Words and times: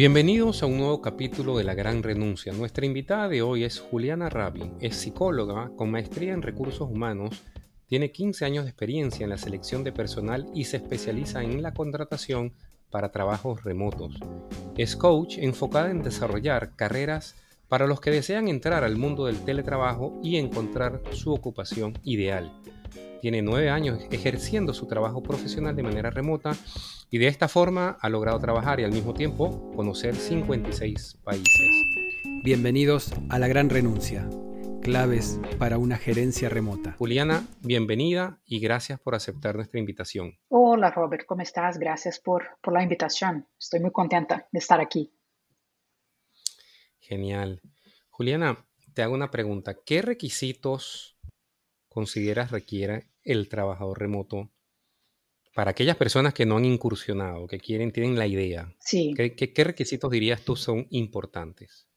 Bienvenidos 0.00 0.62
a 0.62 0.66
un 0.66 0.78
nuevo 0.78 1.02
capítulo 1.02 1.58
de 1.58 1.64
La 1.64 1.74
Gran 1.74 2.02
Renuncia. 2.02 2.54
Nuestra 2.54 2.86
invitada 2.86 3.28
de 3.28 3.42
hoy 3.42 3.64
es 3.64 3.80
Juliana 3.80 4.30
Rabi. 4.30 4.72
Es 4.80 4.96
psicóloga 4.96 5.72
con 5.76 5.90
maestría 5.90 6.32
en 6.32 6.40
recursos 6.40 6.88
humanos, 6.90 7.42
tiene 7.86 8.10
15 8.10 8.46
años 8.46 8.64
de 8.64 8.70
experiencia 8.70 9.24
en 9.24 9.28
la 9.28 9.36
selección 9.36 9.84
de 9.84 9.92
personal 9.92 10.46
y 10.54 10.64
se 10.64 10.78
especializa 10.78 11.42
en 11.42 11.60
la 11.60 11.74
contratación 11.74 12.54
para 12.88 13.12
trabajos 13.12 13.62
remotos. 13.62 14.18
Es 14.78 14.96
coach 14.96 15.36
enfocada 15.36 15.90
en 15.90 16.02
desarrollar 16.02 16.74
carreras 16.76 17.34
para 17.68 17.86
los 17.86 18.00
que 18.00 18.10
desean 18.10 18.48
entrar 18.48 18.84
al 18.84 18.96
mundo 18.96 19.26
del 19.26 19.44
teletrabajo 19.44 20.18
y 20.22 20.38
encontrar 20.38 21.02
su 21.12 21.30
ocupación 21.30 21.92
ideal. 22.04 22.50
Tiene 23.20 23.42
nueve 23.42 23.68
años 23.68 24.00
ejerciendo 24.10 24.72
su 24.72 24.86
trabajo 24.86 25.22
profesional 25.22 25.76
de 25.76 25.82
manera 25.82 26.08
remota 26.08 26.56
y 27.10 27.18
de 27.18 27.26
esta 27.26 27.48
forma 27.48 27.98
ha 28.00 28.08
logrado 28.08 28.38
trabajar 28.38 28.80
y 28.80 28.84
al 28.84 28.92
mismo 28.92 29.12
tiempo 29.12 29.70
conocer 29.76 30.14
56 30.14 31.18
países. 31.22 31.86
Bienvenidos 32.42 33.12
a 33.28 33.38
La 33.38 33.46
Gran 33.46 33.68
Renuncia, 33.68 34.26
claves 34.80 35.38
para 35.58 35.76
una 35.76 35.98
gerencia 35.98 36.48
remota. 36.48 36.94
Juliana, 36.96 37.46
bienvenida 37.60 38.40
y 38.46 38.58
gracias 38.58 38.98
por 38.98 39.14
aceptar 39.14 39.54
nuestra 39.54 39.78
invitación. 39.78 40.38
Hola 40.48 40.90
Robert, 40.90 41.26
¿cómo 41.26 41.42
estás? 41.42 41.78
Gracias 41.78 42.20
por, 42.20 42.56
por 42.62 42.72
la 42.72 42.82
invitación. 42.82 43.46
Estoy 43.58 43.80
muy 43.80 43.92
contenta 43.92 44.48
de 44.50 44.58
estar 44.58 44.80
aquí. 44.80 45.12
Genial. 47.00 47.60
Juliana, 48.08 48.66
te 48.94 49.02
hago 49.02 49.12
una 49.12 49.30
pregunta. 49.30 49.76
¿Qué 49.84 50.00
requisitos 50.00 51.18
consideras 51.90 52.50
requiere 52.50 53.09
el 53.24 53.48
trabajador 53.48 53.98
remoto 53.98 54.50
para 55.54 55.72
aquellas 55.72 55.96
personas 55.96 56.32
que 56.32 56.46
no 56.46 56.56
han 56.56 56.64
incursionado, 56.64 57.46
que 57.46 57.58
quieren, 57.58 57.92
tienen 57.92 58.18
la 58.18 58.26
idea? 58.26 58.72
Sí. 58.78 59.14
¿Qué, 59.14 59.64
requisitos 59.64 60.10
dirías 60.10 60.42
tú 60.42 60.56
son 60.56 60.86
importantes? 60.90 61.88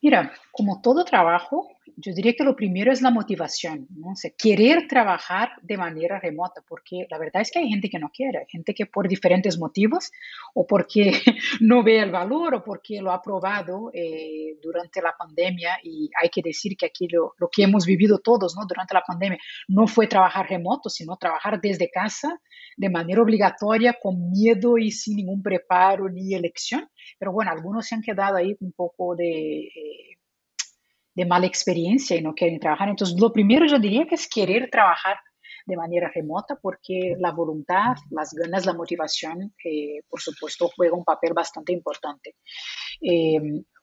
Mira, 0.00 0.32
como 0.52 0.80
todo 0.82 1.04
trabajo, 1.04 1.68
yo 1.96 2.12
diría 2.12 2.34
que 2.36 2.44
lo 2.44 2.56
primero 2.56 2.92
es 2.92 3.02
la 3.02 3.10
motivación, 3.10 3.86
¿no? 3.90 4.12
O 4.12 4.16
sea, 4.16 4.30
querer 4.36 4.86
trabajar 4.88 5.50
de 5.62 5.76
manera 5.76 6.18
remota, 6.18 6.62
porque 6.66 7.06
la 7.10 7.18
verdad 7.18 7.42
es 7.42 7.50
que 7.50 7.58
hay 7.58 7.68
gente 7.68 7.88
que 7.88 7.98
no 7.98 8.10
quiere, 8.10 8.46
gente 8.48 8.74
que 8.74 8.86
por 8.86 9.08
diferentes 9.08 9.58
motivos, 9.58 10.10
o 10.54 10.66
porque 10.66 11.12
no 11.60 11.82
ve 11.82 12.00
el 12.00 12.10
valor, 12.10 12.54
o 12.54 12.64
porque 12.64 13.00
lo 13.00 13.12
ha 13.12 13.22
probado 13.22 13.90
eh, 13.92 14.56
durante 14.62 15.00
la 15.02 15.14
pandemia, 15.16 15.78
y 15.82 16.10
hay 16.20 16.28
que 16.28 16.42
decir 16.42 16.76
que 16.76 16.86
aquí 16.86 17.08
lo, 17.08 17.34
lo, 17.38 17.48
que 17.48 17.62
hemos 17.62 17.86
vivido 17.86 18.18
todos, 18.18 18.56
¿no? 18.56 18.66
Durante 18.66 18.94
la 18.94 19.02
pandemia, 19.02 19.38
no 19.68 19.86
fue 19.86 20.06
trabajar 20.06 20.48
remoto, 20.48 20.88
sino 20.88 21.16
trabajar 21.16 21.60
desde 21.60 21.90
casa 21.90 22.40
de 22.76 22.90
manera 22.90 23.22
obligatoria, 23.22 23.96
con 24.00 24.30
miedo 24.30 24.78
y 24.78 24.90
sin 24.90 25.16
ningún 25.16 25.42
preparo 25.42 26.08
ni 26.08 26.34
elección. 26.34 26.88
Pero 27.18 27.32
bueno, 27.32 27.50
algunos 27.50 27.86
se 27.86 27.94
han 27.94 28.02
quedado 28.02 28.36
ahí 28.36 28.56
un 28.60 28.72
poco 28.72 29.14
de... 29.14 29.66
Eh, 29.66 30.18
de 31.14 31.26
mala 31.26 31.46
experiencia 31.46 32.16
y 32.16 32.22
no 32.22 32.34
quieren 32.34 32.60
trabajar. 32.60 32.88
Entonces, 32.88 33.18
lo 33.20 33.32
primero 33.32 33.66
yo 33.66 33.78
diría 33.78 34.06
que 34.06 34.16
es 34.16 34.28
querer 34.28 34.68
trabajar 34.70 35.16
de 35.66 35.76
manera 35.76 36.10
remota 36.14 36.58
porque 36.60 37.16
la 37.18 37.32
voluntad, 37.32 37.96
las 38.10 38.34
ganas, 38.34 38.66
la 38.66 38.74
motivación, 38.74 39.54
eh, 39.64 40.02
por 40.08 40.20
supuesto, 40.20 40.70
juega 40.74 40.96
un 40.96 41.04
papel 41.04 41.32
bastante 41.32 41.72
importante. 41.72 42.36
Eh, 43.00 43.40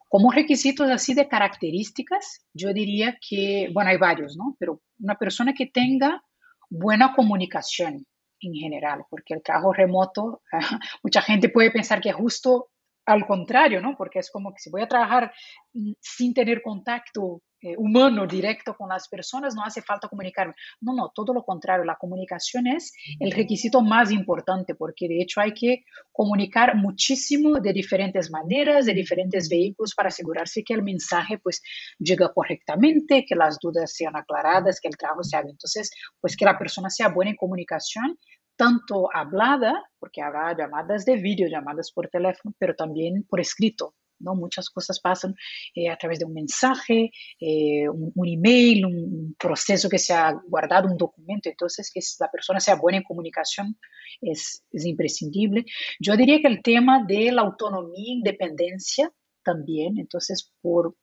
como 0.07 0.29
requisitos 0.29 0.89
así 0.89 1.13
de 1.13 1.29
características, 1.29 2.45
yo 2.53 2.73
diría 2.73 3.17
que, 3.25 3.69
bueno, 3.73 3.91
hay 3.91 3.97
varios, 3.97 4.35
¿no? 4.35 4.57
Pero 4.59 4.81
una 4.99 5.15
persona 5.15 5.53
que 5.53 5.67
tenga 5.67 6.21
buena 6.69 7.13
comunicación 7.15 8.05
en 8.41 8.53
general, 8.53 9.05
porque 9.09 9.35
el 9.35 9.41
trabajo 9.41 9.71
remoto, 9.71 10.41
mucha 11.03 11.21
gente 11.21 11.47
puede 11.47 11.71
pensar 11.71 12.01
que 12.01 12.09
es 12.09 12.15
justo 12.15 12.70
al 13.05 13.25
contrario, 13.25 13.81
¿no? 13.81 13.95
Porque 13.97 14.19
es 14.19 14.29
como 14.31 14.53
que 14.53 14.59
si 14.59 14.69
voy 14.69 14.81
a 14.81 14.87
trabajar 14.87 15.31
mm, 15.73 15.93
sin 15.99 16.33
tener 16.33 16.61
contacto 16.61 17.41
eh, 17.63 17.75
humano 17.77 18.25
directo 18.25 18.75
con 18.75 18.89
las 18.89 19.07
personas, 19.07 19.53
no 19.53 19.63
hace 19.63 19.83
falta 19.83 20.07
comunicarme. 20.07 20.55
No, 20.79 20.93
no, 20.93 21.11
todo 21.13 21.31
lo 21.31 21.43
contrario, 21.43 21.85
la 21.85 21.95
comunicación 21.95 22.65
es 22.65 22.91
el 23.19 23.31
requisito 23.31 23.81
más 23.81 24.09
importante 24.11 24.73
porque 24.73 25.07
de 25.07 25.21
hecho 25.21 25.41
hay 25.41 25.53
que 25.53 25.83
comunicar 26.11 26.75
muchísimo 26.75 27.59
de 27.59 27.71
diferentes 27.71 28.31
maneras, 28.31 28.87
de 28.87 28.95
diferentes 28.95 29.47
vehículos 29.47 29.93
para 29.93 30.09
asegurarse 30.09 30.63
que 30.63 30.73
el 30.73 30.81
mensaje 30.81 31.37
pues 31.37 31.61
llega 31.99 32.33
correctamente, 32.33 33.25
que 33.27 33.35
las 33.35 33.59
dudas 33.59 33.93
sean 33.93 34.15
aclaradas, 34.15 34.79
que 34.81 34.87
el 34.87 34.97
trabajo 34.97 35.23
se 35.23 35.37
haga. 35.37 35.51
Entonces, 35.51 35.91
pues 36.19 36.35
que 36.35 36.45
la 36.45 36.57
persona 36.57 36.89
sea 36.89 37.09
buena 37.09 37.29
en 37.29 37.37
comunicación, 37.37 38.17
tanto 38.55 39.09
hablada, 39.13 39.83
porque 39.99 40.21
habrá 40.21 40.55
llamadas 40.55 41.05
de 41.05 41.15
vídeo, 41.17 41.47
llamadas 41.47 41.91
por 41.91 42.07
teléfono, 42.07 42.53
pero 42.57 42.75
también 42.75 43.23
por 43.23 43.39
escrito. 43.39 43.95
¿no? 44.21 44.35
Muchas 44.35 44.69
cosas 44.69 44.99
pasan 44.99 45.35
eh, 45.75 45.89
a 45.89 45.97
través 45.97 46.19
de 46.19 46.25
un 46.25 46.33
mensaje, 46.33 47.11
eh, 47.39 47.89
un, 47.89 48.27
email, 48.27 48.85
un, 48.85 49.35
proceso 49.37 49.89
que 49.89 49.97
se 49.97 50.13
ha 50.13 50.33
guardado, 50.47 50.87
un 50.87 50.97
documento. 50.97 51.49
Entonces, 51.49 51.91
que 51.93 51.99
la 52.19 52.29
persona 52.29 52.59
sea 52.59 52.75
buena 52.75 52.99
en 52.99 53.03
comunicación 53.03 53.77
es, 54.21 54.63
es 54.71 54.85
imprescindible. 54.85 55.65
Yo 55.99 56.15
diría 56.15 56.39
que 56.39 56.47
el 56.47 56.61
tema 56.61 57.03
de 57.07 57.31
la 57.31 57.41
autonomía 57.41 58.13
independencia 58.13 59.11
también, 59.43 59.97
entonces, 59.97 60.51
por, 60.61 60.95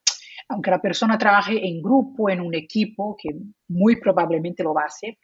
aunque 0.48 0.70
la 0.70 0.80
persona 0.80 1.18
trabaje 1.18 1.66
en 1.66 1.82
grupo, 1.82 2.30
en 2.30 2.40
un 2.40 2.54
equipo, 2.54 3.16
que 3.20 3.30
muy 3.68 3.96
probablemente 4.00 4.62
lo 4.62 4.74
va 4.74 4.82
a 4.82 4.86
hacer, 4.86 5.18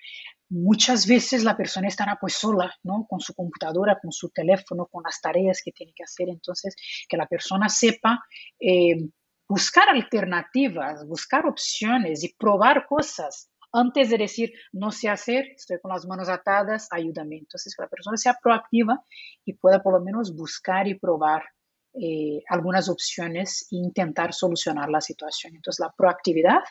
muchas 0.49 1.07
veces 1.07 1.45
la 1.45 1.57
persona 1.57 1.89
estará 1.89 2.19
pues 2.21 2.35
sola, 2.35 2.73
¿no? 2.83 3.07
Con 3.09 3.21
su 3.21 3.35
computadora, 3.35 3.99
con 4.01 4.13
su 4.13 4.31
teléfono, 4.31 4.87
con 4.87 5.03
las 5.03 5.21
tareas 5.21 5.61
que 5.65 5.73
tiene 5.73 5.93
que 5.95 6.05
hacer. 6.05 6.29
Entonces, 6.29 6.77
que 7.09 7.17
la 7.17 7.27
persona 7.27 7.69
sepa 7.69 8.25
eh, 8.61 9.09
buscar 9.49 9.89
alternativas, 9.89 11.07
buscar 11.07 11.47
opciones 11.47 12.25
y 12.25 12.35
probar 12.35 12.87
cosas 12.87 13.51
antes 13.75 14.09
de 14.09 14.19
decir, 14.19 14.53
no 14.73 14.93
sé 14.93 15.09
hacer, 15.09 15.47
estoy 15.57 15.81
con 15.81 15.93
las 15.93 16.07
manos 16.07 16.29
atadas, 16.29 16.87
ayúdame. 16.93 17.39
Entonces, 17.39 17.75
que 17.75 17.83
la 17.83 17.89
persona 17.89 18.17
sea 18.17 18.39
proactiva 18.41 19.03
y 19.45 19.55
pueda 19.55 19.83
por 19.83 19.95
lo 19.95 20.05
menos 20.05 20.35
buscar 20.35 20.87
y 20.87 20.95
probar 20.95 21.43
eh, 22.01 22.43
algunas 22.49 22.89
opciones 22.89 23.69
e 23.71 23.77
intentar 23.77 24.33
solucionar 24.33 24.89
la 24.91 25.01
situación. 25.01 25.55
Entonces, 25.57 25.81
la 25.81 25.93
proactividad 25.97 26.63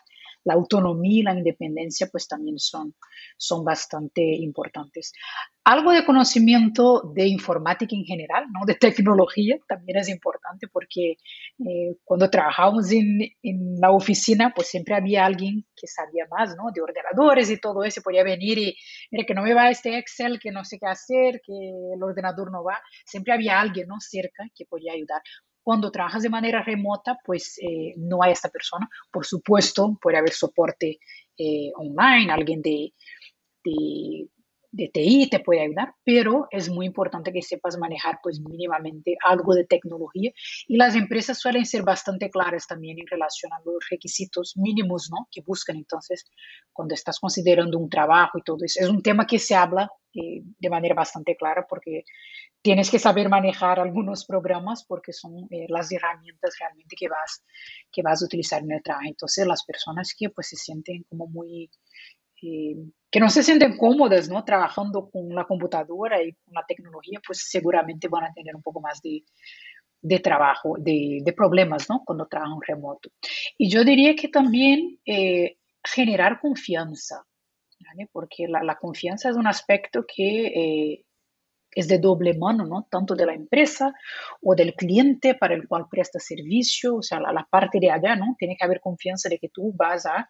la 0.43 0.53
autonomía 0.53 1.19
y 1.19 1.23
la 1.23 1.37
independencia 1.37 2.07
pues 2.11 2.27
también 2.27 2.59
son, 2.59 2.93
son 3.37 3.63
bastante 3.63 4.21
importantes. 4.21 5.13
Algo 5.63 5.91
de 5.91 6.05
conocimiento 6.05 7.01
de 7.15 7.27
informática 7.27 7.95
en 7.95 8.03
general, 8.03 8.45
¿no? 8.51 8.65
de 8.65 8.75
tecnología, 8.75 9.57
también 9.67 9.99
es 9.99 10.09
importante 10.09 10.67
porque 10.67 11.17
eh, 11.59 11.95
cuando 12.03 12.29
trabajábamos 12.29 12.91
en, 12.91 13.21
en, 13.41 13.79
la 13.79 13.91
oficina, 13.91 14.51
pues 14.53 14.67
siempre 14.67 14.95
había 14.95 15.25
alguien 15.25 15.65
que 15.83 15.87
sabía 15.87 16.25
más 16.31 16.55
¿no? 16.55 16.71
de 16.73 16.81
ordenadores 16.81 17.49
y 17.49 17.59
todo 17.59 17.83
eso, 17.83 18.01
podía 18.01 18.23
venir 18.23 18.57
y, 18.57 18.77
mire, 19.11 19.25
que 19.25 19.33
no 19.33 19.43
me 19.43 19.53
va 19.53 19.69
este 19.69 19.97
Excel, 19.97 20.39
que 20.39 20.49
no 20.49 20.63
sé 20.63 20.79
qué 20.79 20.87
hacer, 20.87 21.41
que 21.45 21.53
el 21.93 22.01
ordenador 22.01 22.49
no 22.53 22.63
va, 22.63 22.79
siempre 23.05 23.33
había 23.33 23.59
alguien 23.59 23.89
¿no? 23.89 23.95
cerca 23.99 24.45
que 24.55 24.65
podía 24.65 24.93
ayudar. 24.93 25.21
Cuando 25.61 25.91
trabajas 25.91 26.23
de 26.23 26.29
manera 26.29 26.63
remota, 26.63 27.17
pues 27.25 27.57
eh, 27.61 27.93
no 27.97 28.23
hay 28.23 28.31
esta 28.31 28.49
persona. 28.49 28.87
Por 29.11 29.25
supuesto, 29.25 29.97
puede 30.01 30.17
haber 30.17 30.31
soporte 30.31 30.99
eh, 31.37 31.71
online, 31.75 32.31
alguien 32.31 32.61
de, 32.61 32.93
de, 33.65 34.27
de, 34.73 34.89
TI 34.93 35.29
te 35.29 35.39
puede 35.39 35.61
ayudar, 35.61 35.93
pero 36.03 36.47
es 36.51 36.69
muy 36.69 36.85
importante 36.85 37.31
que 37.31 37.41
sepas 37.41 37.77
manejar 37.77 38.19
pues 38.21 38.39
mínimamente 38.39 39.15
algo 39.23 39.53
de 39.53 39.65
tecnología 39.65 40.31
y 40.67 40.77
las 40.77 40.95
empresas 40.95 41.39
suelen 41.39 41.65
ser 41.65 41.83
bastante 41.83 42.29
claras 42.29 42.67
también 42.67 42.99
en 42.99 43.07
relación 43.07 43.53
a 43.53 43.61
los 43.65 43.85
requisitos 43.89 44.53
mínimos 44.57 45.09
¿no? 45.11 45.27
que 45.31 45.41
buscan. 45.41 45.77
Entonces, 45.77 46.25
cuando 46.71 46.95
estás 46.95 47.19
considerando 47.19 47.77
un 47.77 47.89
trabajo 47.89 48.37
y 48.37 48.43
todo 48.43 48.57
eso, 48.63 48.83
es 48.83 48.89
un 48.89 49.01
tema 49.01 49.25
que 49.25 49.39
se 49.39 49.55
habla 49.55 49.89
eh, 50.15 50.43
de 50.59 50.69
manera 50.69 50.93
bastante 50.93 51.35
clara 51.35 51.65
porque 51.67 52.03
tienes 52.61 52.91
que 52.91 52.99
saber 52.99 53.29
manejar 53.29 53.79
algunos 53.79 54.25
programas 54.25 54.85
porque 54.85 55.11
son 55.11 55.47
eh, 55.49 55.65
las 55.69 55.91
herramientas 55.91 56.55
realmente 56.59 56.95
que 56.95 57.09
vas, 57.09 57.43
que 57.91 58.01
vas 58.03 58.21
a 58.21 58.25
utilizar 58.25 58.61
en 58.61 58.71
el 58.71 58.83
trabajo. 58.83 59.07
Entonces, 59.07 59.47
las 59.47 59.65
personas 59.65 60.13
que 60.17 60.29
pues 60.29 60.49
se 60.49 60.55
sienten 60.55 61.03
como 61.09 61.27
muy, 61.27 61.69
eh, 62.43 62.75
que 63.09 63.19
no 63.21 63.29
se 63.29 63.41
sienten 63.41 63.77
cómodas, 63.77 64.27
¿no? 64.27 64.43
Trabajando 64.43 65.09
con 65.09 65.29
la 65.29 65.45
computadora 65.45 66.21
y 66.21 66.33
con 66.33 66.53
la 66.53 66.65
tecnología, 66.67 67.21
pues 67.25 67.47
seguramente 67.49 68.09
van 68.09 68.25
a 68.25 68.33
tener 68.33 68.53
un 68.55 68.61
poco 68.61 68.81
más 68.81 69.01
de, 69.01 69.23
de 70.01 70.19
trabajo, 70.19 70.75
de, 70.77 71.19
de, 71.23 71.33
problemas, 71.33 71.89
¿no? 71.89 72.03
Cuando 72.05 72.27
trabajan 72.27 72.59
remoto. 72.67 73.11
Y 73.57 73.69
yo 73.69 73.85
diría 73.85 74.13
que 74.15 74.27
también 74.27 74.99
eh, 75.05 75.57
generar 75.83 76.41
confianza, 76.41 77.23
¿vale? 77.79 78.09
Porque 78.11 78.47
la, 78.49 78.61
la, 78.61 78.75
confianza 78.77 79.29
es 79.29 79.37
un 79.37 79.47
aspecto 79.47 80.05
que 80.05 81.05
es 81.71 81.87
de 81.87 81.99
doble 81.99 82.33
mano, 82.33 82.65
¿no? 82.65 82.87
Tanto 82.89 83.15
de 83.15 83.25
la 83.25 83.33
empresa 83.33 83.93
o 84.41 84.53
del 84.53 84.73
cliente 84.73 85.35
para 85.35 85.55
el 85.55 85.67
cual 85.67 85.85
presta 85.89 86.19
servicio, 86.19 86.95
o 86.97 87.01
sea, 87.01 87.21
la, 87.21 87.31
la, 87.31 87.47
parte 87.49 87.79
de 87.79 87.89
allá, 87.89 88.15
¿no? 88.17 88.35
Tiene 88.37 88.57
que 88.57 88.65
haber 88.65 88.81
confianza 88.81 89.29
de 89.29 89.39
que 89.39 89.49
tú 89.49 89.71
vas 89.73 90.05
a 90.05 90.27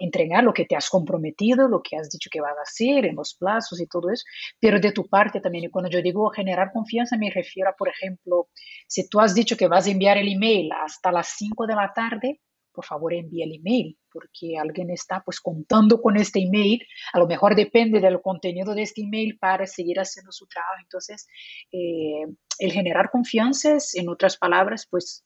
entregar 0.00 0.42
lo 0.42 0.52
que 0.52 0.64
te 0.64 0.74
has 0.74 0.88
comprometido, 0.88 1.68
lo 1.68 1.82
que 1.82 1.96
has 1.96 2.10
dicho 2.10 2.30
que 2.32 2.40
vas 2.40 2.56
a 2.58 2.62
hacer 2.62 3.06
en 3.06 3.16
los 3.16 3.34
plazos 3.34 3.80
y 3.80 3.86
todo 3.86 4.10
eso, 4.10 4.24
pero 4.58 4.80
de 4.80 4.92
tu 4.92 5.06
parte 5.06 5.40
también. 5.40 5.64
Y 5.64 5.70
cuando 5.70 5.90
yo 5.90 6.02
digo 6.02 6.30
generar 6.30 6.72
confianza, 6.72 7.16
me 7.16 7.30
refiero 7.30 7.70
a, 7.70 7.74
por 7.74 7.88
ejemplo, 7.88 8.48
si 8.88 9.08
tú 9.08 9.20
has 9.20 9.34
dicho 9.34 9.56
que 9.56 9.68
vas 9.68 9.86
a 9.86 9.90
enviar 9.90 10.18
el 10.18 10.32
email 10.32 10.70
hasta 10.72 11.12
las 11.12 11.28
5 11.36 11.66
de 11.66 11.74
la 11.74 11.92
tarde, 11.94 12.40
por 12.72 12.84
favor 12.84 13.12
envíe 13.12 13.42
el 13.42 13.56
email, 13.56 13.98
porque 14.10 14.56
alguien 14.58 14.90
está 14.90 15.22
pues 15.24 15.40
contando 15.40 16.00
con 16.00 16.16
este 16.16 16.40
email, 16.40 16.80
a 17.12 17.18
lo 17.18 17.26
mejor 17.26 17.54
depende 17.54 18.00
del 18.00 18.20
contenido 18.22 18.74
de 18.74 18.82
este 18.82 19.02
email 19.02 19.38
para 19.38 19.66
seguir 19.66 19.98
haciendo 19.98 20.32
su 20.32 20.46
trabajo. 20.46 20.76
Entonces, 20.82 21.26
eh, 21.72 22.26
el 22.58 22.72
generar 22.72 23.10
confianza 23.10 23.76
es, 23.76 23.94
en 23.94 24.08
otras 24.08 24.36
palabras, 24.36 24.86
pues 24.88 25.24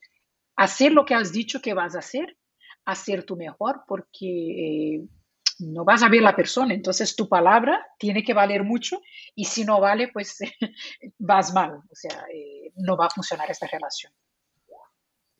hacer 0.57 0.93
lo 0.93 1.05
que 1.05 1.15
has 1.15 1.33
dicho 1.33 1.61
que 1.61 1.75
vas 1.75 1.95
a 1.95 1.99
hacer, 1.99 2.37
hacer 2.85 3.25
tu 3.25 3.37
mejor, 3.37 3.83
porque 3.87 4.97
eh, 4.97 5.09
no 5.61 5.85
vas 5.85 6.03
a 6.03 6.09
ver 6.09 6.23
la 6.23 6.37
persona, 6.37 6.75
entonces 6.75 7.15
tu 7.15 7.29
palabra 7.29 7.87
tiene 7.99 8.23
que 8.23 8.35
valer 8.35 8.65
mucho 8.65 9.01
y 9.35 9.45
si 9.45 9.65
no 9.65 9.81
vale, 9.81 10.09
pues 10.13 10.39
vas 11.19 11.53
mal, 11.55 11.75
o 11.75 11.95
sea, 11.95 12.27
eh, 12.33 12.73
no 12.77 12.97
va 12.97 13.07
a 13.07 13.11
funcionar 13.11 13.51
esta 13.51 13.67
relación. 13.67 14.13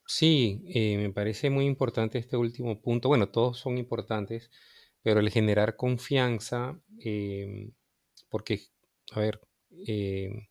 Sí, 0.07 0.63
eh, 0.69 0.99
me 0.99 1.11
parece 1.13 1.49
muy 1.49 1.65
importante 1.65 2.19
este 2.19 2.37
último 2.37 2.81
punto. 2.83 3.09
Bueno, 3.09 3.31
todos 3.31 3.59
son 3.59 3.79
importantes, 3.79 4.51
pero 5.03 5.21
el 5.21 5.31
generar 5.31 5.77
confianza, 5.77 6.79
em, 6.99 7.73
porque, 8.29 8.61
a 9.13 9.21
ver, 9.21 9.41
em, 9.87 10.47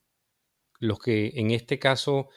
los 0.80 0.98
que 0.98 1.32
en 1.36 1.50
este 1.52 1.78
caso 1.78 2.28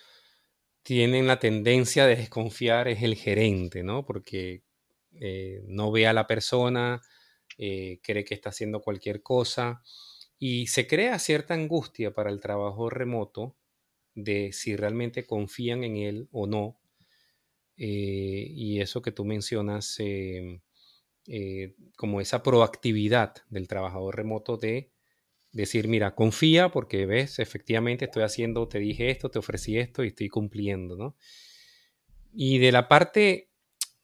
tienen 0.87 1.27
la 1.27 1.37
tendencia 1.37 2.07
de 2.07 2.15
desconfiar 2.15 2.87
es 2.87 3.03
el 3.03 3.15
gerente, 3.15 3.83
¿no? 3.83 4.05
Porque 4.05 4.63
eh, 5.19 5.61
no 5.67 5.91
ve 5.91 6.07
a 6.07 6.13
la 6.13 6.27
persona, 6.27 7.01
eh, 7.57 7.99
cree 8.01 8.23
que 8.23 8.33
está 8.33 8.51
haciendo 8.51 8.79
cualquier 8.79 9.21
cosa 9.21 9.83
y 10.39 10.67
se 10.67 10.87
crea 10.87 11.19
cierta 11.19 11.55
angustia 11.55 12.13
para 12.13 12.29
el 12.29 12.39
trabajo 12.39 12.89
remoto 12.89 13.57
de 14.15 14.53
si 14.53 14.77
realmente 14.77 15.25
confían 15.25 15.83
en 15.83 15.97
él 15.97 16.29
o 16.31 16.47
no 16.47 16.79
eh, 17.75 18.47
y 18.49 18.79
eso 18.79 19.01
que 19.01 19.11
tú 19.11 19.25
mencionas, 19.25 19.93
em, 19.99 20.61
eh, 21.27 21.75
como 21.97 22.21
esa 22.21 22.43
proactividad 22.43 23.35
del 23.49 23.67
trabajador 23.67 24.15
remoto 24.15 24.55
de 24.55 24.93
decir, 25.57 25.87
mira, 25.87 26.15
confía 26.15 26.69
porque 26.69 27.05
ves, 27.05 27.39
efectivamente 27.39 28.05
estoy 28.05 28.23
haciendo, 28.23 28.67
te 28.67 28.79
dije 28.79 29.09
esto, 29.09 29.29
te 29.29 29.39
ofrecí 29.39 29.77
esto 29.77 30.03
y 30.03 30.09
estoy 30.09 30.29
cumpliendo, 30.29 30.95
¿no? 30.95 31.15
Y 32.33 32.59
de 32.59 32.71
la 32.71 32.87
parte, 32.87 33.49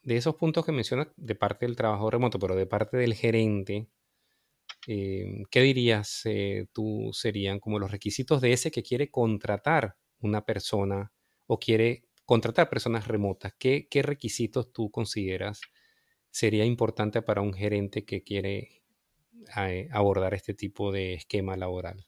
de 0.01 0.17
esos 0.17 0.35
puntos 0.35 0.65
que 0.65 0.71
mencionas, 0.71 1.07
de 1.15 1.35
parte 1.35 1.65
del 1.65 1.75
trabajador 1.75 2.13
remoto, 2.13 2.39
pero 2.39 2.55
de 2.55 2.65
parte 2.65 2.97
del 2.97 3.13
gerente, 3.13 3.87
em, 4.87 5.43
¿qué 5.49 5.61
dirías 5.61 6.21
eh, 6.25 6.67
tú 6.73 7.11
serían 7.13 7.59
como 7.59 7.79
los 7.79 7.91
requisitos 7.91 8.41
de 8.41 8.53
ese 8.53 8.71
que 8.71 8.83
quiere 8.83 9.09
contratar 9.11 9.95
una 10.19 10.45
persona 10.45 11.11
o 11.47 11.59
quiere 11.59 12.05
contratar 12.25 12.69
personas 12.69 13.07
remotas, 13.07 13.53
¿qué, 13.59 13.87
requisitos 14.01 14.71
tú 14.71 14.89
consideras 14.89 15.61
sería 16.31 16.65
importante 16.65 17.21
para 17.21 17.41
un 17.41 17.53
gerente 17.53 18.05
que 18.05 18.23
quiere 18.23 18.82
eh, 19.57 19.87
abordar 19.91 20.33
este 20.33 20.53
tipo 20.53 20.91
de 20.91 21.15
esquema 21.15 21.55
laboral? 21.55 22.05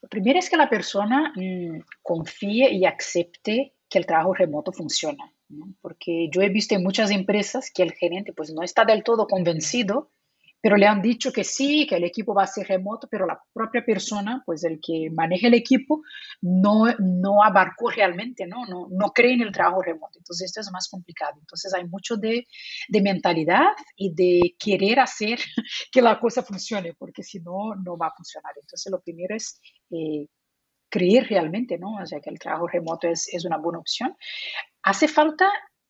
Lo 0.00 0.08
primero 0.08 0.38
es 0.38 0.48
que 0.48 0.56
la 0.56 0.70
persona 0.70 1.32
mm, 1.34 1.80
confíe 2.02 2.72
y 2.72 2.84
acepte 2.84 3.74
que 3.88 3.98
el 3.98 4.06
trabajo 4.06 4.34
remoto 4.34 4.72
funciona, 4.72 5.32
porque 5.80 6.28
yo 6.30 6.42
he 6.42 6.50
visto 6.50 6.74
en 6.74 6.82
muchas 6.82 7.10
empresas 7.10 7.70
que 7.74 7.82
el 7.82 7.92
gerente 7.92 8.32
pues 8.32 8.52
no 8.52 8.62
está 8.62 8.84
del 8.84 9.02
todo 9.02 9.26
convencido 9.26 10.12
pero 10.60 10.76
le 10.76 10.86
han 10.86 11.00
dicho 11.00 11.32
que 11.32 11.44
sí, 11.44 11.86
que 11.86 11.96
el 11.96 12.04
equipo 12.04 12.34
va 12.34 12.42
a 12.42 12.46
ser 12.46 12.66
remoto, 12.66 13.08
pero 13.08 13.26
la 13.26 13.40
propia 13.52 13.84
persona, 13.84 14.42
pues 14.44 14.64
el 14.64 14.80
que 14.80 15.08
maneja 15.10 15.46
el 15.46 15.54
equipo, 15.54 16.02
no, 16.40 16.86
no 16.98 17.44
abarcó 17.44 17.90
realmente, 17.90 18.46
¿no? 18.46 18.66
¿no? 18.66 18.88
No 18.90 19.12
cree 19.12 19.34
en 19.34 19.42
el 19.42 19.52
trabajo 19.52 19.82
remoto. 19.82 20.18
Entonces 20.18 20.46
esto 20.46 20.60
es 20.60 20.70
más 20.72 20.88
complicado. 20.88 21.34
Entonces 21.38 21.72
hay 21.74 21.84
mucho 21.86 22.16
de, 22.16 22.46
de 22.88 23.02
mentalidad 23.02 23.68
y 23.96 24.12
de 24.14 24.56
querer 24.58 25.00
hacer 25.00 25.38
que 25.92 26.02
la 26.02 26.18
cosa 26.18 26.42
funcione, 26.42 26.94
porque 26.94 27.22
si 27.22 27.40
no, 27.40 27.74
no 27.76 27.96
va 27.96 28.08
a 28.08 28.14
funcionar. 28.16 28.52
Entonces 28.60 28.90
lo 28.90 29.00
primero 29.00 29.36
es... 29.36 29.60
Eh, 29.90 30.26
creer 30.90 31.26
realmente, 31.28 31.76
¿no? 31.76 31.96
O 31.96 32.06
sea, 32.06 32.18
que 32.18 32.30
el 32.30 32.38
trabajo 32.38 32.66
remoto 32.66 33.08
es, 33.08 33.28
es 33.30 33.44
una 33.44 33.58
buena 33.58 33.78
opción. 33.78 34.16
Hace 34.82 35.06
falta 35.06 35.46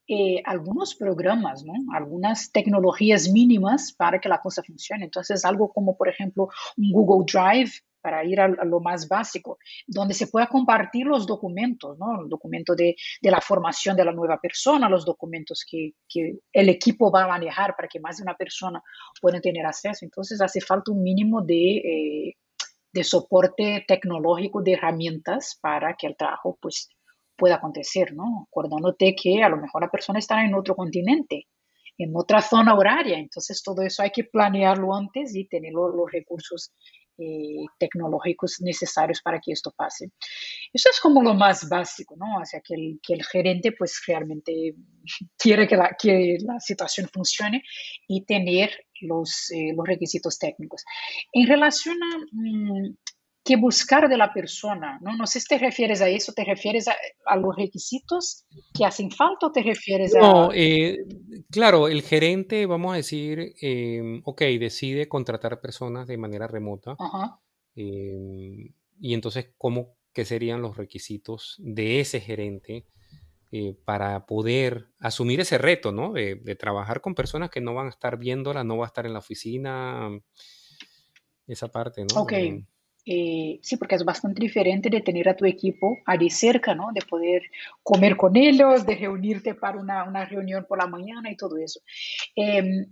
eh, 0.09 0.43
algunos 0.45 0.95
programas, 0.95 1.65
¿no? 1.65 1.75
algunas 1.95 2.51
tecnologías 2.51 3.29
mínimas 3.29 3.93
para 3.93 4.19
que 4.19 4.29
la 4.29 4.41
cosa 4.41 4.63
funcione. 4.63 5.05
Entonces, 5.05 5.45
algo 5.45 5.71
como, 5.71 5.97
por 5.97 6.09
ejemplo, 6.09 6.49
un 6.77 6.93
Google 6.93 7.27
Drive, 7.31 7.73
para 8.01 8.25
ir 8.25 8.41
a, 8.41 8.49
lo 8.49 8.81
más 8.81 9.09
básico, 9.09 9.59
donde 9.87 10.15
se 10.15 10.29
pueda 10.29 10.47
compartir 10.47 11.07
los 11.07 11.27
documentos, 11.27 11.99
¿no? 11.99 12.23
El 12.23 12.29
documento 12.29 12.75
de, 12.75 12.97
de 13.21 13.31
la 13.31 13.41
formación 13.41 13.97
de 13.97 14.05
la 14.05 14.13
nueva 14.13 14.41
persona, 14.41 14.89
los 14.89 15.05
documentos 15.05 15.65
que, 15.69 15.93
que, 16.09 16.39
el 16.53 16.69
equipo 16.69 17.11
va 17.11 17.25
a 17.25 17.29
manejar 17.29 17.75
para 17.77 17.89
que 17.89 18.01
más 18.01 18.17
de 18.17 18.23
una 18.23 18.37
persona 18.37 18.83
pueda 19.21 19.41
tener 19.41 19.67
acceso. 19.67 20.05
Entonces, 20.05 20.41
hace 20.41 20.61
falta 20.61 20.93
un 20.93 21.03
mínimo 21.03 21.43
de, 21.43 21.77
eh, 21.77 22.37
de 22.93 23.05
soporte 23.05 23.85
tecnológico, 23.87 24.63
de 24.63 24.73
herramientas 24.73 25.59
para 25.61 25.95
que 25.95 26.07
el 26.07 26.17
trabajo, 26.17 26.57
pues, 26.61 26.89
puede 27.39 27.55
acontecer, 27.55 28.13
¿no? 28.13 28.47
Acordándote 28.49 29.15
que 29.15 29.43
a 29.43 29.49
lo 29.49 29.57
mejor 29.57 29.83
la 29.83 29.91
persona 29.91 30.19
estará 30.19 30.45
en 30.45 30.55
otro 30.55 30.75
continente, 30.75 31.47
en 31.97 32.13
otra 32.15 32.43
zona 32.43 32.75
horaria, 32.75 33.19
entonces 33.19 33.63
todo 33.63 33.83
eso 33.83 34.03
hay 34.03 34.11
que 34.11 34.25
planearlo 34.25 34.95
antes 34.95 35.35
y 35.35 35.47
tener 35.47 35.73
los, 35.73 36.11
recursos 36.13 36.73
eh, 37.17 37.65
tecnológicos 37.79 38.61
necesarios 38.61 39.21
para 39.23 39.41
que 39.41 39.53
esto 39.53 39.73
pase. 39.77 40.11
Eso 40.73 40.89
es 40.91 41.01
como 41.01 41.23
lo 41.23 41.35
más 41.35 41.69
básico, 41.69 42.15
¿no? 42.17 42.41
O 42.41 42.45
sea, 42.45 42.61
que 42.61 42.75
el, 42.75 43.01
que 43.03 43.15
el 43.15 43.25
gerente 43.25 43.73
pues 43.73 44.01
realmente 44.07 44.75
quiere 45.39 45.67
que 45.67 45.77
la, 45.77 45.97
que 46.01 46.39
la 46.41 46.61
situación 46.61 47.09
funcione 47.13 47.63
y 48.07 48.25
tener 48.25 48.71
los, 49.01 49.51
eh, 49.51 49.73
los 49.77 49.87
requisitos 49.87 50.39
técnicos. 50.39 50.85
En 51.33 51.47
relación 51.49 51.97
a, 52.03 52.19
mm, 52.31 52.97
que 53.49 53.57
buscar 53.57 54.11
de 54.11 54.19
la 54.19 54.31
persona. 54.31 54.99
¿no? 55.01 55.17
no 55.17 55.27
sé 55.27 55.41
si 55.41 55.47
te 55.47 55.57
refieres 55.57 56.03
a 56.03 56.09
eso, 56.11 56.35
te 56.35 56.45
refieres 56.45 56.87
a, 56.87 57.37
los 57.37 57.57
requisitos 57.57 58.45
que 58.75 58.85
hacen 58.85 59.11
falta 59.11 59.47
o 59.47 59.53
te 59.53 59.63
refieres 59.63 60.15
a... 60.15 60.21
No, 60.21 60.51
eh, 60.53 60.99
claro, 61.51 61.89
el 61.89 62.03
gerente, 62.03 62.67
vamos 62.67 62.93
a 62.93 62.97
decir, 62.97 63.55
em, 63.63 64.21
ok, 64.25 64.43
decide 64.61 65.09
contratar 65.09 65.63
personas 65.63 66.07
de 66.07 66.19
manera 66.19 66.47
remota. 66.47 66.95
Em, 67.75 68.75
y 69.01 69.15
entonces, 69.15 69.55
¿cómo 69.57 69.97
qué 70.13 70.27
serían 70.27 70.61
los 70.61 70.77
requisitos 70.77 71.57
de 71.59 72.01
ese 72.01 72.21
gerente 72.21 72.85
eh, 73.51 73.75
para 73.87 74.27
poder 74.27 74.89
asumir 74.99 75.41
ese 75.41 75.57
reto, 75.57 75.91
¿no? 75.91 76.13
De, 76.13 76.37
trabajar 76.57 77.01
con 77.01 77.15
personas 77.15 77.49
que 77.49 77.63
no 77.63 77.73
van 77.73 77.87
a 77.87 77.91
estar 77.91 78.19
viéndola, 78.19 78.63
no 78.63 78.77
va 78.77 78.85
a 78.85 78.89
estar 78.89 79.07
en 79.07 79.15
la 79.15 79.21
oficina, 79.21 80.11
esa 81.47 81.69
parte, 81.69 82.05
¿no? 82.13 82.21
Ok. 82.21 82.33
Eh, 83.11 83.59
sí, 83.63 83.79
porque 83.79 83.95
es 83.95 84.05
bastante 84.05 84.39
diferente 84.39 84.91
de 84.91 85.01
tener 85.01 85.31
a 85.31 85.37
tu 85.37 85.47
equipo 85.47 85.97
allí 86.05 86.29
cerca, 86.29 86.75
¿no? 86.75 86.89
De 86.93 87.01
poder 87.01 87.41
comer 87.83 88.19
con 88.19 88.37
ellos, 88.37 88.85
de 88.85 88.97
reunirte 88.97 89.55
para 89.55 89.79
una, 89.79 90.05
una 90.05 90.27
reunión 90.27 90.67
por 90.69 90.77
la 90.77 90.87
mañana 90.87 91.31
y 91.31 91.37
todo 91.37 91.57
eso. 91.57 91.81
Em, 92.37 92.85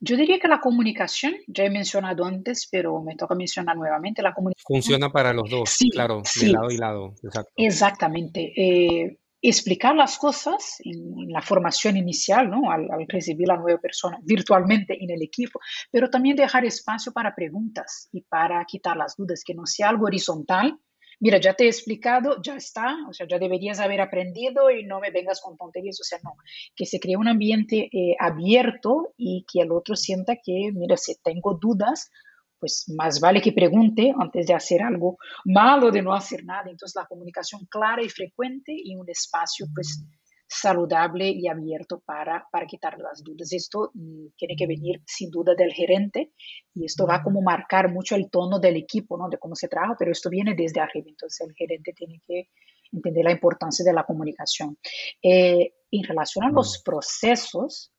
yo 0.00 0.16
diría 0.16 0.38
que 0.38 0.48
la 0.48 0.60
comunicación, 0.60 1.34
ya 1.46 1.64
he 1.64 1.70
mencionado 1.70 2.24
antes, 2.24 2.66
pero 2.70 3.02
me 3.02 3.14
toca 3.14 3.34
mencionar 3.34 3.76
nuevamente, 3.76 4.22
la 4.22 4.32
comunicación. 4.32 4.64
Funciona 4.66 5.10
para 5.10 5.34
los 5.34 5.50
dos, 5.50 5.68
sí, 5.68 5.90
claro, 5.90 6.22
de 6.40 6.48
lado 6.48 6.70
y 6.70 6.78
lado. 6.78 7.14
Exacto. 7.22 7.52
Exactamente. 7.56 8.52
Eh, 8.56 9.18
explicar 9.48 9.94
las 9.94 10.18
cosas 10.18 10.76
en, 10.84 11.30
la 11.30 11.42
formación 11.42 11.96
inicial, 11.96 12.50
¿no? 12.50 12.70
Al, 12.70 12.88
recibir 13.08 13.48
la 13.48 13.56
nueva 13.56 13.80
persona 13.80 14.18
virtualmente 14.22 14.96
en 15.02 15.10
el 15.10 15.22
equipo, 15.22 15.60
pero 15.90 16.10
también 16.10 16.36
dejar 16.36 16.64
espacio 16.64 17.12
para 17.12 17.34
preguntas 17.34 18.08
y 18.12 18.22
para 18.22 18.64
quitar 18.64 18.96
las 18.96 19.16
dudas, 19.16 19.42
que 19.44 19.54
no 19.54 19.66
sea 19.66 19.88
algo 19.90 20.06
horizontal. 20.06 20.78
Mira, 21.20 21.38
ya 21.40 21.54
te 21.54 21.64
he 21.64 21.66
explicado, 21.66 22.40
ya 22.42 22.54
está, 22.54 22.96
o 23.08 23.12
sea, 23.12 23.26
ya 23.26 23.38
deberías 23.38 23.80
haber 23.80 24.00
aprendido 24.00 24.70
y 24.70 24.84
no 24.84 25.00
me 25.00 25.10
vengas 25.10 25.40
con 25.40 25.56
tonterías, 25.56 26.00
o 26.00 26.04
sea, 26.04 26.18
no, 26.22 26.36
que 26.76 26.86
se 26.86 27.00
cree 27.00 27.16
un 27.16 27.26
ambiente 27.26 27.88
eh, 27.92 28.14
abierto 28.20 29.14
y 29.16 29.44
que 29.52 29.62
el 29.62 29.72
otro 29.72 29.96
sienta 29.96 30.36
que, 30.36 30.70
mira, 30.72 30.96
si 30.96 31.16
tengo 31.20 31.58
dudas, 31.60 32.10
pues 32.58 32.92
más 32.96 33.20
vale 33.20 33.40
que 33.40 33.52
pregunte 33.52 34.12
antes 34.18 34.46
de 34.46 34.54
hacer 34.54 34.82
algo 34.82 35.18
malo, 35.44 35.90
de 35.90 36.02
no 36.02 36.14
hacer 36.14 36.44
nada. 36.44 36.70
Entonces 36.70 36.96
la 36.96 37.06
comunicación 37.06 37.66
clara 37.66 38.02
y 38.02 38.08
frecuente 38.08 38.72
y 38.76 38.96
un 38.96 39.08
espacio 39.08 39.66
pues 39.74 40.04
saludable 40.48 41.28
y 41.28 41.46
abierto 41.46 42.00
para, 42.04 42.46
para 42.50 42.66
quitar 42.66 42.98
las 42.98 43.22
dudas. 43.22 43.52
Esto 43.52 43.90
mm, 43.92 44.28
tiene 44.36 44.56
que 44.56 44.66
venir 44.66 45.02
sin 45.06 45.30
duda 45.30 45.54
del 45.54 45.72
gerente 45.72 46.32
y 46.74 46.86
esto 46.86 47.06
va 47.06 47.22
como 47.22 47.42
marcar 47.42 47.92
mucho 47.92 48.16
el 48.16 48.30
tono 48.30 48.58
del 48.58 48.76
equipo, 48.76 49.18
¿no? 49.18 49.28
De 49.28 49.38
cómo 49.38 49.54
se 49.54 49.68
trabaja, 49.68 49.96
pero 49.98 50.10
esto 50.10 50.30
viene 50.30 50.54
desde 50.54 50.80
arriba. 50.80 51.06
Entonces 51.08 51.46
el 51.46 51.54
gerente 51.54 51.92
tiene 51.92 52.22
que 52.26 52.48
entender 52.90 53.24
la 53.24 53.32
importancia 53.32 53.84
de 53.84 53.92
la 53.92 54.04
comunicación. 54.04 54.78
Eh, 55.22 55.74
en 55.90 56.02
relación 56.04 56.46
a 56.46 56.50
los 56.50 56.82
procesos 56.82 57.92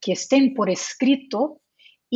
que 0.00 0.12
estén 0.12 0.54
por 0.54 0.70
escrito, 0.70 1.60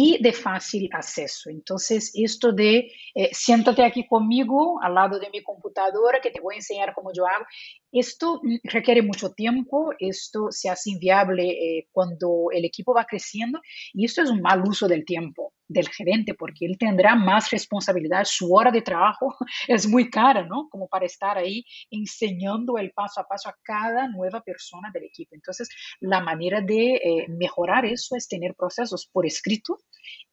y 0.02 0.16
de 0.22 0.32
fácil 0.32 0.88
acceso. 0.92 1.50
Entonces, 1.50 2.10
esto 2.14 2.52
de 2.52 2.90
eh, 3.14 3.28
siéntate 3.32 3.84
aquí 3.84 4.06
conmigo 4.06 4.80
al 4.82 4.94
lado 4.94 5.18
de 5.18 5.28
mi 5.28 5.42
computadora 5.42 6.20
que 6.22 6.30
te 6.30 6.40
voy 6.40 6.54
a 6.54 6.58
enseñar 6.58 6.94
cómo 6.94 7.12
yo 7.12 7.26
hago, 7.26 7.44
esto 7.92 8.40
requiere 8.64 9.02
mucho 9.02 9.32
tiempo, 9.32 9.92
esto 9.98 10.48
se 10.50 10.68
hace 10.68 10.90
inviable 10.90 11.48
eh, 11.50 11.88
cuando 11.92 12.46
el 12.52 12.64
equipo 12.64 12.94
va 12.94 13.04
creciendo 13.04 13.60
y 13.92 14.04
esto 14.04 14.22
es 14.22 14.30
un 14.30 14.40
mal 14.40 14.62
uso 14.66 14.86
del 14.86 15.04
tiempo 15.04 15.52
del 15.66 15.88
gerente 15.88 16.34
porque 16.34 16.66
él 16.66 16.76
tendrá 16.78 17.14
más 17.14 17.50
responsabilidad, 17.50 18.24
su 18.24 18.52
hora 18.52 18.70
de 18.70 18.82
trabajo 18.82 19.36
es 19.68 19.86
muy 19.86 20.10
cara, 20.10 20.44
¿no? 20.44 20.68
Como 20.68 20.88
para 20.88 21.06
estar 21.06 21.38
ahí 21.38 21.64
enseñando 21.90 22.76
el 22.78 22.90
paso 22.92 23.20
a 23.20 23.26
paso 23.26 23.48
a 23.48 23.56
cada 23.62 24.08
nueva 24.08 24.40
persona 24.42 24.90
del 24.92 25.04
equipo. 25.04 25.34
Entonces, 25.34 25.68
la 26.00 26.20
manera 26.20 26.60
de 26.60 26.94
eh, 26.94 27.26
mejorar 27.28 27.86
eso 27.86 28.16
es 28.16 28.26
tener 28.26 28.54
procesos 28.54 29.08
por 29.12 29.26
escrito 29.26 29.78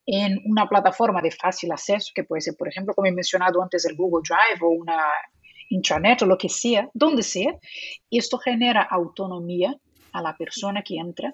en 0.06 0.40
una 0.46 0.68
plataforma 0.68 1.22
de 1.22 1.32
fácil 1.32 1.72
acceso, 1.72 2.12
que 2.16 2.24
puede 2.24 2.42
ser, 2.42 2.56
por 2.58 2.70
ejemplo, 2.70 2.94
como 2.94 3.08
he 3.08 3.12
mencionado 3.12 3.62
antes, 3.62 3.86
el 3.86 3.96
Google 3.96 4.24
Drive 4.28 4.66
o 4.66 4.70
una 4.70 5.04
intranet 5.70 6.22
o 6.22 6.26
lo 6.26 6.38
que 6.38 6.50
sea, 6.50 6.90
donde 6.94 7.24
sea. 7.24 7.54
Esto 8.10 8.38
genera 8.38 8.84
autonomía 8.84 9.76
a 10.14 10.22
la 10.22 10.36
persona 10.36 10.82
que 10.82 10.96
entra, 10.98 11.34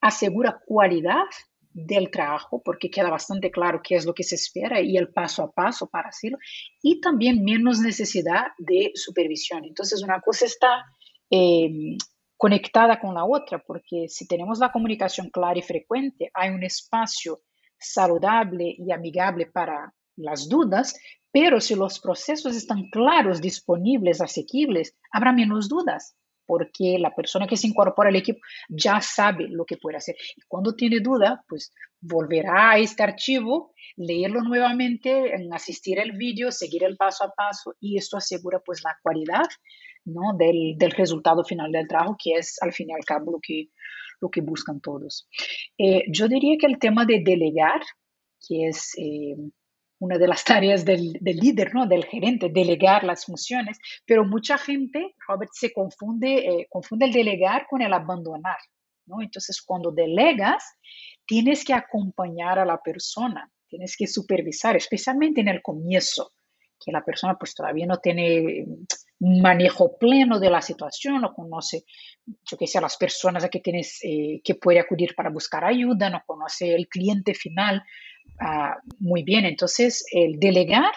asegura 0.00 0.60
cualidad 0.64 1.24
del 1.72 2.10
trabajo, 2.10 2.62
porque 2.64 2.90
queda 2.90 3.10
bastante 3.10 3.50
claro 3.50 3.82
qué 3.82 3.96
es 3.96 4.06
lo 4.06 4.14
que 4.14 4.22
se 4.22 4.36
espera 4.36 4.80
y 4.80 4.96
el 4.96 5.12
paso 5.12 5.42
a 5.42 5.52
paso 5.52 5.88
para 5.88 6.08
hacerlo, 6.08 6.38
y 6.82 7.00
también 7.00 7.44
menos 7.44 7.80
necesidad 7.80 8.46
de 8.56 8.92
supervisión. 8.94 9.64
Entonces, 9.64 10.02
una 10.02 10.20
cosa 10.22 10.46
está 10.46 10.84
eh, 11.30 11.98
conectada 12.36 12.98
con 12.98 13.14
la 13.14 13.26
otra, 13.26 13.58
porque 13.58 14.08
si 14.08 14.26
tenemos 14.26 14.58
la 14.58 14.72
comunicación 14.72 15.28
clara 15.28 15.58
y 15.58 15.62
frecuente, 15.62 16.30
hay 16.32 16.50
un 16.50 16.64
espacio 16.64 17.42
saludable 17.78 18.74
y 18.78 18.90
amigable 18.90 19.46
para 19.46 19.92
las 20.16 20.48
dudas, 20.48 20.98
pero 21.38 21.60
si 21.60 21.74
los 21.74 22.00
procesos 22.00 22.56
están 22.56 22.88
claros, 22.88 23.42
disponibles, 23.42 24.22
asequibles, 24.22 24.96
habrá 25.12 25.34
menos 25.34 25.68
dudas, 25.68 26.16
porque 26.46 26.96
la 26.98 27.14
persona 27.14 27.46
que 27.46 27.58
se 27.58 27.66
incorpora 27.66 28.08
al 28.08 28.16
equipo 28.16 28.40
ya 28.70 29.02
sabe 29.02 29.46
lo 29.50 29.66
que 29.66 29.76
puede 29.76 29.98
hacer. 29.98 30.16
Y 30.34 30.40
cuando 30.48 30.74
tiene 30.74 31.00
duda, 31.00 31.44
pues 31.46 31.74
volverá 32.00 32.70
a 32.70 32.78
este 32.78 33.02
archivo, 33.02 33.74
leerlo 33.96 34.40
nuevamente, 34.40 35.30
asistir 35.52 36.00
al 36.00 36.12
vídeo, 36.12 36.50
seguir 36.50 36.84
el 36.84 36.96
paso 36.96 37.24
a 37.24 37.32
paso, 37.32 37.74
y 37.80 37.98
esto 37.98 38.16
asegura 38.16 38.60
pues 38.64 38.82
la 38.82 38.96
cualidad 39.02 39.44
¿no? 40.06 40.34
del, 40.38 40.78
del 40.78 40.92
resultado 40.92 41.44
final 41.44 41.70
del 41.70 41.86
trabajo, 41.86 42.16
que 42.18 42.32
es 42.32 42.56
al 42.62 42.72
fin 42.72 42.88
y 42.88 42.94
al 42.94 43.04
cabo 43.04 43.32
lo 43.32 43.40
que, 43.42 43.68
lo 44.22 44.30
que 44.30 44.40
buscan 44.40 44.80
todos. 44.80 45.28
Eh, 45.76 46.04
yo 46.10 46.28
diría 46.28 46.56
que 46.58 46.66
el 46.66 46.78
tema 46.78 47.04
de 47.04 47.20
delegar, 47.22 47.82
que 48.40 48.68
es 48.68 48.94
eh, 48.96 49.36
una 49.98 50.18
de 50.18 50.28
las 50.28 50.44
tareas 50.44 50.84
del, 50.84 51.18
líder, 51.22 51.74
¿no? 51.74 51.86
del 51.86 52.04
gerente, 52.04 52.50
delegar 52.50 53.04
las 53.04 53.24
funciones, 53.24 53.78
pero 54.04 54.24
mucha 54.24 54.58
gente, 54.58 55.14
Robert, 55.26 55.50
se 55.54 55.72
confunde, 55.72 56.34
eh, 56.36 56.66
confunde 56.68 57.06
el 57.06 57.12
delegar 57.12 57.66
con 57.68 57.82
el 57.82 57.92
abandonar. 57.92 58.58
¿no? 59.06 59.22
Entonces, 59.22 59.62
cuando 59.62 59.90
delegas, 59.90 60.64
tienes 61.26 61.64
que 61.64 61.72
acompañar 61.72 62.58
a 62.58 62.64
la 62.64 62.80
persona, 62.82 63.50
tienes 63.68 63.96
que 63.96 64.06
supervisar, 64.06 64.76
especialmente 64.76 65.40
en 65.40 65.48
el 65.48 65.62
comienzo, 65.62 66.32
que 66.84 66.92
la 66.92 67.04
persona 67.04 67.36
pues 67.38 67.54
todavía 67.54 67.86
no 67.86 67.98
tiene 67.98 68.66
manejo 69.18 69.96
pleno 69.96 70.38
de 70.38 70.50
la 70.50 70.60
situación, 70.60 71.22
no 71.22 71.32
conoce, 71.32 71.84
yo 72.26 72.56
que 72.58 72.66
sé, 72.66 72.80
las 72.80 72.96
personas 72.98 73.44
a 73.44 73.48
que 73.48 73.60
tienes 73.60 73.98
eh, 74.02 74.40
que 74.44 74.56
puede 74.56 74.80
acudir 74.80 75.14
para 75.16 75.30
buscar 75.30 75.64
ayuda, 75.64 76.10
no 76.10 76.22
conoce 76.26 76.74
el 76.74 76.86
cliente 76.88 77.34
final 77.34 77.82
uh, 78.40 78.94
muy 78.98 79.22
bien. 79.22 79.44
Entonces, 79.44 80.04
el 80.12 80.38
delegar 80.38 80.92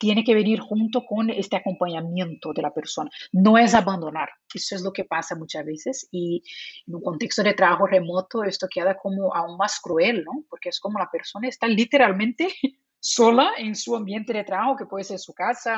tiene 0.00 0.24
que 0.24 0.34
venir 0.34 0.60
junto 0.60 1.04
con 1.04 1.28
este 1.28 1.56
acompañamiento 1.56 2.54
de 2.54 2.62
la 2.62 2.72
persona. 2.72 3.10
No 3.32 3.58
es 3.58 3.74
abandonar. 3.74 4.30
Eso 4.52 4.74
es 4.74 4.80
lo 4.80 4.92
que 4.92 5.04
pasa 5.04 5.36
muchas 5.36 5.64
veces 5.64 6.08
y 6.10 6.42
en 6.86 6.94
un 6.94 7.02
contexto 7.02 7.42
de 7.42 7.52
trabajo 7.52 7.86
remoto 7.86 8.42
esto 8.42 8.66
queda 8.72 8.96
como 8.96 9.34
aún 9.34 9.58
más 9.58 9.78
cruel, 9.78 10.24
¿no? 10.24 10.44
Porque 10.48 10.70
es 10.70 10.80
como 10.80 10.98
la 10.98 11.10
persona 11.10 11.48
está 11.48 11.66
literalmente 11.66 12.48
sola 12.98 13.52
en 13.58 13.74
su 13.74 13.94
ambiente 13.94 14.32
de 14.32 14.42
trabajo, 14.42 14.76
que 14.76 14.86
puede 14.86 15.04
ser 15.04 15.18
su 15.18 15.34
casa, 15.34 15.76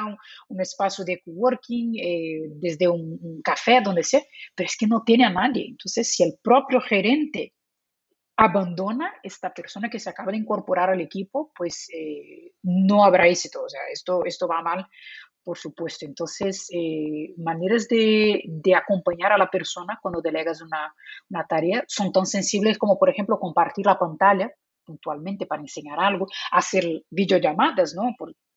un, 0.48 0.60
espacio 0.60 1.04
de 1.04 1.20
coworking, 1.24 1.96
eh, 1.98 2.42
desde 2.60 2.86
un, 2.86 3.40
café, 3.42 3.80
donde 3.80 4.04
sea, 4.04 4.22
pero 4.54 4.68
es 4.68 4.76
que 4.76 4.86
no 4.86 5.02
tiene 5.04 5.24
a 5.24 5.30
nadie. 5.30 5.66
Entonces, 5.68 6.12
si 6.12 6.22
el 6.22 6.34
propio 6.42 6.80
gerente 6.80 7.54
abandona 8.44 9.14
esta 9.22 9.54
persona 9.54 9.88
que 9.88 10.00
se 10.00 10.10
acaba 10.10 10.32
de 10.32 10.38
incorporar 10.38 10.90
al 10.90 11.00
equipo, 11.00 11.52
pues 11.56 11.88
eh, 11.94 12.52
no 12.62 13.04
habrá 13.04 13.28
éxito. 13.28 13.62
O 13.62 13.68
sea, 13.68 13.80
esto, 13.92 14.24
esto 14.24 14.48
va 14.48 14.62
mal, 14.62 14.86
por 15.44 15.56
supuesto. 15.56 16.04
Entonces, 16.04 16.68
eh, 16.72 17.34
maneras 17.38 17.86
de, 17.88 18.42
de, 18.46 18.74
acompañar 18.74 19.32
a 19.32 19.38
la 19.38 19.48
persona 19.48 19.98
cuando 20.02 20.20
delegas 20.20 20.60
una, 20.60 20.92
una 21.30 21.46
tarea 21.46 21.84
son 21.86 22.10
tan 22.10 22.26
sensibles 22.26 22.78
como, 22.78 22.98
por 22.98 23.10
ejemplo, 23.10 23.38
compartir 23.38 23.86
la 23.86 23.98
pantalla 23.98 24.50
puntualmente 24.84 25.46
para 25.46 25.62
enseñar 25.62 26.00
algo, 26.00 26.26
hacer 26.50 27.04
videollamadas, 27.10 27.94
¿no? 27.94 28.14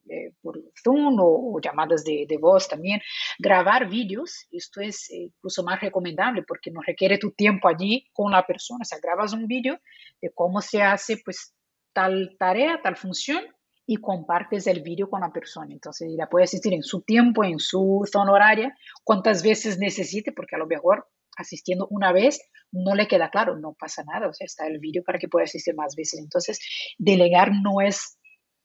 Eh, 0.09 0.33
por 0.41 0.62
Zoom 0.83 1.17
o, 1.19 1.59
llamadas 1.59 2.03
de, 2.03 2.25
de, 2.27 2.38
voz 2.38 2.67
también, 2.67 3.01
grabar 3.39 3.89
vídeos, 3.89 4.47
esto 4.51 4.81
es 4.81 5.09
eh, 5.12 5.31
incluso 5.35 5.63
más 5.63 5.81
recomendable 5.81 6.43
porque 6.47 6.71
no 6.71 6.81
requiere 6.85 7.17
tu 7.17 7.31
tiempo 7.31 7.67
allí 7.67 8.07
con 8.13 8.31
la 8.31 8.45
persona, 8.45 8.79
o 8.83 8.85
sea, 8.85 9.00
grabas 9.01 9.33
un 9.33 9.47
vídeo 9.47 9.79
de 10.21 10.31
cómo 10.33 10.62
se 10.62 10.81
hace 10.81 11.17
pues 11.24 11.55
tal 11.93 12.35
tarea, 12.38 12.81
tal 12.83 12.97
función 12.97 13.41
y 13.88 13.97
compartes 13.97 14.67
el 14.67 14.81
vídeo 14.81 15.09
con 15.09 15.21
la 15.21 15.31
persona. 15.31 15.74
Entonces, 15.74 16.12
la 16.17 16.27
puede 16.27 16.45
asistir 16.45 16.74
en 16.74 16.83
su 16.83 17.01
tiempo, 17.01 17.43
en 17.43 17.59
su 17.59 18.07
zona 18.12 18.31
horaria, 18.31 18.75
cuantas 19.03 19.43
veces 19.43 19.77
necesite, 19.77 20.31
porque 20.31 20.55
a 20.55 20.59
lo 20.59 20.67
mejor 20.67 21.07
asistiendo 21.38 21.88
una 21.89 22.12
vez, 22.12 22.39
no 22.71 22.95
le 22.95 23.07
queda 23.07 23.29
claro, 23.29 23.57
no 23.57 23.75
pasa 23.77 24.03
nada, 24.03 24.27
o 24.27 24.33
sea, 24.33 24.45
está 24.45 24.67
el 24.67 24.79
vídeo 24.79 25.03
para 25.03 25.19
que 25.19 25.27
pueda 25.27 25.43
asistir 25.43 25.75
más 25.75 25.95
veces. 25.95 26.19
Entonces, 26.19 26.59
delegar 26.97 27.51
no 27.51 27.81
es 27.81 28.17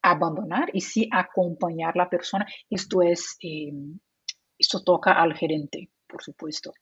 abandonar 0.03 0.71
y 0.73 0.81
sí 0.81 1.09
acompañar 1.11 1.93
a 1.95 2.05
la 2.05 2.11
persona. 2.11 2.47
Esto 2.69 3.03
es, 3.03 3.37
eh, 3.43 3.73
esto 4.59 4.83
toca 4.83 5.13
al 5.13 5.35
gerente, 5.35 5.91
por 6.07 6.23
supuesto. 6.23 6.73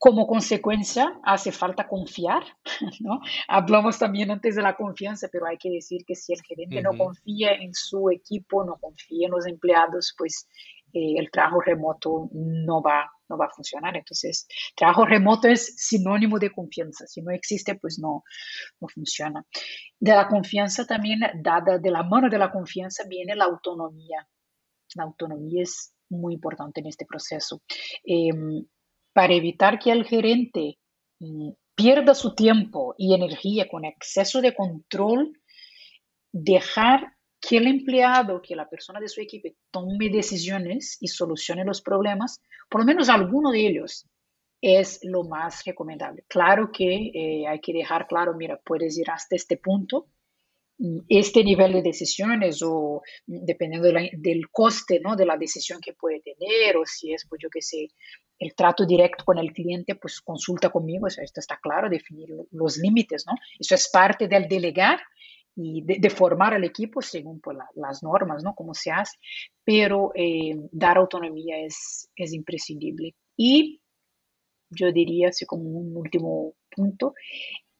Como 0.00 0.28
consecuencia, 0.28 1.18
hace 1.24 1.50
falta 1.50 1.88
confiar, 1.88 2.44
¿no? 3.00 3.20
Hablamos 3.48 3.98
también 3.98 4.30
antes 4.30 4.54
de 4.54 4.62
la 4.62 4.76
confianza, 4.76 5.28
pero 5.30 5.46
hay 5.46 5.58
que 5.58 5.70
decir 5.70 6.04
que 6.06 6.14
si 6.14 6.32
el 6.32 6.42
gerente 6.42 6.80
no 6.82 6.96
confía 6.96 7.52
en 7.52 7.74
su 7.74 8.08
equipo, 8.10 8.64
no 8.64 8.76
confía 8.76 9.26
en 9.26 9.32
los 9.32 9.46
empleados, 9.46 10.14
pues 10.16 10.48
eh, 10.92 11.14
el 11.18 11.30
trabajo 11.30 11.60
remoto 11.60 12.28
no 12.32 12.80
va, 12.80 13.10
no 13.28 13.36
va 13.36 13.46
a 13.46 13.50
funcionar. 13.50 13.96
Entonces, 13.96 14.46
trabajo 14.76 15.04
remoto 15.04 15.48
es 15.48 15.74
sinónimo 15.76 16.38
de 16.38 16.52
confianza. 16.52 17.06
Si 17.06 17.22
no 17.22 17.30
existe, 17.32 17.74
pues 17.76 17.98
no, 17.98 18.24
no 18.80 18.88
funciona. 18.88 19.44
De 19.98 20.12
la 20.12 20.28
confianza 20.28 20.86
también, 20.86 21.20
dada 21.42 21.78
de 21.78 21.90
la 21.90 22.02
mano 22.02 22.28
de 22.28 22.38
la 22.38 22.50
confianza, 22.50 23.04
viene 23.08 23.34
la 23.34 23.44
autonomía. 23.44 24.26
La 24.94 25.04
autonomía 25.04 25.62
es 25.62 25.92
muy 26.10 26.34
importante 26.34 26.80
en 26.80 26.86
este 26.86 27.04
proceso. 27.04 27.62
Em, 28.04 28.64
para 29.12 29.34
evitar 29.34 29.78
que 29.78 29.92
el 29.92 30.04
gerente 30.04 30.78
mm, 31.20 31.50
pierda 31.74 32.14
su 32.14 32.34
tiempo 32.34 32.94
y 32.98 33.14
energía 33.14 33.68
con 33.68 33.84
exceso 33.84 34.40
de 34.40 34.54
control, 34.54 35.32
dejar 36.32 37.17
que 37.40 37.58
el 37.58 37.66
empleado, 37.66 38.42
que 38.42 38.56
la 38.56 38.68
persona 38.68 39.00
de 39.00 39.08
su 39.08 39.20
equipo 39.20 39.48
tome 39.70 40.08
decisiones 40.10 40.96
y 41.00 41.08
solucione 41.08 41.64
los 41.64 41.82
problemas, 41.82 42.42
por 42.68 42.80
lo 42.80 42.86
menos 42.86 43.08
alguno 43.08 43.50
de 43.50 43.66
ellos, 43.66 44.06
es 44.60 45.00
lo 45.02 45.22
más 45.24 45.64
recomendable. 45.64 46.24
Claro 46.28 46.70
que 46.72 47.10
eh, 47.14 47.46
hay 47.46 47.60
que 47.60 47.72
dejar 47.72 48.06
claro, 48.08 48.34
mira, 48.34 48.60
puedes 48.64 48.98
ir 48.98 49.10
hasta 49.10 49.36
este 49.36 49.56
punto, 49.56 50.08
este 51.08 51.42
nivel 51.42 51.72
de 51.72 51.82
decisiones 51.82 52.62
o 52.62 53.02
mm, 53.26 53.44
dependiendo 53.44 53.88
del 53.88 54.48
coste 54.50 55.00
¿no? 55.00 55.16
de 55.16 55.26
la 55.26 55.36
decisión 55.36 55.80
que 55.80 55.92
puede 55.92 56.20
tener 56.20 56.76
o 56.76 56.84
si 56.86 57.12
es, 57.12 57.26
pues 57.28 57.40
yo 57.42 57.48
qué 57.50 57.62
sé, 57.62 57.88
el 58.38 58.54
trato 58.54 58.86
directo 58.86 59.24
con 59.24 59.38
el 59.38 59.52
cliente, 59.52 59.96
pues 59.96 60.20
consulta 60.20 60.70
conmigo, 60.70 61.06
o 61.06 61.08
esto 61.08 61.40
está 61.40 61.58
claro, 61.60 61.88
definir 61.88 62.28
los 62.52 62.78
límites, 62.78 63.24
¿no? 63.26 63.34
Eso 63.58 63.74
es 63.74 63.90
parte 63.92 64.28
del 64.28 64.46
delegar 64.46 65.00
y 65.60 65.82
de, 65.82 66.08
formar 66.08 66.54
el 66.54 66.62
equipo 66.62 67.02
según 67.02 67.40
pues, 67.40 67.58
las 67.74 68.02
normas, 68.04 68.44
¿no? 68.44 68.54
Cómo 68.54 68.74
se 68.74 68.92
hace, 68.92 69.18
pero 69.64 70.12
eh, 70.14 70.54
dar 70.70 70.98
autonomía 70.98 71.58
es, 71.58 72.08
es 72.14 72.32
imprescindible. 72.32 73.16
Y 73.36 73.80
yo 74.70 74.92
diría, 74.92 75.30
así 75.30 75.46
como 75.46 75.64
un 75.64 75.96
último 75.96 76.54
punto, 76.70 77.14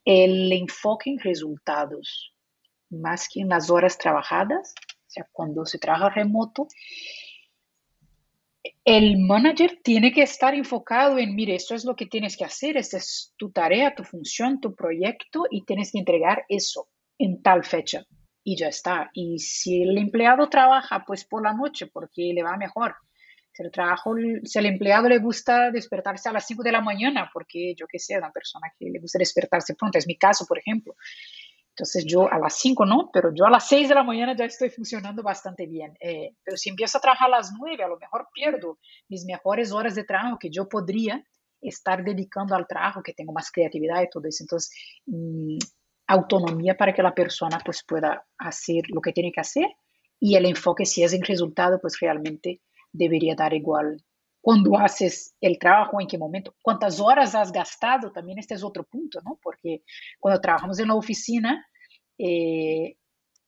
el 0.04 0.52
enfoque 0.52 1.10
en 1.10 1.20
resultados, 1.20 2.34
más 2.90 3.28
que 3.32 3.42
en 3.42 3.50
las 3.50 3.70
horas 3.70 3.96
trabajadas, 3.96 4.74
o 4.80 5.10
sea, 5.10 5.28
cuando 5.30 5.64
se 5.64 5.78
trabaja 5.78 6.08
remoto, 6.08 6.66
el 8.84 9.18
manager 9.18 9.78
tiene 9.84 10.12
que 10.12 10.22
estar 10.22 10.52
enfocado 10.52 11.16
en, 11.16 11.36
mire, 11.36 11.54
esto 11.54 11.76
es 11.76 11.84
lo 11.84 11.94
que 11.94 12.06
tienes 12.06 12.36
que 12.36 12.44
hacer, 12.44 12.76
esta 12.76 12.96
es 12.96 13.34
tu 13.36 13.52
tarea, 13.52 13.94
tu 13.94 14.02
función, 14.02 14.60
tu 14.60 14.74
proyecto 14.74 15.44
y 15.48 15.62
tienes 15.62 15.92
que 15.92 16.00
entregar 16.00 16.44
eso 16.48 16.88
en 17.18 17.42
tal 17.42 17.64
fecha 17.64 18.04
y 18.44 18.56
ya 18.56 18.68
está. 18.68 19.10
Y 19.12 19.38
si 19.38 19.82
el 19.82 19.98
empleado 19.98 20.48
trabaja, 20.48 21.04
pues 21.06 21.24
por 21.24 21.42
la 21.42 21.52
noche, 21.52 21.86
porque 21.86 22.32
le 22.32 22.42
va 22.42 22.56
mejor. 22.56 22.96
Si 23.52 23.62
el, 23.62 23.70
trabajo, 23.70 24.14
si 24.44 24.58
el 24.58 24.66
empleado 24.66 25.08
le 25.08 25.18
gusta 25.18 25.70
despertarse 25.70 26.28
a 26.28 26.32
las 26.32 26.46
5 26.46 26.62
de 26.62 26.72
la 26.72 26.80
mañana, 26.80 27.28
porque 27.32 27.74
yo 27.76 27.86
que 27.86 27.98
sé, 27.98 28.16
una 28.16 28.30
persona 28.30 28.68
que 28.78 28.88
le 28.88 29.00
gusta 29.00 29.18
despertarse 29.18 29.74
pronto, 29.74 29.98
es 29.98 30.06
mi 30.06 30.16
caso, 30.16 30.46
por 30.46 30.58
ejemplo. 30.58 30.94
Entonces 31.70 32.04
yo 32.06 32.32
a 32.32 32.38
las 32.38 32.54
5 32.58 32.86
no, 32.86 33.10
pero 33.12 33.32
yo 33.34 33.44
a 33.44 33.50
las 33.50 33.68
6 33.68 33.88
de 33.88 33.94
la 33.94 34.02
mañana 34.02 34.34
ya 34.34 34.44
estoy 34.46 34.70
funcionando 34.70 35.22
bastante 35.22 35.66
bien. 35.66 35.94
Eh, 36.00 36.34
pero 36.42 36.56
si 36.56 36.70
empiezo 36.70 36.98
a 36.98 37.00
trabajar 37.00 37.28
a 37.28 37.36
las 37.36 37.52
9, 37.52 37.82
a 37.84 37.88
lo 37.88 37.98
mejor 37.98 38.28
pierdo 38.32 38.78
mis 39.08 39.24
mejores 39.24 39.72
horas 39.72 39.94
de 39.94 40.04
trabajo 40.04 40.38
que 40.38 40.50
yo 40.50 40.68
podría 40.68 41.22
estar 41.60 42.02
dedicando 42.02 42.54
al 42.54 42.66
trabajo, 42.66 43.02
que 43.02 43.12
tengo 43.12 43.32
más 43.32 43.50
creatividad 43.50 44.02
y 44.02 44.08
todo 44.10 44.26
eso. 44.26 44.42
Entonces, 44.44 44.72
mm, 45.06 45.58
autonomía 46.08 46.76
para 46.76 46.92
que 46.92 47.02
la 47.02 47.14
persona 47.14 47.60
pues 47.64 47.84
pueda 47.86 48.26
hacer 48.38 48.84
lo 48.88 49.00
que 49.00 49.12
tiene 49.12 49.30
que 49.30 49.40
hacer 49.40 49.66
y 50.18 50.34
el 50.34 50.46
enfoque 50.46 50.84
si 50.84 51.02
es 51.02 51.12
en 51.12 51.22
resultado 51.22 51.78
pues 51.80 52.00
realmente 52.00 52.60
debería 52.92 53.34
dar 53.34 53.54
igual 53.54 54.02
cuando 54.40 54.78
haces 54.78 55.34
el 55.40 55.58
trabajo, 55.58 56.00
en 56.00 56.06
qué 56.06 56.16
momento, 56.16 56.54
cuántas 56.62 57.00
horas 57.00 57.34
has 57.34 57.52
gastado, 57.52 58.12
también 58.12 58.38
este 58.38 58.54
es 58.54 58.64
otro 58.64 58.84
punto, 58.84 59.20
¿no? 59.22 59.38
Porque 59.42 59.82
cuando 60.18 60.40
trabajamos 60.40 60.78
en 60.78 60.88
la 60.88 60.94
oficina, 60.94 61.66
eh, 62.16 62.96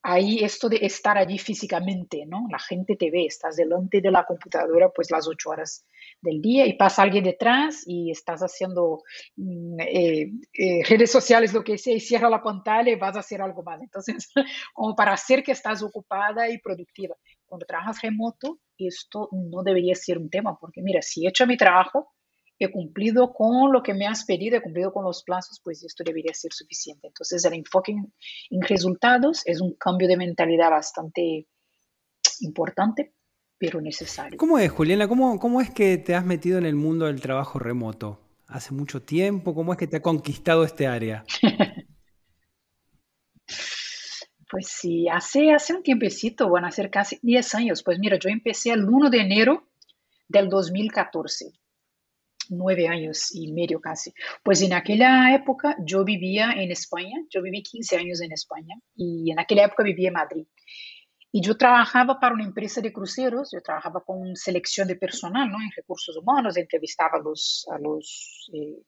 ahí 0.02 0.42
esto 0.42 0.68
de 0.68 0.78
estar 0.82 1.18
allí 1.18 1.38
físicamente, 1.38 2.24
¿no? 2.26 2.46
La 2.50 2.58
gente 2.58 2.96
te 2.96 3.10
ve, 3.10 3.26
estás 3.26 3.56
delante 3.56 4.00
de 4.00 4.10
la 4.10 4.24
computadora 4.24 4.90
pues 4.90 5.10
las 5.10 5.28
ocho 5.28 5.50
horas 5.50 5.84
del 6.22 6.40
día 6.40 6.66
y 6.66 6.74
pasa 6.74 7.02
alguien 7.02 7.24
detrás 7.24 7.84
y 7.86 8.10
estás 8.10 8.40
haciendo 8.40 9.02
mm, 9.36 9.80
eh, 9.80 10.32
eh, 10.52 10.82
redes 10.88 11.10
sociales, 11.10 11.52
lo 11.52 11.62
que 11.62 11.78
sea, 11.78 11.94
y 11.94 12.00
cierra 12.00 12.30
la 12.30 12.42
pantalla 12.42 12.90
y 12.90 12.96
vas 12.96 13.16
a 13.16 13.20
hacer 13.20 13.42
algo 13.42 13.62
más. 13.62 13.80
Entonces, 13.82 14.32
como 14.74 14.94
para 14.94 15.12
hacer 15.12 15.42
que 15.42 15.52
estás 15.52 15.82
ocupada 15.82 16.48
y 16.48 16.58
productiva. 16.58 17.16
Cuando 17.44 17.66
trabajas 17.66 18.00
remoto, 18.02 18.60
esto 18.78 19.28
no 19.32 19.62
debería 19.62 19.94
ser 19.94 20.18
un 20.18 20.30
tema, 20.30 20.56
porque 20.58 20.82
mira, 20.82 21.02
si 21.02 21.26
he 21.26 21.28
hecho 21.28 21.46
mi 21.46 21.56
trabajo, 21.56 22.12
he 22.60 22.70
cumplido 22.70 23.32
con 23.32 23.72
lo 23.72 23.82
que 23.82 23.94
me 23.94 24.06
has 24.06 24.24
pedido, 24.24 24.58
he 24.58 24.60
cumplido 24.60 24.92
con 24.92 25.02
los 25.02 25.22
plazos, 25.22 25.60
pues 25.64 25.82
esto 25.82 26.04
debería 26.04 26.34
ser 26.34 26.52
suficiente. 26.52 27.08
Entonces, 27.08 27.42
el 27.46 27.54
enfoque 27.54 27.92
en, 27.92 28.62
resultados 28.62 29.42
es 29.46 29.62
un 29.62 29.74
cambio 29.74 30.06
de 30.06 30.18
mentalidad 30.18 30.70
bastante 30.70 31.48
importante, 32.40 33.14
pero 33.56 33.80
necesario. 33.80 34.36
¿Cómo 34.36 34.58
es, 34.58 34.70
Juliana? 34.70 35.08
¿Cómo, 35.08 35.38
¿Cómo 35.40 35.62
es 35.62 35.70
que 35.70 35.96
te 35.96 36.14
has 36.14 36.26
metido 36.26 36.58
en 36.58 36.66
el 36.66 36.74
mundo 36.74 37.06
del 37.06 37.22
trabajo 37.22 37.58
remoto? 37.58 38.20
¿Hace 38.46 38.74
mucho 38.74 39.00
tiempo? 39.02 39.54
¿Cómo 39.54 39.72
es 39.72 39.78
que 39.78 39.86
te 39.86 39.96
ha 39.96 40.02
conquistado 40.02 40.62
este 40.64 40.86
área? 40.86 41.24
Pues 44.52 44.66
sí, 44.66 45.06
hace, 45.08 45.52
hace 45.52 45.74
un 45.74 45.84
tiempecito, 45.84 46.50
van 46.50 46.64
a 46.64 46.72
ser 46.72 46.90
casi 46.90 47.20
10 47.22 47.54
años. 47.54 47.84
Pues 47.84 48.00
mira, 48.00 48.18
yo 48.18 48.30
empecé 48.30 48.72
el 48.72 48.84
1 48.84 49.08
de 49.08 49.20
enero 49.20 49.68
del 50.26 50.48
2014 50.48 51.52
nueve 52.50 52.88
años 52.88 53.34
y 53.34 53.52
medio 53.52 53.80
casi. 53.80 54.12
Pues 54.42 54.60
en 54.62 54.72
aquella 54.72 55.34
época 55.34 55.76
yo 55.84 56.04
vivía 56.04 56.52
en 56.52 56.70
España, 56.70 57.16
yo 57.30 57.42
viví 57.42 57.62
15 57.62 57.96
años 57.96 58.20
en 58.20 58.32
España 58.32 58.74
y 58.94 59.30
en 59.30 59.40
aquella 59.40 59.64
época 59.64 59.82
vivía 59.84 60.08
en 60.08 60.14
Madrid. 60.14 60.46
Y 61.32 61.40
yo 61.40 61.56
trabajaba 61.56 62.18
para 62.18 62.34
una 62.34 62.44
empresa 62.44 62.80
de 62.80 62.92
cruceros, 62.92 63.50
yo 63.52 63.62
trabajaba 63.62 64.02
con 64.04 64.34
selección 64.34 64.88
de 64.88 64.96
personal, 64.96 65.48
¿no? 65.48 65.60
En 65.60 65.70
recursos 65.76 66.16
humanos, 66.16 66.56
entrevistaba 66.56 67.18
a 67.18 67.22
los, 67.22 67.66
a 67.70 67.78
los 67.78 68.50
eh, 68.52 68.82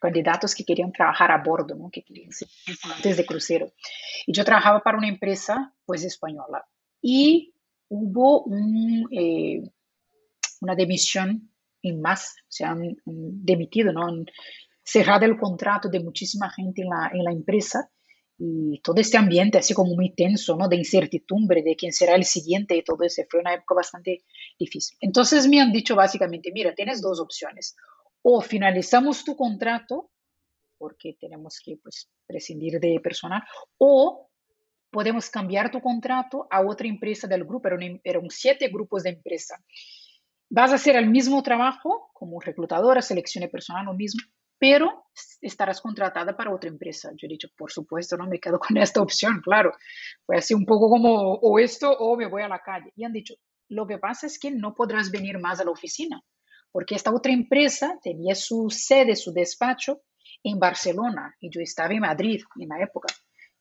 candidatos 0.00 0.54
que 0.54 0.64
querían 0.64 0.92
trabajar 0.92 1.32
a 1.32 1.42
bordo, 1.42 1.74
¿no? 1.74 1.90
Que 1.90 2.04
querían 2.04 2.30
ser 2.30 2.48
tripulantes 2.64 3.16
de 3.16 3.26
crucero. 3.26 3.72
Y 4.26 4.32
yo 4.32 4.44
trabajaba 4.44 4.80
para 4.80 4.96
una 4.96 5.08
empresa, 5.08 5.74
pues, 5.84 6.04
española. 6.04 6.64
Y 7.00 7.52
hubo 7.88 8.46
eh, 9.10 9.60
una 10.60 10.76
demisión 10.76 11.51
en 11.82 12.00
más, 12.00 12.34
se 12.48 12.64
han 12.64 12.96
demitido, 13.04 13.92
¿no? 13.92 14.06
Han 14.06 14.26
cerrado 14.82 15.24
el 15.24 15.36
contrato 15.36 15.88
de 15.88 16.00
muchísima 16.00 16.50
gente 16.50 16.82
en 16.82 16.88
la, 16.88 17.10
en 17.12 17.24
la 17.24 17.32
empresa 17.32 17.90
y 18.38 18.80
todo 18.80 19.00
este 19.00 19.16
ambiente 19.16 19.58
así 19.58 19.72
como 19.74 19.94
muy 19.94 20.14
tenso, 20.14 20.56
¿no? 20.56 20.68
De 20.68 20.76
incertidumbre 20.76 21.62
de 21.62 21.76
quién 21.76 21.92
será 21.92 22.14
el 22.16 22.24
siguiente 22.24 22.76
y 22.76 22.82
todo 22.82 23.04
eso. 23.04 23.22
Fue 23.30 23.40
una 23.40 23.54
época 23.54 23.76
bastante 23.76 24.24
difícil. 24.58 24.98
Entonces 25.00 25.46
me 25.46 25.60
han 25.60 25.72
dicho 25.72 25.94
básicamente, 25.94 26.50
mira, 26.52 26.74
tienes 26.74 27.00
dos 27.00 27.20
opciones. 27.20 27.76
O 28.22 28.40
finalizamos 28.40 29.24
tu 29.24 29.36
contrato, 29.36 30.10
porque 30.78 31.16
tenemos 31.20 31.60
que 31.64 31.76
pues, 31.76 32.08
prescindir 32.26 32.80
de 32.80 32.98
personal, 33.00 33.42
o 33.78 34.28
podemos 34.90 35.30
cambiar 35.30 35.70
tu 35.70 35.80
contrato 35.80 36.46
a 36.50 36.62
otra 36.62 36.88
empresa 36.88 37.28
del 37.28 37.44
grupo. 37.44 37.68
Eran, 37.68 38.00
eran 38.02 38.28
siete 38.28 38.68
grupos 38.68 39.04
de 39.04 39.10
empresa. 39.10 39.62
Vas 40.54 40.70
a 40.70 40.74
hacer 40.74 40.96
el 40.96 41.08
mismo 41.08 41.42
trabajo 41.42 42.10
como 42.12 42.38
reclutadora, 42.38 43.00
selección 43.00 43.40
de 43.40 43.48
personal, 43.48 43.86
lo 43.86 43.94
mismo, 43.94 44.20
pero 44.58 45.06
estarás 45.40 45.80
contratada 45.80 46.36
para 46.36 46.54
otra 46.54 46.68
empresa. 46.68 47.10
Yo 47.16 47.26
he 47.26 47.28
dicho, 47.28 47.48
por 47.56 47.72
supuesto, 47.72 48.18
no 48.18 48.26
me 48.26 48.38
quedo 48.38 48.58
con 48.60 48.76
esta 48.76 49.00
opción, 49.00 49.40
claro. 49.42 49.72
Fue 50.26 50.36
así 50.36 50.52
un 50.52 50.66
poco 50.66 50.90
como 50.90 51.36
o 51.36 51.58
esto 51.58 51.90
o 51.90 52.18
me 52.18 52.26
voy 52.26 52.42
a 52.42 52.48
la 52.48 52.58
calle. 52.58 52.92
Y 52.96 53.04
han 53.04 53.14
dicho, 53.14 53.32
lo 53.70 53.86
que 53.86 53.96
pasa 53.96 54.26
es 54.26 54.38
que 54.38 54.50
no 54.50 54.74
podrás 54.74 55.10
venir 55.10 55.38
más 55.38 55.58
a 55.58 55.64
la 55.64 55.70
oficina, 55.70 56.22
porque 56.70 56.96
esta 56.96 57.14
otra 57.14 57.32
empresa 57.32 57.98
tenía 58.02 58.34
su 58.34 58.68
sede, 58.68 59.16
su 59.16 59.32
despacho 59.32 60.02
en 60.42 60.58
Barcelona 60.58 61.34
y 61.40 61.48
yo 61.48 61.62
estaba 61.62 61.94
en 61.94 62.00
Madrid 62.00 62.42
en 62.60 62.68
la 62.68 62.78
época. 62.78 63.08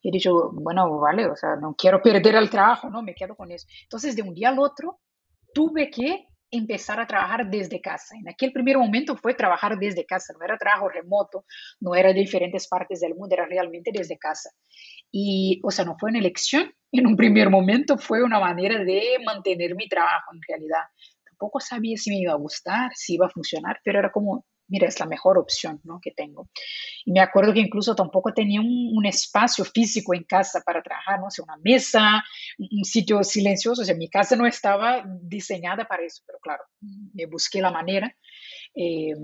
Y 0.02 0.10
he 0.10 0.12
dicho, 0.12 0.52
bueno, 0.52 1.00
vale, 1.00 1.26
o 1.26 1.38
sea, 1.38 1.56
no 1.56 1.74
quiero 1.74 2.02
perder 2.04 2.36
el 2.36 2.50
trabajo, 2.50 2.90
no, 2.90 3.02
me 3.02 3.16
quedo 3.16 3.38
con 3.38 3.50
eso. 3.50 3.66
Entonces, 3.84 4.14
de 4.14 4.24
un 4.24 4.34
día 4.34 4.50
al 4.50 4.60
otro, 4.60 5.00
tuve 5.54 5.90
que 5.90 6.28
empezar 6.52 7.00
a 7.00 7.08
trabajar 7.08 7.50
desde 7.50 7.80
casa. 7.80 8.16
En 8.18 8.28
aquel 8.30 8.52
primer 8.52 8.78
momento 8.78 9.16
fue 9.16 9.34
trabajar 9.34 9.78
desde 9.80 10.06
casa, 10.06 10.34
no 10.38 10.46
era 10.46 10.58
trabajo 10.58 10.90
remoto, 10.90 11.46
no 11.80 11.96
era 11.96 12.10
de 12.10 12.20
diferentes 12.20 12.68
partes 12.68 13.00
del 13.00 13.16
mundo, 13.16 13.34
era 13.34 13.46
realmente 13.46 13.92
desde 13.94 14.18
casa. 14.18 14.50
Y, 15.12 15.60
o 15.64 15.72
sea, 15.72 15.86
no 15.86 15.96
fue 15.98 16.10
una 16.10 16.20
elección, 16.20 16.72
en 16.92 17.08
un 17.08 17.16
primer 17.16 17.50
momento 17.50 17.98
fue 17.98 18.22
una 18.22 18.40
manera 18.40 18.84
de 18.84 19.18
mantener 19.26 19.76
mi 19.76 19.88
trabajo 19.88 20.34
en 20.34 20.42
realidad. 20.48 20.84
Tampoco 21.26 21.60
sabía 21.60 21.98
si 21.98 22.12
me 22.12 22.20
iba 22.20 22.34
a 22.34 22.38
gustar, 22.38 22.92
si 22.94 23.16
iba 23.16 23.26
a 23.26 23.30
funcionar, 23.30 23.80
pero 23.84 24.00
era 24.00 24.12
como, 24.12 24.46
mira, 24.72 24.88
es 24.88 25.00
la 25.00 25.06
mejor 25.06 25.38
opción 25.38 25.82
¿no? 25.84 26.00
que 26.02 26.12
tengo. 26.12 26.50
Y 27.06 27.12
me 27.12 27.20
acuerdo 27.20 27.54
que 27.54 27.60
incluso 27.60 27.94
tampoco 27.94 28.34
tenía 28.34 28.62
un, 28.62 29.06
espacio 29.06 29.66
físico 29.66 30.14
en 30.14 30.24
casa 30.24 30.62
para 30.62 30.82
trabajar, 30.82 31.20
¿no? 31.20 31.26
O 31.26 31.44
una 31.44 31.58
mesa, 31.58 32.24
un 32.58 32.86
sitio 32.86 33.24
silencioso, 33.24 33.82
o 33.82 33.86
sea, 33.86 33.96
mi 33.96 34.10
casa 34.10 34.36
no 34.36 34.46
estaba 34.46 35.04
diseñada 35.24 35.86
para 35.86 36.04
eso, 36.06 36.22
pero 36.26 36.38
claro, 36.40 36.64
me 37.14 37.26
busqué 37.26 37.60
la 37.62 37.72
manera 37.72 38.16
eh, 38.76 39.16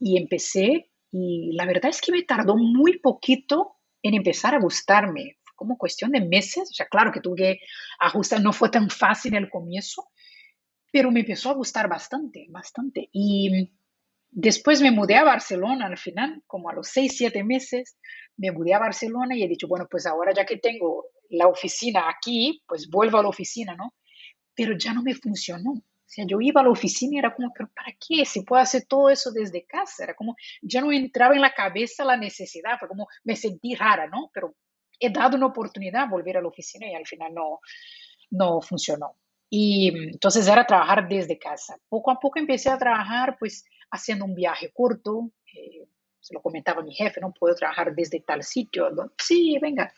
y 0.00 0.16
empecé 0.16 0.90
y 1.12 1.52
la 1.52 1.66
verdad 1.66 1.90
es 1.90 2.00
que 2.00 2.10
me 2.10 2.22
tardó 2.22 2.56
muy 2.56 2.98
poquito 2.98 3.76
en 4.02 4.14
empezar 4.14 4.54
a 4.54 4.60
gustarme, 4.60 5.36
fue 5.44 5.54
como 5.54 5.76
cuestión 5.76 6.10
de 6.10 6.22
meses, 6.22 6.70
o 6.70 6.74
sea, 6.74 6.86
claro 6.86 7.12
que 7.12 7.20
tuve 7.20 7.36
que 7.36 7.58
ajustar, 8.00 8.40
no 8.40 8.52
fue 8.52 8.70
tan 8.70 8.88
fácil 8.88 9.36
el 9.36 9.50
comienzo, 9.50 10.08
pero 10.90 11.10
me 11.10 11.20
empezó 11.20 11.50
a 11.50 11.54
gustar 11.54 11.88
bastante, 11.88 12.46
bastante. 12.50 13.08
Y 13.12 13.70
Después 14.34 14.80
me 14.80 14.90
mudé 14.90 15.16
a 15.16 15.24
Barcelona 15.24 15.86
al 15.86 15.98
final, 15.98 16.42
como 16.46 16.70
a 16.70 16.72
los 16.72 16.88
seis, 16.88 17.18
siete 17.18 17.44
meses, 17.44 17.98
me 18.38 18.50
mudé 18.50 18.72
a 18.72 18.78
Barcelona 18.78 19.36
y 19.36 19.42
he 19.42 19.48
dicho, 19.48 19.68
bueno, 19.68 19.86
pues 19.90 20.06
ahora 20.06 20.32
ya 20.32 20.46
que 20.46 20.56
tengo 20.56 21.04
la 21.28 21.48
oficina 21.48 22.08
aquí, 22.08 22.62
pues 22.66 22.88
vuelvo 22.88 23.18
a 23.18 23.22
la 23.22 23.28
oficina, 23.28 23.76
¿no? 23.76 23.94
Pero 24.54 24.76
ya 24.78 24.94
no 24.94 25.02
me 25.02 25.14
funcionó. 25.14 25.72
O 25.72 26.14
sea, 26.14 26.24
yo 26.26 26.40
iba 26.40 26.62
a 26.62 26.64
la 26.64 26.70
oficina 26.70 27.16
y 27.16 27.18
era 27.18 27.34
como, 27.34 27.52
pero 27.54 27.70
¿para 27.74 27.92
qué? 27.92 28.24
Si 28.24 28.42
puedo 28.42 28.62
hacer 28.62 28.86
todo 28.86 29.10
eso 29.10 29.32
desde 29.32 29.66
casa. 29.66 30.04
Era 30.04 30.14
como, 30.14 30.34
ya 30.62 30.80
no 30.80 30.92
entraba 30.92 31.34
en 31.34 31.42
la 31.42 31.52
cabeza 31.52 32.02
la 32.02 32.16
necesidad, 32.16 32.78
fue 32.78 32.88
como, 32.88 33.08
me 33.24 33.36
sentí 33.36 33.74
rara, 33.74 34.06
¿no? 34.06 34.30
Pero 34.32 34.54
he 34.98 35.10
dado 35.10 35.36
una 35.36 35.46
oportunidad 35.46 36.04
a 36.04 36.10
volver 36.10 36.38
a 36.38 36.42
la 36.42 36.48
oficina 36.48 36.86
y 36.86 36.94
al 36.94 37.06
final 37.06 37.34
no, 37.34 37.60
no 38.30 38.62
funcionó. 38.62 39.16
Y 39.50 39.88
entonces 40.12 40.48
era 40.48 40.66
trabajar 40.66 41.06
desde 41.06 41.38
casa. 41.38 41.76
Poco 41.86 42.10
a 42.10 42.18
poco 42.18 42.38
empecé 42.38 42.70
a 42.70 42.78
trabajar, 42.78 43.36
pues, 43.38 43.64
haciendo 43.92 44.24
un 44.24 44.34
viaje 44.34 44.72
corto. 44.74 45.30
Eh, 45.54 45.86
se 46.20 46.34
lo 46.34 46.42
comentaba 46.42 46.82
mi 46.82 46.94
jefe, 46.94 47.20
no 47.20 47.32
puedo 47.32 47.54
trabajar 47.54 47.94
desde 47.94 48.20
tal 48.20 48.42
sitio. 48.42 48.88
Sí, 49.18 49.58
venga. 49.60 49.92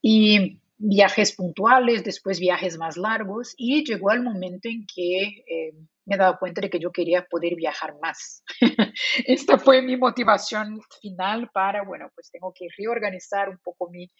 Y 0.00 0.60
viajes 0.78 1.34
puntuales, 1.34 2.04
después 2.04 2.38
viajes 2.38 2.78
más 2.78 2.96
largos. 2.96 3.54
Y 3.56 3.84
llegó 3.84 4.12
el 4.12 4.22
momento 4.22 4.68
en 4.68 4.86
que 4.86 5.22
eh, 5.22 5.74
me 6.04 6.16
dado 6.16 6.38
cuenta 6.38 6.60
de 6.60 6.70
que 6.70 6.78
yo 6.78 6.92
quería 6.92 7.26
poder 7.28 7.54
viajar 7.54 7.94
más. 8.00 8.42
Esta 9.26 9.58
fue 9.58 9.82
mi 9.82 9.96
motivación 9.96 10.80
final 11.02 11.50
para, 11.52 11.82
bueno, 11.82 12.10
pues 12.14 12.30
tengo 12.30 12.52
que 12.54 12.68
reorganizar 12.76 13.48
un 13.48 13.58
poco 13.58 13.90
mi, 13.90 14.10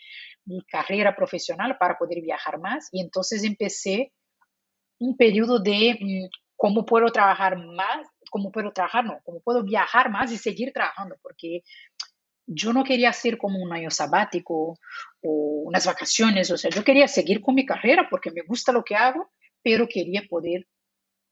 mi 0.45 0.63
carrera 0.65 1.15
profesional 1.17 1.79
para 1.79 1.97
poder 1.97 2.21
viajar 2.21 2.59
más. 2.59 2.89
Y 2.93 3.01
entonces 3.01 3.45
empecé 3.45 4.13
un 4.99 5.17
periodo 5.17 5.61
de 5.61 5.97
mm, 6.01 6.29
cómo 6.57 6.85
puedo 6.85 7.11
trabajar 7.11 7.57
más, 7.57 8.07
cómo 8.31 8.51
puedo 8.51 8.73
trabajar, 8.73 9.05
no, 9.05 9.21
cómo 9.25 9.41
puedo 9.41 9.63
viajar 9.63 10.11
más 10.11 10.33
y 10.33 10.39
seguir 10.39 10.73
trabajando, 10.73 11.17
porque 11.23 11.63
yo 12.47 12.73
no 12.73 12.83
quería 12.83 13.11
hacer 13.11 13.37
como 13.37 13.59
un 13.63 13.73
año 13.73 13.91
sabático 13.91 14.79
o 15.23 15.63
unas 15.67 15.87
vacaciones, 15.87 16.51
o 16.51 16.57
sea, 16.57 16.71
yo 16.71 16.83
quería 16.83 17.07
seguir 17.07 17.41
con 17.41 17.55
mi 17.55 17.67
carrera 17.67 18.09
porque 18.09 18.31
me 18.31 18.43
gusta 18.43 18.73
lo 18.73 18.83
que 18.83 18.97
hago, 18.97 19.31
pero 19.63 19.87
quería 19.87 20.23
poder 20.29 20.67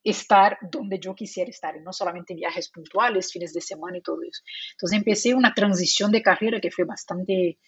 estar 0.05 0.59
donde 0.63 1.01
yo 1.01 1.15
quisiera 1.15 1.51
estar, 1.51 1.77
y 1.77 1.81
no 1.81 1.93
solamente 1.93 2.35
viajes 2.35 2.71
puntuales, 2.71 3.33
fines 3.33 3.53
de 3.53 3.61
semana 3.61 3.99
y 3.99 4.03
todo 4.03 4.19
eso. 4.23 4.43
Entonces 4.73 4.99
empecé 4.99 5.35
una 5.35 5.53
transición 5.53 6.13
de 6.13 6.23
carrera 6.23 6.61
que 6.61 6.71
fue 6.71 6.85
bastante 6.85 7.59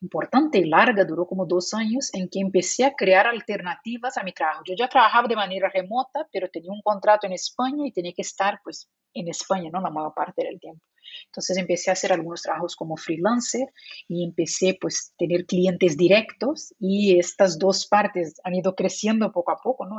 importante 0.00 0.58
y 0.58 0.64
larga, 0.64 1.04
duró 1.04 1.26
como 1.26 1.46
dos 1.46 1.74
años, 1.74 2.12
en 2.14 2.28
que 2.28 2.40
empecé 2.40 2.84
a 2.84 2.94
crear 2.94 3.26
alternativas 3.26 4.16
a 4.18 4.22
mi 4.22 4.32
trabajo. 4.32 4.62
Yo 4.66 4.74
ya 4.76 4.88
trabajaba 4.88 5.28
de 5.28 5.36
manera 5.36 5.68
remota, 5.68 6.28
pero 6.32 6.48
tenía 6.48 6.70
un 6.70 6.82
contrato 6.82 7.26
en 7.26 7.32
España 7.32 7.86
y 7.86 7.92
tenía 7.92 8.12
que 8.12 8.22
estar 8.22 8.60
pues 8.62 8.88
en 9.14 9.28
España, 9.28 9.70
¿no? 9.72 9.80
La 9.80 9.90
mayor 9.90 10.12
parte 10.14 10.44
del 10.44 10.60
tiempo. 10.60 10.82
Entonces 11.26 11.56
empecé 11.56 11.90
a 11.90 11.94
hacer 11.94 12.12
algunos 12.12 12.42
trabajos 12.42 12.76
como 12.76 12.96
freelancer 12.96 13.68
y 14.08 14.24
empecé 14.24 14.76
pues 14.80 15.12
a 15.12 15.16
tener 15.18 15.46
clientes 15.46 15.96
directos 15.96 16.74
y 16.78 17.18
estas 17.18 17.58
dos 17.58 17.86
partes 17.86 18.34
han 18.44 18.54
ido 18.54 18.74
creciendo 18.74 19.32
poco 19.32 19.52
a 19.52 19.58
poco, 19.62 19.86
¿no? 19.86 19.96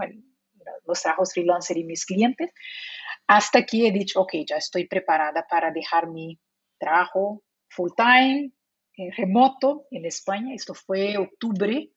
los 0.85 1.01
trabajos 1.01 1.33
freelancer 1.33 1.77
y 1.77 1.83
mis 1.83 2.05
clientes, 2.05 2.51
hasta 3.27 3.65
que 3.65 3.87
he 3.87 3.91
dicho, 3.91 4.21
ok, 4.21 4.33
ya 4.47 4.55
estoy 4.55 4.87
preparada 4.87 5.45
para 5.49 5.71
dejar 5.71 6.07
mi 6.07 6.39
trabajo 6.79 7.43
full 7.69 7.91
time, 7.95 8.51
eh, 8.97 9.11
remoto 9.15 9.85
en 9.91 10.05
España. 10.05 10.55
Esto 10.55 10.73
fue 10.73 11.17
octubre 11.17 11.91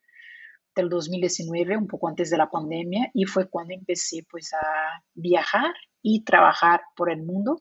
del 0.74 0.88
2019, 0.90 1.78
un 1.78 1.86
poco 1.86 2.08
antes 2.08 2.28
de 2.28 2.36
la 2.36 2.50
pandemia, 2.50 3.10
y 3.14 3.24
fue 3.24 3.48
cuando 3.48 3.74
empecé 3.74 4.26
pues 4.30 4.52
a 4.52 5.02
viajar 5.14 5.72
y 6.02 6.24
trabajar 6.24 6.82
por 6.94 7.10
el 7.10 7.22
mundo 7.22 7.60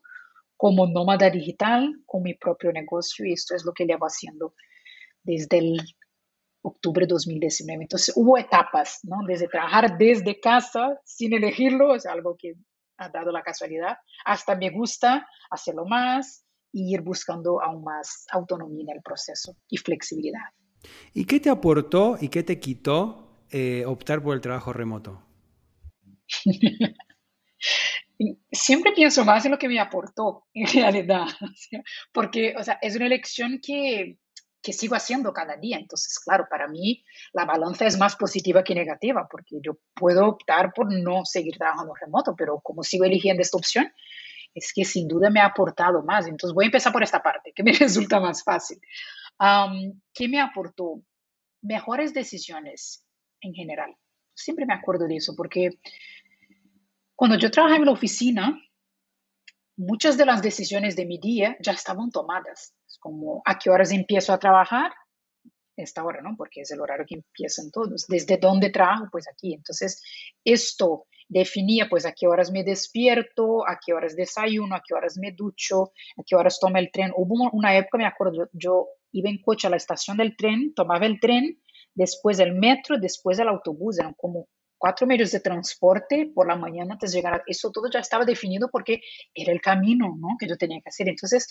como 0.58 0.86
nómada 0.86 1.30
digital, 1.30 2.02
con 2.04 2.22
mi 2.22 2.34
propio 2.34 2.70
negocio, 2.70 3.24
y 3.24 3.32
esto 3.32 3.54
es 3.54 3.64
lo 3.64 3.72
que 3.72 3.86
llevo 3.86 4.04
haciendo 4.04 4.54
desde 5.22 5.56
el 5.56 5.80
octubre 6.60 7.06
de 7.06 7.14
2019. 7.14 7.84
Entonces 7.84 8.14
hubo 8.14 8.36
etapas, 8.36 9.00
¿no? 9.04 9.24
Desde 9.26 9.48
trabajar 9.48 9.96
desde 9.96 10.38
casa 10.38 11.00
sin 11.02 11.32
elegirlo, 11.32 11.94
es 11.94 12.04
algo 12.04 12.36
que 12.36 12.56
ha 12.98 13.08
dado 13.08 13.32
la 13.32 13.42
casualidad, 13.42 13.96
hasta 14.26 14.54
me 14.54 14.68
gusta 14.68 15.26
hacerlo 15.50 15.86
más 15.86 16.44
y 16.72 16.94
ir 16.94 17.02
buscando 17.02 17.62
aún 17.62 17.84
más 17.84 18.26
autonomía 18.32 18.84
en 18.88 18.96
el 18.96 19.02
proceso 19.02 19.56
y 19.68 19.76
flexibilidad. 19.76 20.40
¿Y 21.12 21.24
qué 21.24 21.40
te 21.40 21.50
aportó 21.50 22.16
y 22.20 22.28
qué 22.28 22.42
te 22.42 22.58
quitó 22.58 23.44
eh, 23.50 23.84
optar 23.86 24.22
por 24.22 24.34
el 24.34 24.40
trabajo 24.40 24.72
remoto? 24.72 25.22
Siempre 28.52 28.92
pienso 28.92 29.24
más 29.24 29.44
en 29.46 29.52
lo 29.52 29.58
que 29.58 29.68
me 29.68 29.80
aportó, 29.80 30.44
en 30.54 30.66
realidad, 30.66 31.26
porque 32.12 32.54
o 32.58 32.62
sea, 32.62 32.78
es 32.82 32.94
una 32.96 33.06
elección 33.06 33.60
que 33.62 34.18
que 34.62 34.72
sigo 34.72 34.94
haciendo 34.94 35.32
cada 35.32 35.56
día. 35.56 35.78
Entonces, 35.78 36.18
claro, 36.18 36.46
para 36.50 36.68
mí 36.68 37.04
la 37.32 37.44
balanza 37.44 37.86
es 37.86 37.98
más 37.98 38.16
positiva 38.16 38.62
que 38.62 38.74
negativa, 38.74 39.26
porque 39.30 39.56
yo 39.62 39.78
puedo 39.94 40.26
optar 40.26 40.72
por 40.74 40.92
no 40.92 41.24
seguir 41.24 41.56
trabajando 41.56 41.94
remoto, 41.94 42.34
pero 42.36 42.60
como 42.60 42.82
sigo 42.82 43.04
eligiendo 43.04 43.42
esta 43.42 43.56
opción, 43.56 43.92
es 44.54 44.72
que 44.72 44.84
sin 44.84 45.08
duda 45.08 45.30
me 45.30 45.40
ha 45.40 45.46
aportado 45.46 46.02
más. 46.02 46.26
Entonces, 46.26 46.54
voy 46.54 46.64
a 46.64 46.66
empezar 46.66 46.92
por 46.92 47.02
esta 47.02 47.22
parte, 47.22 47.52
que 47.54 47.62
me 47.62 47.72
resulta 47.78 48.20
más 48.20 48.42
fácil. 48.42 48.80
¿Qué 50.12 50.28
me 50.28 50.40
aportó? 50.40 51.02
Mejores 51.62 52.12
decisiones 52.14 53.06
en 53.40 53.54
general. 53.54 53.94
Siempre 54.34 54.66
me 54.66 54.74
acuerdo 54.74 55.06
de 55.06 55.16
eso, 55.16 55.34
porque 55.36 55.78
cuando 57.14 57.36
yo 57.36 57.50
trabajaba 57.50 57.78
en 57.78 57.86
la 57.86 57.92
oficina, 57.92 58.58
muchas 59.76 60.16
de 60.16 60.26
las 60.26 60.42
decisiones 60.42 60.96
de 60.96 61.06
mi 61.06 61.18
día 61.18 61.56
ya 61.60 61.72
estaban 61.72 62.10
tomadas 62.10 62.74
como 62.98 63.42
a 63.44 63.58
qué 63.58 63.70
horas 63.70 63.92
empiezo 63.92 64.32
a 64.32 64.38
trabajar, 64.38 64.92
esta 65.76 66.04
hora, 66.04 66.20
¿no? 66.22 66.36
Porque 66.36 66.62
es 66.62 66.70
el 66.70 66.80
horario 66.80 67.06
que 67.08 67.16
empiezan 67.16 67.70
todos. 67.70 68.06
¿Desde 68.06 68.36
dónde 68.36 68.70
trabajo? 68.70 69.08
Pues 69.10 69.26
aquí. 69.28 69.54
Entonces, 69.54 70.02
esto 70.44 71.06
definía 71.30 71.88
pues 71.88 72.04
a 72.04 72.12
qué 72.12 72.26
horas 72.26 72.50
me 72.50 72.64
despierto, 72.64 73.66
a 73.66 73.78
qué 73.84 73.94
horas 73.94 74.16
desayuno, 74.16 74.74
a 74.74 74.82
qué 74.86 74.94
horas 74.94 75.16
me 75.16 75.32
ducho, 75.32 75.92
a 76.18 76.22
qué 76.26 76.34
horas 76.36 76.58
tomo 76.60 76.76
el 76.76 76.90
tren. 76.90 77.12
Hubo 77.16 77.48
una 77.52 77.76
época, 77.76 77.98
me 77.98 78.06
acuerdo, 78.06 78.48
yo, 78.52 78.88
iba 79.12 79.30
en 79.30 79.40
coche 79.40 79.68
a 79.68 79.70
la 79.70 79.76
estación 79.76 80.16
del 80.16 80.36
tren, 80.36 80.74
tomaba 80.74 81.06
el 81.06 81.20
tren, 81.20 81.62
después 81.94 82.40
el 82.40 82.54
metro, 82.54 82.98
después 82.98 83.38
el 83.38 83.48
autobús, 83.48 83.98
eran 83.98 84.14
como 84.14 84.48
cuatro 84.76 85.06
medios 85.06 85.30
de 85.30 85.40
transporte 85.40 86.32
por 86.34 86.48
la 86.48 86.56
mañana 86.56 86.94
antes 86.94 87.12
de 87.12 87.18
llegar. 87.18 87.42
Eso 87.46 87.70
todo 87.70 87.88
ya 87.92 88.00
estaba 88.00 88.24
definido 88.24 88.68
porque 88.72 89.00
era 89.32 89.52
el 89.52 89.60
camino 89.60 90.16
¿no? 90.18 90.36
que 90.38 90.48
yo 90.48 90.56
tenía 90.56 90.80
que 90.80 90.88
hacer. 90.88 91.08
Entonces, 91.08 91.46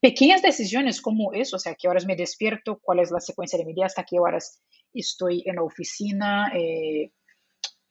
pequeñas 0.00 0.42
decisiones 0.42 1.00
como 1.00 1.32
eso, 1.32 1.56
o 1.56 1.58
sea, 1.58 1.74
qué 1.74 1.88
horas 1.88 2.06
me 2.06 2.14
despierto, 2.14 2.78
cuál 2.80 3.00
es 3.00 3.10
la 3.10 3.20
secuencia 3.20 3.58
de 3.58 3.64
mi 3.64 3.74
día, 3.74 3.86
hasta 3.86 4.04
qué 4.04 4.20
horas 4.20 4.62
estoy 4.92 5.42
en 5.46 5.56
la 5.56 5.62
oficina, 5.64 6.52
eh, 6.54 7.10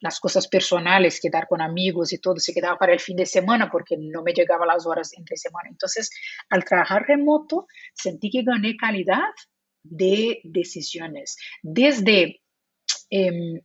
las 0.03 0.19
cosas 0.19 0.47
personales, 0.47 1.19
quedar 1.19 1.47
con 1.47 1.61
amigos 1.61 2.13
y 2.13 2.19
todo 2.19 2.37
se 2.37 2.53
quedaba 2.53 2.77
para 2.77 2.93
el 2.93 2.99
fin 2.99 3.15
de 3.15 3.25
semana 3.25 3.69
porque 3.71 3.95
no 3.97 4.21
me 4.21 4.33
llegaban 4.33 4.67
las 4.67 4.85
horas 4.85 5.11
entre 5.17 5.37
semana. 5.37 5.69
Entonces, 5.69 6.09
al 6.49 6.65
trabajar 6.65 7.05
remoto, 7.07 7.67
sentí 7.93 8.29
que 8.29 8.43
gané 8.43 8.75
calidad 8.77 9.33
de 9.83 10.41
decisiones, 10.43 11.37
desde... 11.61 12.41
Eh, 13.09 13.63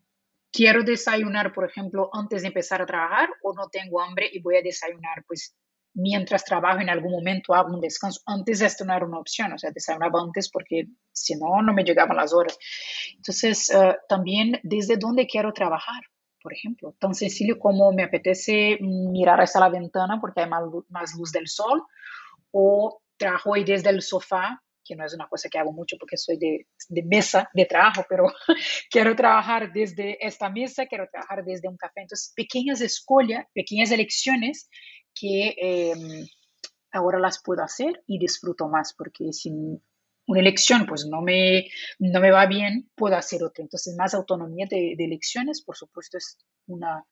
quiero 0.51 0.83
desayunar, 0.83 1.53
por 1.53 1.65
ejemplo, 1.69 2.11
antes 2.13 2.43
de 2.43 2.49
empezar 2.49 2.81
a 2.83 2.87
trabajar 2.87 3.29
o 3.43 3.55
no 3.55 3.69
tengo 3.69 4.01
hambre 4.01 4.29
y 4.33 4.41
voy 4.41 4.57
a 4.57 4.63
desayunar, 4.63 5.23
pues 5.27 5.55
mientras 5.95 6.45
trabajo 6.45 6.81
en 6.81 6.91
algún 6.91 7.13
momento 7.13 7.55
hago 7.55 7.75
un 7.75 7.81
descanso. 7.81 8.21
Antes 8.27 8.61
esto 8.61 8.85
no 8.85 8.95
era 8.95 9.07
una 9.07 9.19
opción, 9.19 9.53
o 9.53 9.59
sea, 9.59 9.71
desayunaba 9.71 10.21
antes 10.21 10.51
porque 10.51 10.87
si 11.13 11.35
no, 11.35 11.63
no 11.63 11.73
me 11.73 11.85
llegaban 11.85 12.17
las 12.17 12.33
horas. 12.33 12.59
Entonces, 13.17 13.71
eh, 13.71 13.97
también 14.09 14.59
desde 14.63 14.97
dónde 14.97 15.27
quiero 15.27 15.53
trabajar, 15.53 16.03
por 16.43 16.53
ejemplo, 16.53 16.95
tan 16.99 17.15
sencillo 17.15 17.59
como 17.59 17.93
me 17.93 18.05
apetece 18.05 18.79
mirar 18.81 19.41
hacia 19.41 19.61
la 19.61 19.69
ventana 19.69 20.19
porque 20.21 20.43
hay 20.43 20.49
más, 20.49 21.15
luz 21.17 21.33
del 21.33 21.49
sol 21.49 21.83
o 22.51 23.01
trabajo 23.17 23.55
ahí 23.55 23.65
desde 23.65 23.91
el 23.91 24.03
sofá 24.03 24.63
que 24.85 24.97
no 24.97 25.05
es 25.05 25.13
una 25.15 25.29
cosa 25.29 25.51
que 25.51 25.59
hago 25.59 25.73
mucho 25.73 25.97
porque 25.99 26.17
soy 26.17 26.39
de, 26.39 26.67
de 26.89 27.03
mesa 27.03 27.51
de 27.53 27.67
trabajo, 27.67 28.07
pero 28.09 28.33
quiero 28.91 29.15
trabajar 29.15 29.71
desde 29.71 30.17
esta 30.27 30.49
mesa, 30.49 30.87
quiero 30.87 31.07
trabajar 31.11 31.45
desde 31.45 31.69
un 31.69 31.77
café. 31.77 32.01
Entonces, 32.01 32.33
pequeñas 32.35 32.81
escollas, 32.81 33.45
pequeñas 33.53 33.91
elecciones 33.91 34.71
que 35.15 35.55
em, 35.59 36.27
ahora 36.91 37.19
las 37.19 37.43
puedo 37.43 37.63
hacer 37.63 38.03
y 38.07 38.19
disfruto 38.19 38.67
más, 38.69 38.95
porque 38.97 39.31
sin 39.33 39.83
una 40.29 40.41
elección 40.41 40.85
pues 40.87 41.07
no 41.07 41.23
me, 41.23 41.71
no 41.99 42.21
me 42.21 42.31
va 42.31 42.47
bien, 42.47 42.91
puedo 42.95 43.17
hacer 43.17 43.43
otra. 43.43 43.63
Entonces, 43.63 43.97
más 43.97 44.15
autonomía 44.15 44.67
de, 44.71 44.93
elecciones, 44.99 45.63
por 45.63 45.75
supuesto, 45.75 46.19
es 46.19 46.39
una, 46.67 47.03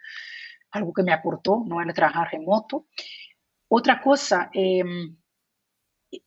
algo 0.71 0.93
que 0.93 1.03
me 1.03 1.15
aportó, 1.15 1.65
¿no? 1.67 1.81
El 1.81 1.93
trabajar 1.95 2.29
remoto. 2.31 2.87
Otra 3.69 4.03
cosa, 4.03 4.51
eh, 4.53 4.85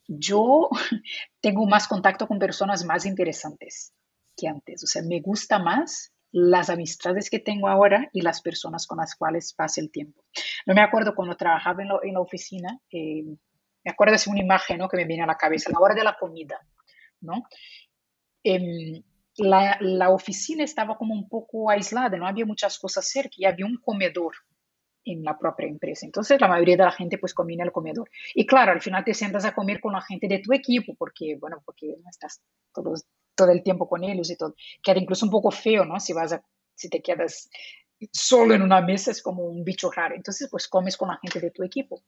yo 0.08 0.70
tengo 1.40 1.68
más 1.68 1.88
contacto 1.88 2.28
con 2.28 2.40
personas 2.40 2.84
más 2.84 3.06
interesantes 3.06 3.94
que 4.36 4.48
antes. 4.48 4.84
O 4.84 4.88
sea, 4.88 5.04
me 5.04 5.22
gusta 5.22 5.60
más 5.60 6.12
las 6.32 6.72
amistades 6.72 7.30
que 7.30 7.40
tengo 7.40 7.68
ahora 7.68 8.10
y 8.14 8.22
las 8.22 8.42
personas 8.42 8.88
con 8.88 8.98
las 8.98 9.16
cuales 9.16 9.54
pasa 9.54 9.80
el 9.80 9.92
tiempo. 9.92 10.24
No 10.66 10.74
me 10.74 10.82
acuerdo 10.82 11.14
cuando 11.14 11.38
trabajaba 11.38 11.84
en, 11.84 12.14
la 12.14 12.20
oficina, 12.20 12.80
eh, 12.92 13.26
me 13.84 13.92
acuerdo 13.92 14.16
de 14.16 14.32
una 14.32 14.42
imagen 14.42 14.80
¿no? 14.80 14.90
que 14.90 14.98
me 14.98 15.06
viene 15.06 15.24
a 15.24 15.28
la 15.28 15.38
cabeza, 15.38 15.70
la 15.72 15.80
hora 15.80 15.94
de 15.94 16.04
la 16.04 16.18
comida, 16.20 16.60
¿no? 17.22 17.44
Em, 18.44 19.04
la, 19.38 19.78
la, 19.82 20.10
oficina 20.10 20.64
estaba 20.64 20.98
como 20.98 21.14
un 21.14 21.30
poco 21.30 21.70
aislada, 21.70 22.18
no 22.18 22.28
había 22.28 22.46
muchas 22.46 22.78
cosas 22.80 23.08
cerca 23.08 23.36
y 23.38 23.46
había 23.46 23.66
un 23.66 23.78
comedor 23.78 24.34
en 25.06 25.24
la 25.24 25.38
propia 25.38 25.68
empresa. 25.68 26.06
Entonces, 26.06 26.40
la 26.40 26.48
mayoría 26.48 26.78
de 26.78 26.84
la 26.84 26.92
gente 26.92 27.18
pues 27.18 27.34
comía 27.34 27.56
en 27.56 27.68
el 27.68 27.72
comedor. 27.72 28.10
Y 28.34 28.46
claro, 28.46 28.72
al 28.72 28.82
final 28.82 29.04
te 29.04 29.14
sientas 29.14 29.46
a 29.46 29.54
comer 29.54 29.80
con 29.80 29.94
la 29.94 30.02
gente 30.02 30.28
de 30.28 30.40
tu 30.40 30.54
equipo 30.54 30.94
porque, 30.96 31.38
bueno, 31.40 31.62
porque 31.66 31.96
estás 32.10 32.42
todo, 32.74 33.52
el 33.52 33.64
tiempo 33.64 33.88
con 33.88 34.04
ellos 34.04 34.30
y 34.30 34.36
todo. 34.36 34.56
Queda 34.84 35.00
incluso 35.00 35.26
un 35.26 35.32
poco 35.32 35.52
feo, 35.52 35.86
¿no? 35.86 36.00
Si 36.00 36.14
vas 36.14 36.38
si 36.76 36.90
te 36.90 37.02
quedas 37.02 37.50
solo 38.14 38.54
en 38.54 38.62
una 38.62 38.82
mesa 38.82 39.12
es 39.12 39.22
como 39.22 39.44
un 39.44 39.64
bicho 39.64 39.92
raro. 39.92 40.16
Entonces, 40.16 40.48
pues 40.50 40.68
comes 40.68 40.96
con 40.98 41.10
la 41.10 41.20
gente 41.22 41.40
de 41.40 41.52
tu 41.52 41.64
equipo. 41.64 42.02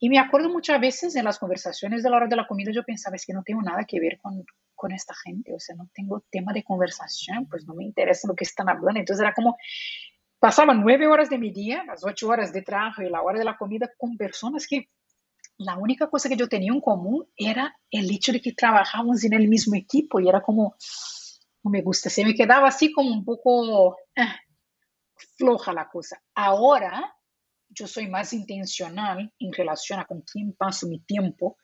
Y 0.00 0.08
me 0.08 0.18
acuerdo 0.18 0.48
muchas 0.48 0.80
veces 0.80 1.16
en 1.16 1.24
las 1.24 1.38
conversaciones 1.38 2.02
de 2.02 2.10
la 2.10 2.16
hora 2.16 2.26
de 2.28 2.36
la 2.36 2.46
comida, 2.46 2.70
yo 2.72 2.84
pensaba, 2.84 3.16
es 3.16 3.26
que 3.26 3.32
no 3.32 3.42
tengo 3.42 3.62
nada 3.62 3.84
que 3.84 3.98
ver 3.98 4.18
con, 4.20 4.44
con 4.74 4.92
esta 4.92 5.14
gente, 5.14 5.52
o 5.52 5.58
sea, 5.58 5.74
no 5.74 5.88
tengo 5.92 6.24
tema 6.30 6.52
de 6.52 6.62
conversación, 6.62 7.46
pues 7.48 7.66
no 7.66 7.74
me 7.74 7.84
interesa 7.84 8.28
lo 8.28 8.36
que 8.36 8.44
están 8.44 8.68
hablando. 8.68 9.00
Entonces 9.00 9.22
era 9.22 9.34
como, 9.34 9.56
pasaba 10.38 10.72
nueve 10.72 11.08
horas 11.08 11.28
de 11.28 11.38
mi 11.38 11.50
día, 11.50 11.82
las 11.84 12.04
ocho 12.04 12.28
horas 12.28 12.52
de 12.52 12.62
trabajo 12.62 13.02
y 13.02 13.10
la 13.10 13.22
hora 13.22 13.38
de 13.38 13.44
la 13.44 13.56
comida 13.56 13.90
con 13.98 14.16
personas 14.16 14.66
que 14.68 14.88
la 15.58 15.76
única 15.76 16.08
cosa 16.08 16.28
que 16.28 16.36
yo 16.36 16.48
tenía 16.48 16.72
en 16.72 16.80
común 16.80 17.26
era 17.36 17.76
el 17.90 18.08
hecho 18.10 18.32
de 18.32 18.40
que 18.40 18.52
trabajábamos 18.52 19.24
en 19.24 19.32
el 19.32 19.48
mismo 19.48 19.74
equipo 19.74 20.20
y 20.20 20.28
era 20.28 20.40
como, 20.40 20.76
no 21.64 21.70
me 21.70 21.82
gusta, 21.82 22.08
se 22.08 22.24
me 22.24 22.34
quedaba 22.34 22.68
así 22.68 22.92
como 22.92 23.12
un 23.12 23.24
poco 23.24 23.96
eh, 24.14 24.22
floja 25.36 25.72
la 25.72 25.88
cosa. 25.88 26.22
Ahora 26.34 27.17
yo 27.70 27.86
soy 27.86 28.08
más 28.08 28.32
intencional 28.32 29.32
en 29.38 29.52
relación 29.52 30.00
a 30.00 30.04
con 30.04 30.22
quién 30.22 30.52
paso 30.52 30.86
mi 30.88 31.00
tiempo. 31.00 31.58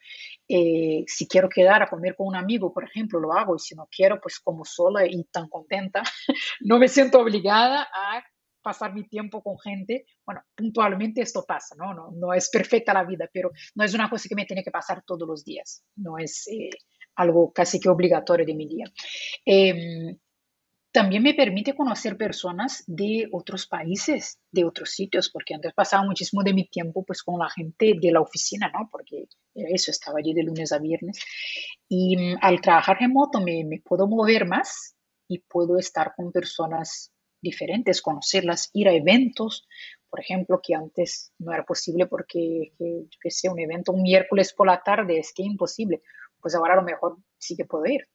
Eh, 0.48 1.04
si 1.06 1.26
quiero 1.26 1.48
quedar 1.48 1.82
a 1.82 1.88
comer 1.88 2.14
con 2.16 2.28
un 2.28 2.36
amigo, 2.36 2.72
por 2.72 2.84
ejemplo, 2.84 3.18
lo 3.18 3.32
hago, 3.32 3.56
y 3.56 3.58
si 3.58 3.74
no 3.74 3.88
quiero, 3.90 4.20
pues 4.20 4.38
como 4.40 4.64
sola 4.64 5.06
y 5.06 5.24
tan 5.24 5.48
contenta, 5.48 6.02
no 6.60 6.78
me 6.78 6.88
siento 6.88 7.20
obligada 7.20 7.82
a 7.82 8.22
pasar 8.62 8.94
mi 8.94 9.06
tiempo 9.08 9.42
con 9.42 9.58
gente. 9.58 10.06
Bueno, 10.24 10.42
puntualmente 10.54 11.20
esto 11.20 11.44
pasa, 11.46 11.74
¿no? 11.76 11.94
No, 11.94 12.10
no 12.12 12.32
es 12.32 12.50
perfecta 12.50 12.94
la 12.94 13.04
vida, 13.04 13.28
pero 13.32 13.52
no 13.74 13.84
es 13.84 13.94
una 13.94 14.08
cosa 14.08 14.28
que 14.28 14.34
me 14.34 14.46
tiene 14.46 14.64
que 14.64 14.70
pasar 14.70 15.02
todos 15.04 15.28
los 15.28 15.44
días, 15.44 15.84
no 15.96 16.18
es 16.18 16.48
eh, 16.48 16.70
algo 17.16 17.52
casi 17.52 17.78
que 17.78 17.88
obligatorio 17.88 18.46
de 18.46 18.54
mi 18.54 18.66
día. 18.66 18.86
Eh, 19.44 20.16
también 20.94 21.24
me 21.24 21.34
permite 21.34 21.74
conocer 21.74 22.16
personas 22.16 22.84
de 22.86 23.28
otros 23.32 23.66
países, 23.66 24.38
de 24.52 24.64
otros 24.64 24.90
sitios, 24.90 25.28
porque 25.28 25.52
antes 25.52 25.74
pasaba 25.74 26.04
muchísimo 26.04 26.44
de 26.44 26.54
mi 26.54 26.68
tiempo 26.68 27.02
pues 27.02 27.24
con 27.24 27.36
la 27.40 27.50
gente 27.50 27.94
de 28.00 28.12
la 28.12 28.20
oficina, 28.20 28.70
¿no? 28.72 28.88
Porque 28.92 29.24
eso, 29.54 29.90
estaba 29.90 30.20
allí 30.20 30.32
de 30.32 30.44
lunes 30.44 30.70
a 30.70 30.78
viernes. 30.78 31.18
Y 31.88 32.16
mm, 32.16 32.36
al 32.40 32.60
trabajar 32.60 33.00
remoto 33.00 33.40
me, 33.40 33.64
me, 33.64 33.80
puedo 33.80 34.06
mover 34.06 34.46
más 34.46 34.94
y 35.26 35.40
puedo 35.40 35.78
estar 35.78 36.12
con 36.14 36.30
personas 36.30 37.12
diferentes, 37.42 38.00
conocerlas, 38.00 38.70
ir 38.72 38.88
a 38.88 38.92
eventos, 38.92 39.66
por 40.08 40.20
ejemplo, 40.20 40.60
que 40.62 40.76
antes 40.76 41.32
no 41.40 41.52
era 41.52 41.64
posible 41.64 42.06
porque, 42.06 42.72
que, 42.78 43.06
yo 43.10 43.18
qué 43.20 43.32
sé, 43.32 43.48
un 43.48 43.58
evento 43.58 43.90
un 43.90 44.02
miércoles 44.02 44.54
por 44.56 44.68
la 44.68 44.80
tarde 44.80 45.18
es 45.18 45.32
que 45.34 45.42
imposible. 45.42 46.02
Pues 46.40 46.54
ahora 46.54 46.74
a 46.74 46.76
lo 46.76 46.84
mejor 46.84 47.16
sí 47.36 47.56
que 47.56 47.64
puedo 47.64 47.84
ir 47.86 48.06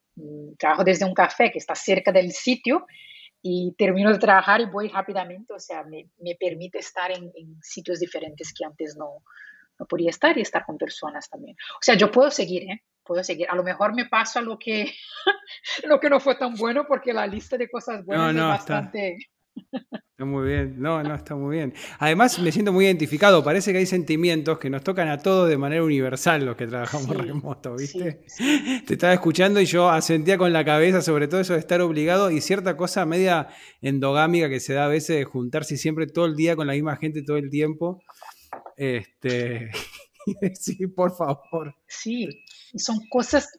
trabajo 0.58 0.84
desde 0.84 1.06
un 1.06 1.14
café 1.14 1.52
que 1.52 1.60
está 1.60 1.76
cerca 1.76 2.12
del 2.12 2.32
sitio 2.32 2.86
y 3.42 3.74
termino 3.78 4.12
de 4.12 4.20
trabajar 4.20 4.62
y 4.62 4.66
voy 4.66 4.90
rápidamente, 4.90 5.54
o 5.54 5.60
sea, 5.60 5.84
me, 5.84 6.10
me 6.20 6.36
permite 6.36 6.80
estar 6.80 7.12
en, 7.12 7.32
en, 7.36 7.58
sitios 7.62 8.00
diferentes 8.00 8.54
que 8.54 8.66
antes 8.66 8.98
no, 8.98 9.24
no 9.80 9.86
podía 9.86 10.10
estar 10.10 10.38
y 10.38 10.42
estar 10.42 10.66
con 10.66 10.78
personas 10.78 11.30
también. 11.30 11.56
O 11.76 11.82
sea, 11.82 11.96
yo 11.96 12.12
puedo 12.12 12.30
seguir, 12.30 12.64
¿eh? 12.64 12.84
Puedo 13.04 13.24
seguir. 13.24 13.48
A 13.50 13.56
lo 13.56 13.64
mejor 13.64 13.96
me 13.96 14.06
paso 14.06 14.40
a 14.40 14.42
lo 14.42 14.60
que, 14.60 14.94
lo 15.86 16.00
que 16.00 16.10
no 16.10 16.20
fue 16.20 16.36
tan 16.36 16.56
bueno 16.56 16.86
porque 16.86 17.14
la 17.14 17.26
lista 17.26 17.58
de 17.58 17.70
cosas 17.70 18.06
buenas 18.06 18.34
no, 18.34 18.42
no, 18.42 18.54
es 18.54 18.60
bastante... 18.60 19.14
Está 19.14 19.39
muy 20.20 20.48
bien, 20.48 20.76
no, 20.82 21.02
no, 21.02 21.16
está 21.16 21.36
muy 21.36 21.58
bien. 21.58 21.74
Además, 22.00 22.40
me 22.40 22.52
siento 22.52 22.74
muy 22.74 22.86
identificado. 22.86 23.44
Parece 23.44 23.72
que 23.72 23.80
hay 23.80 23.86
sentimientos 23.86 24.60
que 24.60 24.70
nos 24.70 24.84
tocan 24.84 25.08
a 25.10 25.20
todos 25.20 25.50
de 25.50 25.58
manera 25.58 25.84
universal 25.84 26.46
los 26.46 26.56
que 26.56 26.68
trabajamos 26.68 27.16
remoto, 27.16 27.76
¿viste? 27.76 28.22
Te 28.86 28.94
estaba 28.94 29.14
escuchando 29.14 29.62
y 29.62 29.66
yo 29.66 29.90
asentía 29.90 30.38
con 30.38 30.52
la 30.52 30.66
cabeza 30.66 31.02
sobre 31.02 31.28
todo 31.28 31.42
eso 31.42 31.54
de 31.54 31.60
estar 31.60 31.82
obligado 31.82 32.32
y 32.32 32.42
cierta 32.42 32.76
cosa 32.76 33.06
media 33.06 33.48
endogámica 33.82 34.50
que 34.50 34.60
se 34.60 34.74
da 34.74 34.86
a 34.86 34.90
veces 34.90 35.18
de 35.18 35.24
juntarse 35.24 35.78
siempre 35.78 36.08
todo 36.08 36.26
el 36.26 36.36
día 36.36 36.56
con 36.56 36.68
la 36.68 36.74
misma 36.74 36.98
gente 36.98 37.24
todo 37.24 37.38
el 37.38 37.50
tiempo. 37.50 38.02
Este, 38.76 39.72
sí, 40.54 40.88
por 40.88 41.16
favor. 41.16 41.76
Sí, 41.88 42.28
son 42.76 43.00
cosas 43.10 43.50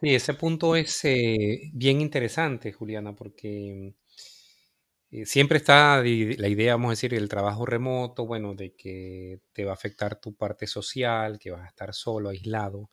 Sí, 0.00 0.14
ese 0.14 0.34
punto 0.34 0.76
es 0.76 1.04
eh, 1.04 1.70
bien 1.72 2.00
interesante, 2.00 2.72
Juliana, 2.72 3.16
porque 3.16 3.88
eh, 3.88 3.94
siempre 5.24 5.58
está 5.58 6.02
la 6.02 6.48
idea, 6.48 6.74
vamos 6.74 6.88
a 6.88 6.92
decir, 6.92 7.12
del 7.12 7.28
trabajo 7.28 7.66
remoto, 7.66 8.26
bueno, 8.26 8.54
de 8.54 8.74
que 8.74 9.40
te 9.52 9.64
va 9.64 9.72
a 9.72 9.74
afectar 9.74 10.20
tu 10.20 10.34
parte 10.34 10.66
social, 10.66 11.38
que 11.38 11.50
vas 11.50 11.62
a 11.64 11.68
estar 11.68 11.94
solo, 11.94 12.30
aislado, 12.30 12.90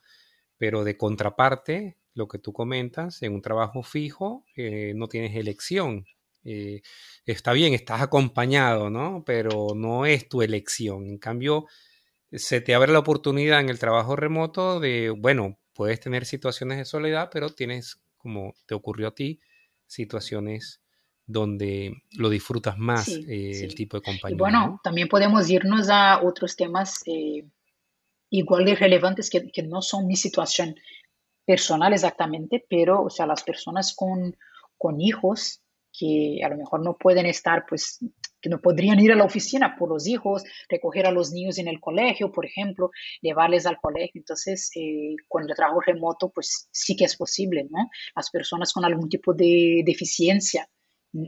pero 0.58 0.84
de 0.84 0.96
contraparte, 0.96 1.98
lo 2.16 2.28
que 2.28 2.38
tú 2.38 2.52
comentas, 2.52 3.22
en 3.22 3.34
un 3.34 3.42
trabajo 3.42 3.82
fijo 3.82 4.44
eh, 4.56 4.94
no 4.96 5.06
tienes 5.08 5.36
elección. 5.36 6.06
Eh, 6.44 6.80
está 7.26 7.52
bien, 7.52 7.74
estás 7.74 8.00
acompañado, 8.02 8.90
¿no? 8.90 9.22
Pero 9.26 9.68
no 9.76 10.06
es 10.06 10.28
tu 10.28 10.42
elección. 10.42 11.06
En 11.06 11.18
cambio, 11.18 11.66
se 12.32 12.60
te 12.60 12.74
abre 12.74 12.92
la 12.92 13.00
oportunidad 13.00 13.60
en 13.60 13.68
el 13.68 13.78
trabajo 13.78 14.16
remoto 14.16 14.80
de, 14.80 15.10
bueno, 15.10 15.58
puedes 15.74 16.00
tener 16.00 16.24
situaciones 16.24 16.78
de 16.78 16.84
soledad, 16.86 17.28
pero 17.32 17.50
tienes, 17.50 18.00
como 18.16 18.54
te 18.66 18.74
ocurrió 18.74 19.08
a 19.08 19.14
ti, 19.14 19.40
situaciones 19.86 20.80
donde 21.26 22.02
lo 22.12 22.30
disfrutas 22.30 22.78
más 22.78 23.08
eh, 23.08 23.64
el 23.64 23.74
tipo 23.74 23.96
de 23.96 24.02
compañía. 24.02 24.36
Y 24.36 24.38
bueno, 24.38 24.80
también 24.82 25.08
podemos 25.08 25.50
irnos 25.50 25.88
a 25.90 26.22
otros 26.22 26.56
temas 26.56 27.02
eh, 27.06 27.44
igual 28.30 28.64
de 28.64 28.76
relevantes 28.76 29.28
que, 29.28 29.50
que, 29.50 29.62
no 29.62 29.82
son 29.82 30.06
mi 30.06 30.16
situación 30.16 30.76
personal 31.44 31.92
exactamente, 31.92 32.64
pero, 32.68 33.02
o 33.02 33.10
sea, 33.10 33.26
las 33.26 33.42
personas 33.42 33.94
con, 33.94 34.36
con 34.78 35.00
hijos 35.00 35.62
que 35.98 36.40
a 36.44 36.48
lo 36.48 36.56
mejor 36.56 36.84
no 36.84 36.96
pueden 36.96 37.26
estar, 37.26 37.64
pues, 37.68 37.98
que 38.40 38.50
no 38.50 38.60
podrían 38.60 39.00
ir 39.00 39.12
a 39.12 39.16
la 39.16 39.24
oficina 39.24 39.76
por 39.78 39.88
los 39.88 40.06
hijos, 40.06 40.44
recoger 40.68 41.06
a 41.06 41.10
los 41.10 41.32
niños 41.32 41.58
en 41.58 41.68
el 41.68 41.80
colegio, 41.80 42.30
por 42.30 42.44
ejemplo, 42.44 42.90
llevarles 43.22 43.66
al 43.66 43.80
colegio. 43.80 44.20
Entonces, 44.20 44.70
eh, 44.76 45.16
con 45.26 45.48
el 45.48 45.56
trabajo 45.56 45.80
remoto, 45.80 46.30
pues 46.30 46.68
sí 46.70 46.94
que 46.94 47.04
es 47.04 47.16
posible, 47.16 47.66
¿no? 47.70 47.88
Las 48.14 48.30
personas 48.30 48.72
con 48.72 48.84
algún 48.84 49.08
tipo 49.08 49.32
de 49.32 49.82
deficiencia 49.86 50.68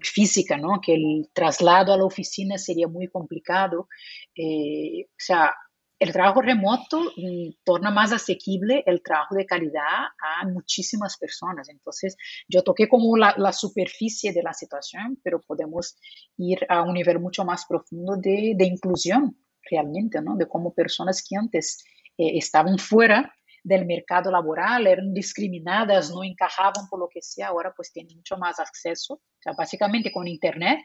física, 0.02 0.56
¿no? 0.56 0.80
Que 0.80 0.94
el 0.94 1.30
traslado 1.32 1.92
a 1.92 1.96
la 1.96 2.04
oficina 2.04 2.58
sería 2.58 2.88
muy 2.88 3.08
complicado. 3.08 3.88
Eh, 4.34 5.06
o 5.06 5.16
sea, 5.18 5.52
el 5.98 6.12
trabajo 6.12 6.42
remoto 6.42 7.12
mm, 7.16 7.50
torna 7.64 7.90
más 7.90 8.12
asequible 8.12 8.84
el 8.86 9.02
trabajo 9.02 9.34
de 9.34 9.46
calidad 9.46 10.06
a 10.20 10.46
muchísimas 10.46 11.16
personas. 11.16 11.68
Entonces, 11.68 12.16
yo 12.48 12.62
toqué 12.62 12.88
como 12.88 13.16
la, 13.16 13.34
la, 13.36 13.52
superficie 13.52 14.32
de 14.32 14.42
la 14.42 14.52
situación, 14.52 15.18
pero 15.22 15.40
podemos 15.40 15.96
ir 16.36 16.64
a 16.68 16.82
un 16.82 16.94
nivel 16.94 17.18
mucho 17.18 17.44
más 17.44 17.66
profundo 17.66 18.16
de, 18.16 18.54
de 18.56 18.66
inclusión 18.66 19.36
realmente, 19.70 20.20
¿no? 20.22 20.36
De 20.36 20.46
cómo 20.46 20.72
personas 20.72 21.24
que 21.28 21.36
antes 21.36 21.84
eh, 22.16 22.38
estaban 22.38 22.78
fuera 22.78 23.34
del 23.68 23.84
mercado 23.86 24.30
laboral, 24.30 24.86
eran 24.86 25.12
discriminadas, 25.12 26.10
no 26.10 26.24
encajaban 26.24 26.88
por 26.88 26.98
lo 26.98 27.08
que 27.08 27.20
sea, 27.20 27.48
ahora 27.48 27.72
pues 27.76 27.92
tienen 27.92 28.16
mucho 28.16 28.38
más 28.38 28.58
acceso, 28.58 29.14
o 29.14 29.40
sea, 29.40 29.52
básicamente 29.56 30.10
con 30.10 30.26
Internet 30.26 30.80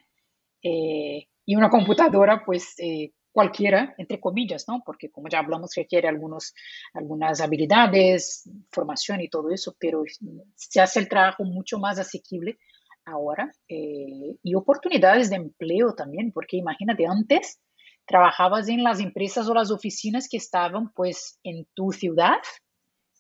eh, 0.62 1.28
y 1.46 1.56
una 1.56 1.70
computadora, 1.70 2.44
pues 2.46 2.76
eh, 2.80 3.12
cualquiera, 3.32 3.96
entre 3.98 4.20
comillas, 4.20 4.66
¿no? 4.68 4.84
Porque 4.86 5.10
como 5.10 5.30
ya 5.30 5.40
hablamos, 5.40 5.72
requiere 5.76 6.08
algunos, 6.10 6.54
algunas 6.94 7.40
habilidades, 7.40 8.50
formación 8.72 9.22
y 9.22 9.30
todo 9.30 9.50
eso, 9.50 9.76
pero 9.80 10.04
se 10.56 10.82
hace 10.82 11.00
el 11.00 11.08
trabajo 11.08 11.46
mucho 11.46 11.80
más 11.80 12.00
asequible 12.00 12.60
ahora 13.06 13.52
eh, 13.68 14.38
y 14.44 14.56
oportunidades 14.56 15.30
de 15.30 15.38
empleo 15.38 15.96
también, 15.96 16.32
porque 16.34 16.58
imagínate, 16.58 17.06
antes 17.06 17.60
trabajabas 18.06 18.68
en 18.68 18.84
las 18.84 19.00
empresas 19.00 19.48
o 19.48 19.54
las 19.54 19.72
oficinas 19.72 20.28
que 20.30 20.38
estaban 20.38 20.92
pues 20.94 21.40
en 21.44 21.66
tu 21.74 21.92
ciudad 21.92 22.40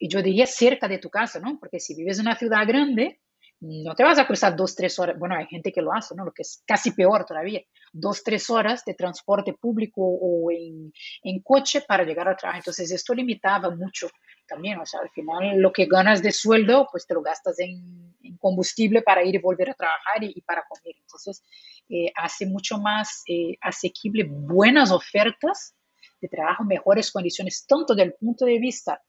y 0.03 0.09
yo 0.09 0.21
diría 0.21 0.45
cerca 0.45 0.89
de 0.89 0.97
tu 0.97 1.09
casa, 1.09 1.39
¿no? 1.39 1.57
Porque 1.57 1.79
si 1.79 1.95
vives 1.95 2.19
en 2.19 2.25
una 2.25 2.35
ciudad 2.35 2.67
grande, 2.67 3.21
no 3.61 3.95
te 3.95 4.03
vas 4.03 4.19
a 4.19 4.27
cruzar 4.27 4.53
dos, 4.53 4.75
tres 4.75 4.99
horas, 4.99 5.17
bueno, 5.17 5.33
hay 5.33 5.45
gente 5.47 5.71
que 5.71 5.81
lo 5.81 5.93
hace, 5.93 6.13
¿no? 6.13 6.25
Lo 6.25 6.33
que 6.33 6.41
es 6.41 6.61
casi 6.67 6.91
peor 6.91 7.23
todavía, 7.25 7.61
dos, 7.93 8.21
tres 8.21 8.49
horas 8.49 8.83
de 8.83 8.95
transporte 8.95 9.53
público 9.53 10.01
o 10.01 10.51
en, 10.51 10.91
en 11.23 11.39
coche 11.41 11.85
para 11.87 12.03
llegar 12.03 12.27
al 12.27 12.35
trabajo. 12.35 12.59
Entonces, 12.59 12.91
esto 12.91 13.13
limitaba 13.13 13.69
mucho 13.69 14.09
también, 14.45 14.77
o 14.77 14.85
sea, 14.85 14.99
al 14.99 15.09
final 15.11 15.57
lo 15.61 15.71
que 15.71 15.85
ganas 15.85 16.21
de 16.21 16.33
sueldo, 16.33 16.85
pues 16.91 17.07
te 17.07 17.13
lo 17.13 17.21
gastas 17.21 17.57
en, 17.61 18.13
en 18.23 18.35
combustible 18.39 19.03
para 19.03 19.23
ir 19.23 19.35
y 19.35 19.37
volver 19.37 19.69
a 19.69 19.73
trabajar 19.73 20.21
y, 20.21 20.33
y 20.35 20.41
para 20.41 20.65
comer. 20.67 20.97
Entonces, 20.99 21.41
eh, 21.87 22.11
hace 22.13 22.45
mucho 22.45 22.77
más 22.77 23.23
eh, 23.29 23.55
asequible 23.61 24.25
buenas 24.27 24.91
ofertas 24.91 25.77
de 26.19 26.27
trabajo, 26.27 26.65
mejores 26.65 27.09
condiciones, 27.09 27.65
tanto 27.65 27.95
del 27.95 28.15
punto 28.15 28.43
de 28.43 28.59
vista 28.59 29.01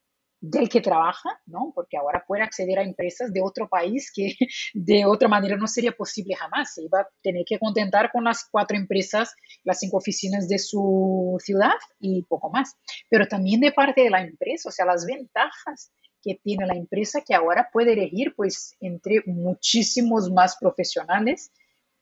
del 0.51 0.69
que 0.69 0.81
trabaja, 0.81 1.41
¿no? 1.47 1.73
Porque 1.75 1.97
ahora 1.97 2.25
puede 2.27 2.43
acceder 2.43 2.79
a 2.79 2.83
empresas 2.83 3.33
de 3.33 3.41
otro 3.43 3.69
país 3.69 4.13
que 4.15 4.35
de 4.75 5.05
otra 5.07 5.29
manera 5.29 5.57
no 5.57 5.67
sería 5.67 5.93
posible 5.93 6.35
jamás. 6.35 6.75
Se 6.75 6.83
iba 6.83 7.01
a 7.01 7.09
tener 7.23 7.45
que 7.47 7.59
contentar 7.59 8.11
con 8.13 8.25
las 8.25 8.47
cuatro 8.51 8.77
empresas, 8.77 9.35
las 9.65 9.79
cinco 9.79 9.97
oficinas 9.97 10.49
de 10.49 10.59
su 10.59 11.37
ciudad 11.43 11.75
y 11.99 12.23
poco 12.25 12.51
más. 12.51 12.75
Pero 13.09 13.27
también 13.27 13.61
de 13.61 13.73
parte 13.73 14.03
de 14.03 14.11
la 14.11 14.23
empresa, 14.23 14.69
o 14.69 14.73
sea, 14.73 14.85
las 14.85 15.07
ventajas 15.07 15.93
que 16.23 16.39
tiene 16.43 16.67
la 16.67 16.75
empresa 16.75 17.23
que 17.27 17.35
ahora 17.35 17.69
puede 17.73 17.93
elegir 17.93 18.35
pues 18.37 18.77
entre 18.81 19.23
muchísimos 19.27 20.31
más 20.31 20.57
profesionales, 20.61 21.53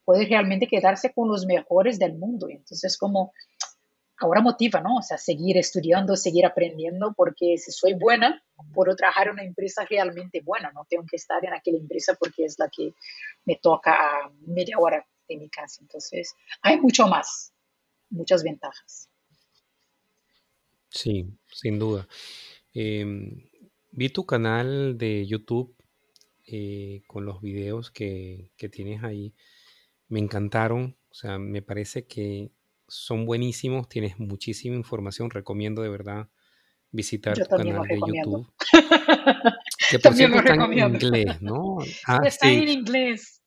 puede 0.05 0.25
realmente 0.25 0.67
quedarse 0.67 1.13
con 1.13 1.29
los 1.29 1.45
mejores 1.45 1.97
del 1.97 2.17
mundo. 2.17 2.47
Entonces, 2.49 2.97
como 2.97 3.31
ahora 4.23 4.41
motiva, 4.41 4.81
¿no? 4.81 4.97
O 4.97 5.01
sea, 5.01 5.17
seguir 5.17 5.57
estudiando, 5.57 6.15
seguir 6.15 6.45
aprendiendo, 6.45 7.13
porque 7.13 7.57
si 7.57 7.71
soy 7.71 7.93
buena, 7.93 8.43
puedo 8.73 8.95
trabajar 8.95 9.27
en 9.27 9.33
una 9.33 9.43
empresa 9.43 9.85
realmente 9.85 10.41
buena, 10.41 10.71
no 10.71 10.85
tengo 10.89 11.05
que 11.09 11.17
estar 11.17 11.43
en 11.45 11.53
aquella 11.53 11.77
empresa 11.77 12.15
porque 12.19 12.45
es 12.45 12.57
la 12.57 12.69
que 12.69 12.93
me 13.45 13.57
toca 13.57 13.93
a 13.93 14.31
media 14.45 14.77
hora 14.79 15.05
de 15.27 15.37
mi 15.37 15.49
casa. 15.49 15.81
Entonces, 15.81 16.35
hay 16.61 16.79
mucho 16.79 17.07
más, 17.07 17.53
muchas 18.09 18.43
ventajas. 18.43 19.09
Sí, 20.89 21.27
sin 21.51 21.79
duda. 21.79 22.07
Eh, 22.73 23.05
vi 23.91 24.09
tu 24.09 24.25
canal 24.25 24.97
de 24.97 25.25
YouTube 25.25 25.75
eh, 26.45 27.01
con 27.07 27.25
los 27.25 27.41
videos 27.41 27.91
que, 27.91 28.51
que 28.57 28.69
tienes 28.69 29.03
ahí. 29.03 29.33
Me 30.07 30.19
encantaron. 30.19 30.97
O 31.09 31.13
sea, 31.13 31.37
me 31.39 31.61
parece 31.61 32.05
que 32.05 32.51
son 32.93 33.25
buenísimos, 33.25 33.89
tienes 33.89 34.19
muchísima 34.19 34.75
información, 34.75 35.31
recomiendo 35.31 35.81
de 35.81 35.89
verdad 35.89 36.29
visitar 36.91 37.35
tu 37.35 37.45
canal 37.45 37.87
de 37.87 37.95
YouTube. 37.97 38.47
Que 39.89 39.99
por 39.99 40.13
cierto 40.13 40.37
está 40.37 40.53
en 40.63 40.95
inglés, 40.95 41.41
¿no? 41.41 41.77
Ah, 42.07 42.21
está 42.25 42.49
en 42.49 42.69
inglés. 42.69 43.41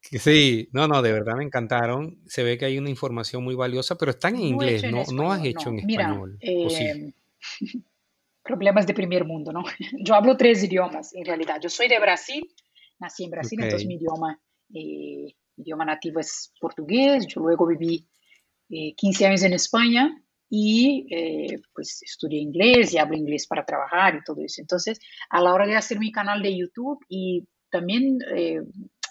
Sí, 0.00 0.68
no, 0.72 0.86
no, 0.86 1.02
de 1.02 1.12
verdad 1.12 1.34
me 1.36 1.44
encantaron. 1.44 2.18
Se 2.26 2.42
ve 2.42 2.56
que 2.56 2.66
hay 2.66 2.78
una 2.78 2.90
información 2.90 3.42
muy 3.42 3.54
valiosa, 3.54 3.96
pero 3.96 4.12
están 4.12 4.36
en 4.36 4.42
inglés, 4.42 4.84
no, 4.90 5.02
no 5.12 5.32
has 5.32 5.44
hecho 5.44 5.70
en 5.70 5.80
español. 5.80 6.38
Eh, 6.40 7.12
problemas 8.42 8.86
de 8.86 8.94
primer 8.94 9.24
mundo, 9.24 9.52
¿no? 9.52 9.64
Yo 10.04 10.14
hablo 10.14 10.36
tres 10.36 10.62
idiomas, 10.62 11.14
en 11.14 11.24
realidad. 11.24 11.58
Yo 11.60 11.68
soy 11.68 11.88
de 11.88 11.98
Brasil, 11.98 12.48
nací 13.00 13.24
en 13.24 13.30
Brasil, 13.30 13.58
entonces 13.60 13.88
mi 13.88 13.96
idioma, 13.96 14.40
eh, 14.72 15.34
idioma 15.56 15.84
nativo 15.84 16.20
es 16.20 16.52
portugués. 16.60 17.26
Yo 17.26 17.40
luego 17.40 17.66
viví 17.66 18.06
15 18.96 19.24
eh, 19.24 19.26
años 19.26 19.42
en 19.42 19.52
España 19.52 20.20
y 20.50 21.06
pues 21.74 22.02
estudié 22.02 22.40
inglés 22.40 22.92
y 22.92 22.98
hablo 22.98 23.16
inglés 23.16 23.46
para 23.46 23.64
trabajar 23.64 24.14
y 24.14 24.24
todo 24.24 24.42
eso. 24.42 24.60
Entonces, 24.60 25.00
a 25.30 25.40
la 25.40 25.52
hora 25.52 25.66
de 25.66 25.74
hacer 25.74 25.98
mi 25.98 26.12
canal 26.12 26.42
de 26.42 26.56
YouTube 26.56 27.04
y 27.08 27.48
también 27.70 28.18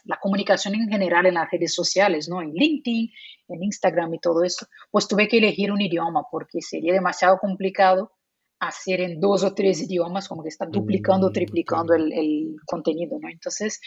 la 0.05 0.17
comunicación 0.21 0.75
en 0.75 0.89
general 0.89 1.25
en 1.25 1.35
las 1.35 1.49
redes 1.49 1.73
sociales, 1.73 2.27
¿no? 2.29 2.41
En 2.41 2.53
LinkedIn, 2.53 3.11
en 3.49 3.63
Instagram 3.63 4.13
y 4.13 4.19
todo 4.19 4.43
eso, 4.43 4.67
pues 4.91 5.07
tuve 5.07 5.27
que 5.27 5.37
elegir 5.37 5.71
un 5.71 5.81
idioma 5.81 6.23
porque 6.29 6.61
sería 6.61 6.93
demasiado 6.93 7.37
complicado 7.39 8.11
hacer 8.59 9.01
en 9.01 9.19
dos 9.19 9.43
o 9.43 9.53
tres 9.53 9.81
idiomas, 9.81 10.27
como 10.27 10.41
que 10.43 10.49
está 10.49 10.65
duplicando, 10.65 11.29
mm, 11.29 11.33
triplicando 11.33 11.93
el, 11.93 12.55
contenido, 12.65 13.17
¿no? 13.19 13.29
Entonces, 13.29 13.81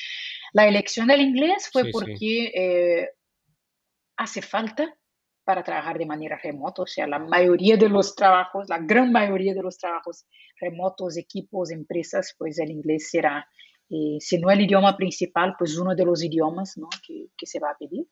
la 0.52 0.66
elección 0.66 1.08
del 1.08 1.22
inglés 1.22 1.68
fue 1.72 1.90
porque 1.90 2.52
eh, 2.54 3.10
hace 4.16 4.42
falta 4.42 4.94
para 5.46 5.62
trabajar 5.62 5.96
de 5.96 6.06
manera 6.06 6.36
remota, 6.42 6.82
o 6.82 6.86
sea, 6.86 7.06
la 7.06 7.20
mayoría 7.20 7.76
de 7.76 7.88
los 7.88 8.16
trabajos, 8.16 8.68
la 8.68 8.78
gran 8.78 9.12
mayoría 9.12 9.54
de 9.54 9.62
los 9.62 9.78
trabajos 9.78 10.26
remotos, 10.60 11.16
equipos, 11.16 11.70
empresas, 11.70 12.34
pues 12.36 12.58
el 12.58 12.72
inglés 12.72 13.10
será 13.10 13.46
eh, 13.88 14.16
si 14.18 14.38
no 14.38 14.50
el 14.50 14.60
idioma 14.60 14.96
principal, 14.96 15.54
pues 15.56 15.78
uno 15.78 15.94
de 15.94 16.04
los 16.04 16.20
idiomas 16.24 16.76
¿no? 16.76 16.88
que, 17.06 17.46
se 17.46 17.60
va 17.60 17.70
a 17.70 17.78
pedir. 17.78 18.08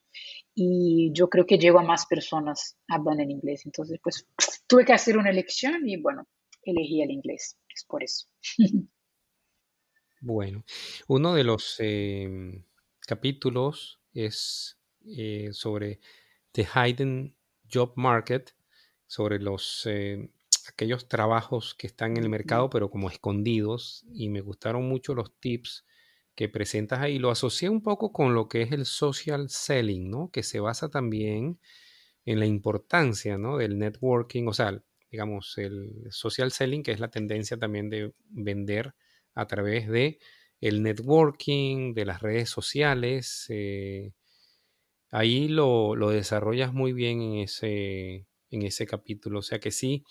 Y 0.55 1.11
yo 1.12 1.29
creo 1.29 1.44
que 1.44 1.59
llego 1.59 1.81
a 1.81 1.83
más 1.83 2.07
personas 2.07 2.77
hablando 2.88 3.25
en 3.25 3.33
inglés. 3.33 3.62
Entonces, 3.66 3.99
pues 4.01 4.29
tuve 4.68 4.85
que 4.85 4.92
hacer 4.92 5.18
una 5.18 5.31
elección 5.31 5.88
y 5.88 6.01
bueno, 6.01 6.29
elegí 6.62 7.03
el 7.03 7.11
inglés. 7.11 7.59
Es 7.75 7.85
por 7.85 8.03
eso. 8.05 8.29
Bueno, 10.27 10.64
uno 11.07 11.35
de 11.35 11.44
los 11.44 11.77
em, 11.81 12.64
capítulos 13.07 14.01
es 14.14 14.79
eh, 15.05 15.51
sobre 15.53 16.01
The 16.55 16.67
Hidden 16.67 17.37
Job 17.71 17.93
Market, 17.97 18.55
sobre 19.07 19.38
los 19.38 19.87
em, 19.87 20.31
aquellos 20.69 21.09
trabajos 21.09 21.75
que 21.75 21.87
están 21.87 22.17
en 22.17 22.23
el 22.23 22.29
mercado, 22.29 22.71
pero 22.71 22.90
como 22.90 23.11
escondidos, 23.11 24.05
y 24.12 24.29
me 24.29 24.40
gustaron 24.40 24.88
mucho 24.88 25.14
los 25.14 25.38
tips 25.40 25.85
que 26.35 26.49
presentas 26.49 27.01
ahí. 27.01 27.19
Lo 27.19 27.31
asocié 27.31 27.69
un 27.69 27.83
poco 27.83 28.12
con 28.12 28.35
lo 28.35 28.49
que 28.49 28.62
es 28.62 28.73
el 28.73 28.87
social 28.87 29.51
selling, 29.51 30.11
¿no? 30.11 30.31
Que 30.31 30.43
se 30.43 30.61
basa 30.61 30.88
también 30.88 31.61
en 32.25 32.40
la 32.40 32.47
importancia, 32.47 33.37
¿no? 33.37 33.59
Del 33.59 33.79
networking, 33.79 34.47
o 34.47 34.53
sea, 34.55 34.83
digamos, 35.11 35.59
el 35.59 36.07
social 36.11 36.53
selling, 36.53 36.83
que 36.83 36.93
es 36.93 37.01
la 37.01 37.11
tendencia 37.11 37.57
también 37.59 37.90
de 37.90 38.14
vender 38.31 38.95
a 39.35 39.47
través 39.47 39.88
de 39.88 40.19
el 40.61 40.83
networking, 40.83 41.95
de 41.95 42.05
las 42.05 42.23
redes 42.23 42.49
sociales. 42.49 43.47
Eh, 43.49 44.12
ahí 45.14 45.48
lo, 45.48 45.94
lo, 45.94 46.11
desarrollas 46.11 46.72
muy 46.72 46.92
bien 46.92 47.22
en 47.22 47.35
ese, 47.38 48.27
en 48.50 48.62
ese 48.62 48.85
capítulo. 48.85 49.38
O 49.38 49.42
sea 49.42 49.61
que 49.61 49.70
sí, 49.70 50.05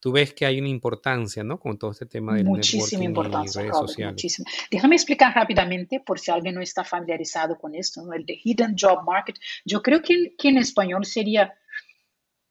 tú 0.00 0.10
ves 0.10 0.34
que 0.34 0.44
hay 0.44 0.58
una 0.58 0.68
importancia, 0.68 1.44
¿no? 1.44 1.60
Con 1.60 1.78
todo 1.78 1.92
este 1.92 2.06
tema 2.06 2.34
de 2.34 2.42
muchísima 2.42 3.04
importancia, 3.04 3.60
y 3.60 3.64
redes 3.64 3.78
sociales. 3.78 4.14
Muchísima. 4.14 4.50
Déjame 4.70 4.96
explicar 4.96 5.32
rápidamente, 5.34 6.00
por 6.00 6.18
si 6.18 6.32
alguien 6.32 6.56
no 6.56 6.60
está 6.60 6.82
familiarizado 6.82 7.56
con 7.58 7.76
esto, 7.76 8.02
¿no? 8.02 8.12
El 8.12 8.26
de 8.26 8.40
Hidden 8.42 8.74
Job 8.78 9.04
Market. 9.06 9.36
Yo 9.64 9.82
creo 9.82 10.02
que, 10.02 10.34
que 10.36 10.48
en 10.48 10.58
español 10.58 11.04
sería, 11.06 11.54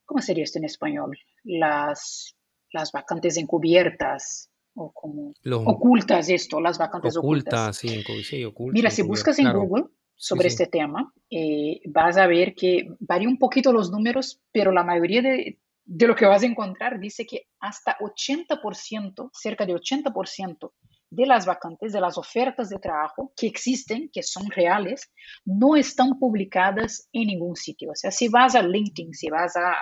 ¿cómo 0.05 0.21
sería 0.21 0.45
esto 0.45 0.57
en 0.57 0.65
español? 0.65 1.17
Las, 1.43 2.33
las 2.71 2.93
vacantes 2.93 3.35
encubiertas 3.35 4.49
o 4.73 4.93
como 4.93 5.33
ocultas 5.65 6.29
esto, 6.29 6.61
las 6.61 6.77
vacantes 6.77 7.17
ocultas. 7.17 7.75
Sí, 7.75 8.03
sí, 8.23 8.45
ocultas. 8.45 8.73
Mira, 8.73 8.89
si 8.89 9.01
buscas 9.01 9.37
en 9.39 9.51
Google 9.51 9.87
sobre 10.21 10.49
este 10.49 10.67
tema, 10.67 11.13
eh, 11.29 11.79
vas 11.85 12.17
a 12.17 12.27
ver 12.27 12.53
que 12.53 12.89
varía 12.99 13.29
un 13.29 13.37
poquito 13.37 13.71
los 13.71 13.89
números, 13.89 14.41
pero 14.51 14.69
la 14.73 14.83
mayoría 14.83 15.21
de, 15.21 15.59
de 15.85 16.07
lo 16.07 16.13
que 16.13 16.25
vas 16.25 16.43
a 16.43 16.45
encontrar 16.45 16.99
dice 16.99 17.25
que 17.25 17.47
hasta 17.61 17.97
80%, 17.99 19.29
cerca 19.31 19.65
de 19.65 19.73
80% 19.73 20.73
de 21.09 21.25
las 21.25 21.45
vacantes, 21.45 21.93
de 21.93 22.01
las 22.01 22.17
ofertas 22.17 22.69
de 22.69 22.79
trabajo 22.79 23.31
que 23.33 23.47
existen, 23.47 24.09
que 24.11 24.21
son 24.21 24.51
reales, 24.51 25.09
no 25.45 25.77
están 25.77 26.19
publicadas 26.19 27.07
en 27.13 27.27
ningún 27.27 27.55
sitio. 27.55 27.91
O 27.91 27.95
sea, 27.95 28.11
si 28.11 28.27
vas 28.27 28.55
a 28.55 28.61
LinkedIn, 28.61 29.13
si 29.13 29.29
vas 29.29 29.55
a, 29.55 29.73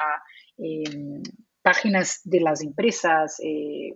em, 0.60 1.24
páginas 1.64 2.22
de 2.24 2.42
las 2.42 2.62
empresas, 2.62 3.40
eh, 3.44 3.96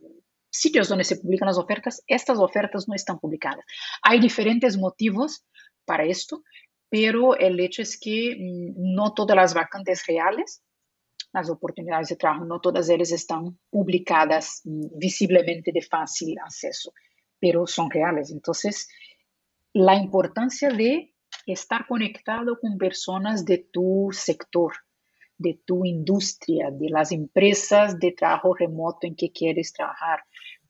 sitios 0.50 0.90
donde 0.90 1.04
se 1.04 1.18
publican 1.18 1.48
las 1.48 1.60
ofertas, 1.60 2.04
estas 2.08 2.40
ofertas 2.40 2.88
no 2.88 2.96
están 2.96 3.20
publicadas. 3.20 3.64
Hay 4.02 4.20
diferentes 4.20 4.76
motivos 4.76 5.46
para 5.86 6.06
esto, 6.06 6.44
pero 6.90 7.38
el 7.38 7.60
hecho 7.60 7.82
es 7.82 8.00
que 8.00 8.36
mm, 8.38 8.94
no 8.96 9.14
todas 9.14 9.36
las 9.36 9.54
vacantes 9.54 10.06
reales 10.06 10.64
las 11.34 11.50
oportunidades 11.50 12.10
de 12.10 12.16
trabajo, 12.16 12.46
no 12.46 12.60
todas 12.60 12.90
ellas 12.90 13.12
están 13.12 13.58
publicadas 13.70 14.62
mm, 14.66 14.98
visiblemente 14.98 15.72
de 15.72 15.82
fácil 15.82 16.38
acceso, 16.40 16.94
pero 17.40 17.66
son 17.68 17.90
reales. 17.90 18.32
Entonces, 18.32 18.90
la 19.74 19.96
importancia 19.96 20.70
de 20.70 21.14
estar 21.46 21.88
conectado 21.88 22.60
con 22.60 22.78
personas 22.78 23.46
de 23.46 23.60
tu 23.72 24.10
sector, 24.12 24.74
de 25.38 25.60
tu 25.66 25.86
industria, 25.86 26.70
de 26.72 26.90
las 26.90 27.12
empresas 27.12 27.98
de 27.98 28.12
trabajo 28.12 28.54
remoto 28.54 29.08
en 29.08 29.16
que 29.16 29.32
quieres 29.32 29.74
trabajar, 29.74 30.20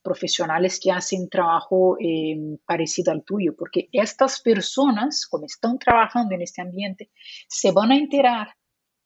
profesionales 0.02 0.80
que 0.82 0.92
hacen 0.92 1.30
trabajo 1.30 1.98
eh, 2.00 2.58
parecido 2.66 3.12
al 3.12 3.24
tuyo, 3.24 3.56
porque 3.56 3.90
estas 3.92 4.42
personas, 4.42 5.26
como 5.28 5.46
están 5.46 5.78
trabajando 5.78 6.36
en 6.36 6.42
este 6.42 6.62
ambiente, 6.62 7.10
se 7.48 7.72
van 7.72 7.92
a 7.92 7.98
enterar 7.98 8.48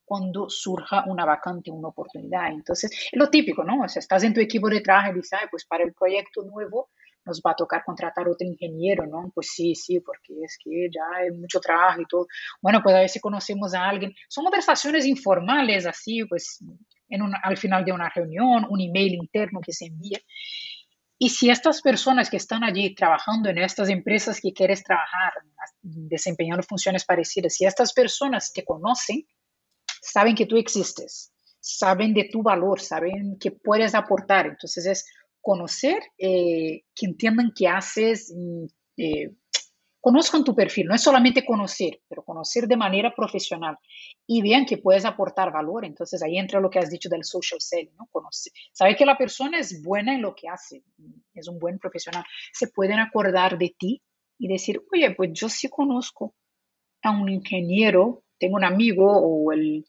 cuando 0.06 0.50
surja 0.50 1.04
una 1.08 1.26
vacante, 1.26 1.72
una 1.72 1.88
oportunidad. 1.88 2.50
Entonces, 2.50 2.92
es 2.92 3.20
lo 3.20 3.30
típico, 3.30 3.64
¿no? 3.64 3.84
O 3.84 3.90
sea, 3.90 4.00
estás 4.00 4.24
en 4.24 4.34
tu 4.34 4.40
equipo 4.40 4.70
de 4.70 4.82
trabajo 4.82 5.12
y 5.12 5.16
dices, 5.16 5.40
pues 5.50 5.66
para 5.66 5.84
el 5.84 5.94
proyecto 5.94 6.44
nuevo 6.44 6.90
nos 7.26 7.42
va 7.42 7.52
a 7.52 7.56
tocar 7.56 7.84
contratar 7.84 8.28
otro 8.30 8.48
ingeniero, 8.48 9.08
¿no? 9.08 9.32
Pues 9.34 9.50
sí, 9.52 9.74
sí, 9.74 10.00
porque 10.00 10.34
es 10.44 10.58
que 10.64 10.90
ya 10.94 11.02
hay 11.18 11.32
mucho 11.32 11.60
trabajo 11.60 12.02
y 12.02 12.06
todo. 12.06 12.28
Bueno, 12.62 12.82
pues 12.84 12.96
a 12.96 13.08
si 13.08 13.20
conocemos 13.20 13.74
a 13.74 13.90
alguien. 13.90 14.14
Son 14.30 14.44
conversaciones 14.44 15.08
informales, 15.08 15.88
así, 15.88 16.24
pues 16.26 16.64
en 17.10 17.22
al 17.44 17.58
final 17.58 17.84
de 17.84 17.92
una 17.92 18.10
reunión, 18.10 18.66
un 18.70 18.80
email 18.80 19.16
interno 19.16 19.60
que 19.62 19.74
se 19.74 19.86
envía. 19.86 20.20
Y 21.18 21.30
si 21.30 21.50
estas 21.50 21.82
personas 21.82 22.30
que 22.30 22.38
están 22.38 22.64
allí 22.64 22.94
trabajando 22.94 23.50
en 23.50 23.58
estas 23.58 23.90
empresas 23.90 24.40
que 24.42 24.52
quieres 24.52 24.84
trabajar, 24.84 25.34
desempeñando 25.82 26.64
funciones 26.64 27.06
parecidas, 27.06 27.54
si 27.54 27.66
estas 27.66 27.94
personas 27.94 28.52
te 28.52 28.66
conocen, 28.66 29.26
saben 30.02 30.36
que 30.36 30.46
tú 30.46 30.58
existes, 30.58 31.32
saben 31.60 32.14
de 32.14 32.30
tu 32.32 32.44
valor, 32.44 32.82
saben 32.82 33.38
que 33.40 33.52
puedes 33.52 33.96
aportar. 33.96 34.48
Entonces 34.48 34.86
es 34.86 35.06
conocer, 35.42 36.00
eh, 36.18 36.84
que 36.94 37.06
entiendan 37.06 37.54
qué 37.56 37.68
haces, 37.68 38.34
eh, 38.98 39.32
conozcan 40.06 40.44
tu 40.44 40.54
perfil, 40.54 40.86
no 40.86 40.94
es 40.94 41.02
solamente 41.02 41.44
conocer, 41.44 42.00
pero 42.08 42.24
conocer 42.24 42.68
de 42.68 42.78
manera 42.78 43.12
profesional 43.16 43.76
y 44.28 44.40
vean 44.44 44.64
que 44.64 44.78
puedes 44.78 45.04
aportar 45.04 45.52
valor. 45.52 45.84
Entonces 45.84 46.22
ahí 46.22 46.38
entra 46.38 46.60
lo 46.60 46.70
que 46.70 46.78
has 46.78 46.92
dicho 46.92 47.10
del 47.10 47.24
social 47.24 47.60
selling, 47.60 47.96
¿no? 47.98 48.08
Que 48.96 49.06
la 49.06 49.18
persona 49.18 49.58
es 49.58 49.82
buena 49.82 50.14
en 50.14 50.22
lo 50.22 50.36
que 50.36 50.48
hace, 50.48 50.84
es 51.34 51.48
un 51.48 51.58
buen 51.58 51.80
profesional. 51.80 52.24
Se 52.54 52.68
pueden 52.68 53.00
acordar 53.00 53.58
de 53.58 53.74
ti 53.76 54.04
y 54.38 54.48
decir, 54.48 54.80
oye, 54.94 55.10
pues 55.16 55.32
yo 55.34 55.50
sí 55.50 55.70
conozco 55.70 56.36
a 57.02 57.10
un 57.10 57.28
ingeniero, 57.28 58.24
tengo 58.38 58.58
un 58.58 58.64
amigo 58.64 59.08
o 59.12 59.52
el 59.54 59.88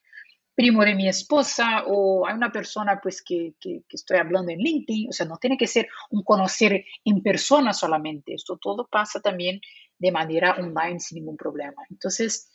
primo 0.54 0.82
de 0.82 0.94
mi 0.94 1.06
esposa 1.06 1.84
o 1.86 2.26
hay 2.26 2.34
una 2.34 2.50
persona 2.50 2.98
pues 3.02 3.22
que, 3.22 3.52
que, 3.60 3.82
estoy 3.90 4.16
hablando 4.16 4.50
en 4.50 4.60
LinkedIn, 4.60 5.10
o 5.10 5.12
sea, 5.12 5.26
no 5.26 5.36
tiene 5.36 5.58
que 5.58 5.66
ser 5.66 5.86
un 6.10 6.22
conocer 6.22 6.86
en 7.04 7.22
persona 7.22 7.74
solamente, 7.74 8.32
esto 8.32 8.56
todo 8.56 8.88
pasa 8.90 9.20
también 9.20 9.60
de 9.98 10.12
manera 10.12 10.56
online 10.58 11.00
sin 11.00 11.16
ningún 11.16 11.36
problema. 11.36 11.82
Entonces, 11.90 12.50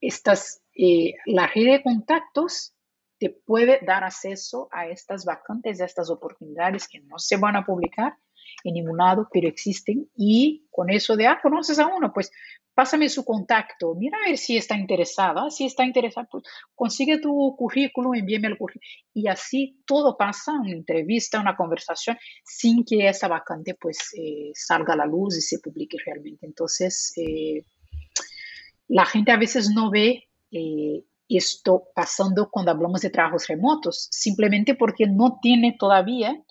estas, 0.00 0.62
eh, 0.74 1.14
la 1.26 1.46
red 1.46 1.72
de 1.72 1.82
contactos 1.82 2.74
te 3.18 3.30
puede 3.30 3.80
dar 3.86 4.04
acceso 4.04 4.68
a 4.70 4.86
estas 4.86 5.24
vacantes, 5.24 5.80
a 5.80 5.86
estas 5.86 6.10
oportunidades 6.10 6.86
que 6.88 7.00
no 7.00 7.18
se 7.18 7.36
van 7.36 7.56
a 7.56 7.64
publicar 7.64 8.16
en 8.62 8.74
ningún 8.74 8.98
lado, 8.98 9.28
pero 9.32 9.48
existen 9.48 10.10
y 10.14 10.66
con 10.70 10.90
eso 10.90 11.16
de, 11.16 11.26
ah, 11.26 11.40
conoces 11.42 11.78
a 11.78 11.86
uno, 11.86 12.12
pues 12.12 12.30
pásame 12.76 13.08
su 13.08 13.24
contacto, 13.24 13.94
mira 13.94 14.18
a 14.18 14.28
ver 14.28 14.36
si 14.36 14.58
está 14.58 14.76
interesada, 14.76 15.48
si 15.50 15.64
está 15.64 15.82
interesada, 15.82 16.28
pues 16.30 16.44
consigue 16.74 17.18
tu 17.18 17.56
currículum, 17.56 18.14
envíame 18.14 18.48
el 18.48 18.58
currículum. 18.58 18.86
Y 19.14 19.28
así 19.28 19.82
todo 19.86 20.14
pasa, 20.18 20.52
una 20.52 20.72
entrevista, 20.72 21.40
una 21.40 21.56
conversación, 21.56 22.18
sin 22.44 22.84
que 22.84 23.08
esa 23.08 23.28
vacante 23.28 23.76
pues 23.80 24.10
eh, 24.18 24.50
salga 24.52 24.92
a 24.92 24.98
la 24.98 25.06
luz 25.06 25.38
y 25.38 25.40
se 25.40 25.58
publique 25.58 25.96
realmente. 26.04 26.44
Entonces, 26.44 27.14
eh, 27.16 27.64
la 28.88 29.06
gente 29.06 29.32
a 29.32 29.38
veces 29.38 29.70
no 29.70 29.90
ve 29.90 30.24
eh, 30.50 31.02
esto 31.30 31.84
pasando 31.94 32.50
cuando 32.50 32.72
hablamos 32.72 33.00
de 33.00 33.08
trabajos 33.08 33.46
remotos, 33.46 34.06
simplemente 34.10 34.74
porque 34.74 35.06
no 35.06 35.38
tiene 35.40 35.76
todavía 35.78 36.44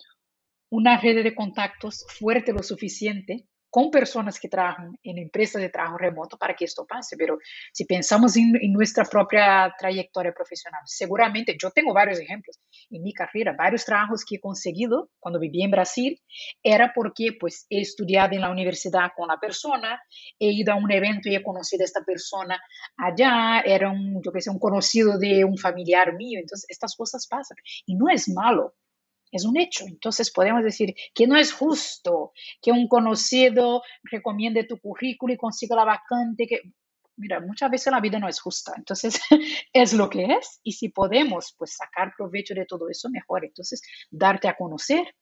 una 0.70 1.00
red 1.00 1.22
de 1.22 1.36
contactos 1.36 2.04
fuerte 2.18 2.52
lo 2.52 2.64
suficiente 2.64 3.46
con 3.76 3.90
personas 3.90 4.40
que 4.40 4.48
trabajan 4.48 4.98
en 5.02 5.18
empresas 5.18 5.60
de 5.60 5.68
trabajo 5.68 5.98
remoto 5.98 6.38
para 6.38 6.54
que 6.54 6.64
esto 6.64 6.86
pase. 6.86 7.14
Pero 7.14 7.36
si 7.74 7.84
pensamos 7.84 8.34
en, 8.38 8.54
nuestra 8.72 9.04
propia 9.04 9.70
trayectoria 9.78 10.32
profesional, 10.32 10.80
seguramente 10.86 11.54
yo 11.60 11.70
tengo 11.70 11.92
varios 11.92 12.18
ejemplos 12.18 12.58
en 12.88 13.02
mi 13.02 13.12
carrera, 13.12 13.52
varios 13.52 13.84
trabajos 13.84 14.24
que 14.24 14.36
he 14.36 14.40
conseguido 14.40 15.10
cuando 15.20 15.38
viví 15.38 15.62
en 15.62 15.72
Brasil, 15.72 16.18
era 16.62 16.90
porque 16.94 17.36
pues 17.38 17.66
he 17.68 17.82
estudiado 17.82 18.34
en 18.34 18.40
la 18.40 18.50
universidad 18.50 19.10
con 19.14 19.28
la 19.28 19.38
persona, 19.38 20.00
he 20.38 20.52
ido 20.52 20.72
a 20.72 20.76
un 20.76 20.90
evento 20.90 21.28
y 21.28 21.34
he 21.34 21.42
conocido 21.42 21.82
a 21.82 21.84
esta 21.84 22.02
persona 22.02 22.58
allá, 22.96 23.60
era 23.60 23.90
un, 23.90 24.22
yo 24.22 24.32
que 24.32 24.40
sé, 24.40 24.48
un 24.48 24.58
conocido 24.58 25.18
de 25.18 25.44
un 25.44 25.58
familiar 25.58 26.14
mío, 26.14 26.40
entonces 26.40 26.64
estas 26.70 26.96
cosas 26.96 27.26
pasan 27.26 27.58
y 27.84 27.94
no 27.94 28.08
es 28.08 28.26
malo 28.30 28.74
es 29.30 29.44
un 29.44 29.58
hecho. 29.58 29.84
Entonces 29.86 30.30
podemos 30.30 30.62
decir 30.62 30.94
que 31.14 31.26
no 31.26 31.36
es 31.36 31.52
justo 31.52 32.32
que 32.60 32.72
un 32.72 32.88
conocido 32.88 33.82
recomiende 34.02 34.64
tu 34.64 34.78
currículo 34.78 35.34
y 35.34 35.38
consiga 35.38 35.76
la 35.76 35.84
vacante. 35.84 36.46
Que, 36.46 36.60
mira, 37.16 37.40
muchas 37.40 37.70
veces 37.70 37.92
la 37.92 38.00
vida 38.00 38.18
no 38.18 38.28
es 38.28 38.40
justa. 38.40 38.72
Entonces 38.76 39.20
es 39.72 39.92
lo 39.92 40.08
que 40.08 40.24
es 40.24 40.60
y 40.62 40.72
si 40.72 40.88
podemos 40.88 41.54
pues 41.58 41.76
sacar 41.76 42.12
provecho 42.16 42.54
de 42.54 42.66
todo 42.66 42.88
eso, 42.88 43.08
mejor. 43.10 43.44
Entonces 43.44 43.82
darte 44.10 44.48
a 44.48 44.56
conocer 44.56 45.14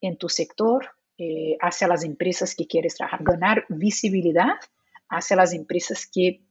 en 0.00 0.18
tu 0.18 0.28
sector 0.28 0.90
eh, 1.18 1.56
hacia 1.60 1.88
las 1.88 2.04
empresas 2.04 2.54
que 2.54 2.66
quieres 2.66 2.96
trabajar, 2.96 3.20
ganar 3.22 3.64
visibilidad 3.68 4.56
hacia 5.08 5.36
las 5.36 5.54
empresas 5.54 6.06
que, 6.12 6.42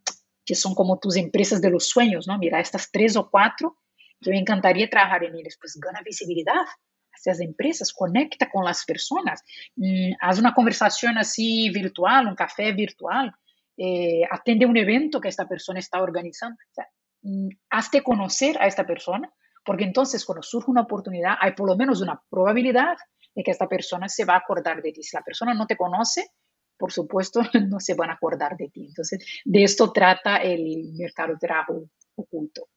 que 0.43 0.55
son 0.55 0.73
como 0.73 0.97
tus 0.97 1.17
empresas 1.17 1.61
de 1.61 1.69
los 1.69 1.87
sueños, 1.87 2.27
¿no? 2.27 2.37
Mira, 2.37 2.59
estas 2.59 2.89
tres 2.91 3.15
o 3.15 3.29
cuatro 3.29 3.77
que 4.25 4.31
me 4.31 4.39
encantaría 4.39 4.89
trabajar 4.89 5.23
en 5.23 5.35
ellas, 5.35 5.57
pues 5.59 5.77
gana 5.79 6.01
visibilidad 6.03 6.65
hacia 7.13 7.33
las 7.33 7.41
empresas, 7.41 7.93
conecta 7.93 8.49
con 8.49 8.65
las 8.65 8.83
personas, 8.83 9.43
mm, 9.75 10.13
haz 10.19 10.39
una 10.39 10.53
conversación 10.53 11.17
así 11.17 11.69
virtual, 11.69 12.27
un 12.27 12.35
café 12.35 12.71
virtual, 12.73 13.31
eh, 13.77 14.23
atende 14.29 14.65
un 14.65 14.77
evento 14.77 15.21
que 15.21 15.29
esta 15.29 15.47
persona 15.47 15.79
está 15.79 16.01
organizando, 16.01 16.55
o 16.55 16.73
sea, 16.73 16.87
mm, 17.21 17.49
hazte 17.69 18.01
conocer 18.01 18.57
a 18.59 18.65
esta 18.65 18.85
persona, 18.85 19.31
porque 19.63 19.83
entonces 19.83 20.25
cuando 20.25 20.41
surge 20.41 20.71
una 20.71 20.81
oportunidad 20.81 21.35
hay 21.39 21.53
por 21.53 21.67
lo 21.67 21.75
menos 21.75 22.01
una 22.01 22.21
probabilidad 22.29 22.97
de 23.35 23.43
que 23.43 23.51
esta 23.51 23.67
persona 23.67 24.09
se 24.09 24.25
va 24.25 24.35
a 24.35 24.37
acordar 24.37 24.81
de 24.81 24.91
ti. 24.91 25.03
Si 25.03 25.15
la 25.15 25.23
persona 25.23 25.53
no 25.53 25.67
te 25.67 25.75
conoce, 25.77 26.29
por 26.77 26.91
supuesto, 26.91 27.41
no 27.69 27.79
se 27.79 27.93
van 27.93 28.09
a 28.09 28.13
acordar 28.13 28.57
de 28.57 28.69
ti. 28.69 28.85
Entonces, 28.87 29.23
de 29.43 29.63
esto 29.63 29.91
trata 29.91 30.37
el 30.37 30.93
mercado 30.93 31.33
de 31.33 31.39
trabajo 31.39 31.89
oculto. 32.15 32.69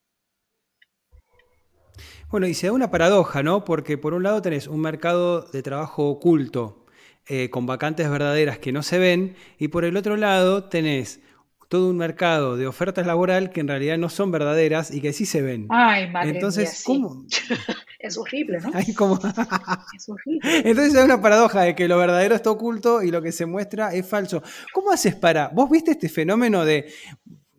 Bueno, 2.30 2.46
y 2.46 2.54
se 2.54 2.66
da 2.66 2.72
una 2.72 2.90
paradoja, 2.90 3.42
¿no? 3.42 3.64
Porque 3.64 3.98
por 3.98 4.14
un 4.14 4.22
lado 4.22 4.42
tenés 4.42 4.66
un 4.66 4.80
mercado 4.80 5.42
de 5.42 5.62
trabajo 5.62 6.08
oculto, 6.08 6.84
eh, 7.26 7.50
con 7.50 7.66
vacantes 7.66 8.10
verdaderas 8.10 8.58
que 8.58 8.72
no 8.72 8.82
se 8.82 8.98
ven, 8.98 9.36
y 9.58 9.68
por 9.68 9.84
el 9.84 9.96
otro 9.96 10.16
lado 10.16 10.64
tenés 10.64 11.20
todo 11.68 11.90
un 11.90 11.98
mercado 11.98 12.56
de 12.56 12.66
ofertas 12.66 13.06
laboral 13.06 13.50
que 13.50 13.60
en 13.60 13.68
realidad 13.68 13.98
no 13.98 14.08
son 14.08 14.30
verdaderas 14.30 14.90
y 14.90 15.02
que 15.02 15.12
sí 15.12 15.26
se 15.26 15.42
ven. 15.42 15.66
Ay, 15.68 16.10
madre 16.10 16.30
Entonces, 16.30 16.82
¿cómo? 16.84 17.26
es 17.98 18.16
horrible, 18.16 18.58
¿no? 18.60 18.70
es 18.78 20.08
horrible. 20.08 20.40
Entonces 20.64 20.96
hay 20.96 21.04
una 21.04 21.20
paradoja 21.20 21.62
de 21.62 21.74
que 21.74 21.86
lo 21.86 21.98
verdadero 21.98 22.34
está 22.34 22.50
oculto 22.50 23.02
y 23.02 23.10
lo 23.10 23.20
que 23.20 23.32
se 23.32 23.44
muestra 23.44 23.92
es 23.92 24.06
falso. 24.06 24.42
¿Cómo 24.72 24.90
haces 24.90 25.14
para... 25.14 25.48
¿Vos 25.48 25.70
viste 25.70 25.90
este 25.90 26.08
fenómeno 26.08 26.64
de 26.64 26.90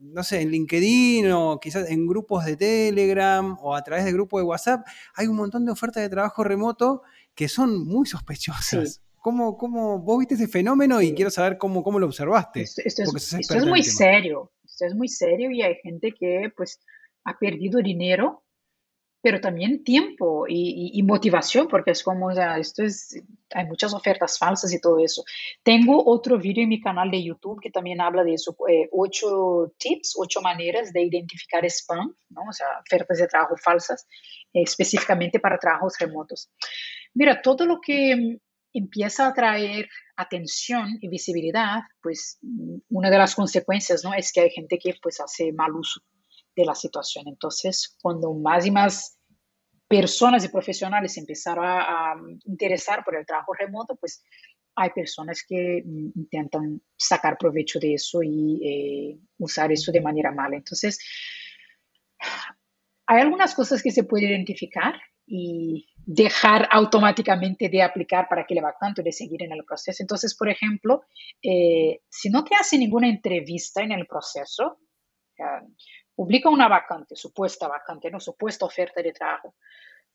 no 0.02 0.24
sé, 0.24 0.41
en 0.41 0.52
LinkedIn 0.52 1.32
o 1.32 1.60
quizás 1.60 1.89
en 1.89 2.08
grupos 2.08 2.45
de 2.45 2.56
Telegram 2.56 3.58
o 3.62 3.76
a 3.76 3.84
través 3.84 4.06
de 4.06 4.14
grupos 4.14 4.41
de 4.41 4.45
WhatsApp, 4.45 4.88
hay 5.16 5.28
un 5.28 5.36
montón 5.36 5.66
de 5.66 5.72
ofertas 5.72 6.04
de 6.04 6.10
trabajo 6.10 6.43
remoto 6.43 7.04
que 7.36 7.47
son 7.47 7.86
muy 7.86 8.06
sospechosas. 8.08 9.02
¿Cómo, 9.22 9.58
¿Cómo, 9.58 10.00
vos 10.00 10.20
viste 10.20 10.36
ese 10.36 10.47
fenómeno 10.47 11.02
y 11.02 11.14
quiero 11.14 11.30
saber 11.30 11.58
cómo, 11.58 11.84
cómo 11.84 12.00
lo 12.00 12.06
observaste? 12.06 12.62
Esto, 12.62 12.82
es, 12.86 13.66
muy 13.66 13.84
serio, 13.84 14.52
esto 14.64 14.86
es 14.86 14.95
muy 14.95 15.10
serio 15.10 15.52
y 15.52 15.62
hay 15.62 15.76
gente 15.84 16.14
que 16.18 16.52
pues 16.56 16.80
ha 17.26 17.38
perdido 17.38 17.82
dinero 17.82 18.43
pero 19.22 19.41
también 19.41 19.84
tiempo 19.84 20.45
y, 20.47 21.02
motivación, 21.04 21.68
porque 21.68 21.91
es 21.91 22.04
como, 22.04 22.28
o 22.28 22.34
sea, 22.34 22.58
esto 22.58 22.84
es, 22.84 23.22
hay 23.54 23.66
muchas 23.66 23.93
ofertas 23.93 24.38
falsas 24.38 24.74
y 24.74 24.80
todo 24.80 25.00
eso. 25.00 25.24
Tengo 25.64 26.04
otro 26.06 26.38
vídeo 26.38 26.64
en 26.64 26.70
mi 26.70 26.82
canal 26.82 27.10
de 27.12 27.24
YouTube 27.24 27.60
que 27.62 27.72
también 27.72 28.02
habla 28.02 28.24
de 28.24 28.34
eso, 28.34 28.56
eh, 28.68 28.89
ocho 28.91 29.74
tips, 29.78 30.16
ocho 30.18 30.41
maneras 30.41 30.93
de 30.93 31.04
identificar 31.04 31.66
spam, 31.66 32.16
¿no? 32.30 32.41
o 32.50 32.54
sea, 32.54 32.68
ofertas 32.82 33.18
de 33.18 33.28
trabajo 33.28 33.56
falsas, 33.58 34.06
eh, 34.54 34.62
específicamente 34.64 35.39
para 35.39 35.58
trabajos 35.58 35.95
remotos. 36.00 36.50
Mira, 37.14 37.41
todo 37.41 37.66
lo 37.66 37.80
que 37.82 38.39
empieza 38.74 39.28
a 39.28 39.34
traer 39.34 39.89
atención 40.16 40.97
y 41.02 41.08
visibilidad, 41.08 41.82
pues 42.02 42.39
una 42.89 43.10
de 43.10 43.18
las 43.18 43.36
consecuencias, 43.36 44.04
¿no? 44.04 44.14
Es 44.14 44.32
que 44.32 44.41
hay 44.41 44.50
gente 44.52 44.78
que 44.78 44.93
pues 45.02 45.20
hace 45.20 45.52
mal 45.54 45.72
uso 45.74 46.02
de 46.56 46.66
la 46.66 46.76
situación. 46.76 47.28
Entonces, 47.28 47.97
cuando 48.02 48.34
más 48.34 48.66
y 48.66 48.72
más 48.72 49.18
personas 49.90 50.46
y 50.46 50.50
profesionales 50.50 51.18
empezaron 51.18 51.66
a, 51.66 52.14
interesar 52.46 53.04
por 53.04 53.16
el 53.16 53.26
trabajo 53.26 53.54
remoto, 53.54 53.96
pues 53.96 54.24
hay 54.76 54.92
personas 54.92 55.44
que 55.46 55.82
mm, 55.84 56.12
intentan 56.16 56.82
sacar 56.96 57.38
provecho 57.38 57.80
de 57.80 57.96
eso 57.96 58.22
y 58.24 58.62
eh, 58.64 59.20
usar 59.40 59.72
eso 59.72 59.92
de 59.92 60.00
manera 60.00 60.32
mala. 60.32 60.58
Entonces, 60.58 61.00
hay 63.08 63.22
algunas 63.22 63.56
cosas 63.56 63.82
que 63.82 63.92
se 63.92 64.04
puede 64.04 64.28
identificar 64.30 64.94
y 65.26 65.88
dejar 66.06 66.68
automáticamente 66.72 67.68
de 67.68 67.82
aplicar 67.82 68.28
para 68.30 68.46
que 68.46 68.54
le 68.54 68.62
va 68.62 68.76
tanto 68.80 69.02
de 69.02 69.12
seguir 69.12 69.42
en 69.44 69.52
el 69.52 69.64
proceso. 69.64 70.04
Entonces, 70.04 70.36
por 70.36 70.50
ejemplo, 70.50 71.04
eh, 71.42 72.02
si 72.08 72.30
no 72.30 72.44
te 72.44 72.56
hace 72.56 72.78
ninguna 72.78 73.10
entrevista 73.10 73.82
en 73.82 73.92
el 73.92 74.06
proceso, 74.06 74.80
publica 76.20 76.49
una 76.49 76.67
vacante, 76.67 77.15
supuesta 77.15 77.70
vacante, 77.70 78.11
no 78.11 78.20
supuesta 78.20 78.65
oferta 78.65 79.01
de 79.01 79.13
trabajo. 79.13 79.55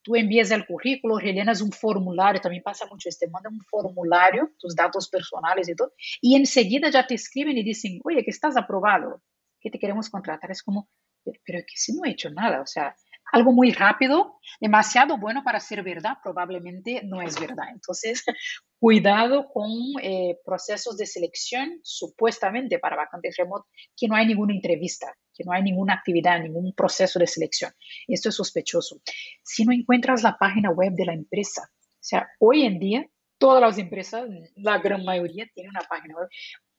Tú 0.02 0.14
envías 0.14 0.50
el 0.50 0.66
currículo, 0.66 1.16
rellenas 1.16 1.62
un 1.62 1.72
formulario, 1.72 2.42
también 2.42 2.62
pasa 2.62 2.84
mucho 2.84 3.08
este, 3.08 3.26
manda 3.26 3.48
un 3.48 3.62
formulario, 3.62 4.50
tus 4.58 4.76
datos 4.76 5.08
personales 5.08 5.66
y 5.66 5.74
todo, 5.74 5.94
y 6.20 6.36
enseguida 6.36 6.90
ya 6.90 7.06
te 7.06 7.14
escriben 7.14 7.56
y 7.56 7.62
dicen, 7.62 8.00
oye, 8.04 8.22
que 8.22 8.30
estás 8.30 8.54
aprobado, 8.58 9.22
que 9.58 9.70
te 9.70 9.78
queremos 9.78 10.10
contratar. 10.10 10.50
Es 10.50 10.62
como, 10.62 10.90
pero, 11.24 11.60
que 11.60 11.74
si 11.74 11.94
no 11.94 12.04
he 12.04 12.10
hecho 12.10 12.28
nada, 12.28 12.60
o 12.60 12.66
sea, 12.66 12.94
algo 13.32 13.52
muy 13.52 13.72
rápido, 13.72 14.40
demasiado 14.60 15.16
bueno 15.16 15.42
para 15.42 15.58
ser 15.58 15.82
verdad, 15.82 16.18
probablemente 16.22 17.00
no 17.02 17.22
es 17.22 17.40
verdad. 17.40 17.68
Entonces, 17.72 18.22
cuidado 18.78 19.48
con 19.48 19.70
eh, 20.02 20.38
procesos 20.44 20.98
de 20.98 21.06
selección 21.06 21.80
supuestamente 21.82 22.78
para 22.78 22.94
vacantes 22.94 23.38
remotas, 23.38 23.72
que 23.96 24.06
no 24.06 24.16
hay 24.16 24.26
ninguna 24.26 24.52
entrevista, 24.52 25.16
que 25.34 25.44
no 25.44 25.52
hay 25.52 25.62
ninguna 25.62 25.94
actividad, 25.94 26.40
ningún 26.40 26.72
proceso 26.74 27.18
de 27.18 27.26
selección. 27.26 27.72
Esto 28.06 28.28
es 28.28 28.34
sospechoso. 28.34 29.00
Si 29.42 29.64
no 29.64 29.72
encuentras 29.72 30.22
la 30.22 30.36
página 30.38 30.70
web 30.70 30.92
de 30.92 31.06
la 31.06 31.14
empresa, 31.14 31.70
o 31.72 32.06
sea, 32.06 32.28
hoy 32.38 32.62
en 32.62 32.78
día 32.78 33.06
todas 33.38 33.60
las 33.60 33.78
empresas, 33.78 34.24
la 34.56 34.78
gran 34.78 35.04
mayoría, 35.04 35.46
tienen 35.54 35.70
una 35.70 35.86
página 35.88 36.14
web, 36.16 36.28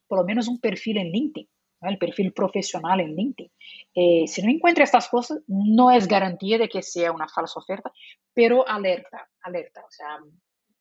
por 0.08 0.20
lo 0.20 0.26
menos 0.26 0.48
un 0.48 0.60
perfil 0.60 0.98
en 0.98 1.12
LinkedIn 1.12 1.48
el 1.82 1.98
perfil 1.98 2.34
profesional 2.34 3.00
en 3.00 3.16
LinkedIn. 3.16 3.52
Eh, 3.94 4.28
si 4.28 4.42
no 4.42 4.52
encuentra 4.52 4.84
estas 4.84 5.08
cosas, 5.10 5.40
no 5.48 5.92
es 5.92 6.08
garantía 6.08 6.58
de 6.58 6.70
que 6.70 6.82
sea 6.82 7.12
una 7.12 7.28
falsa 7.28 7.60
oferta, 7.60 7.92
pero 8.34 8.68
alerta, 8.68 9.30
alerta. 9.42 9.82
O 9.82 9.92
sea, 9.92 10.20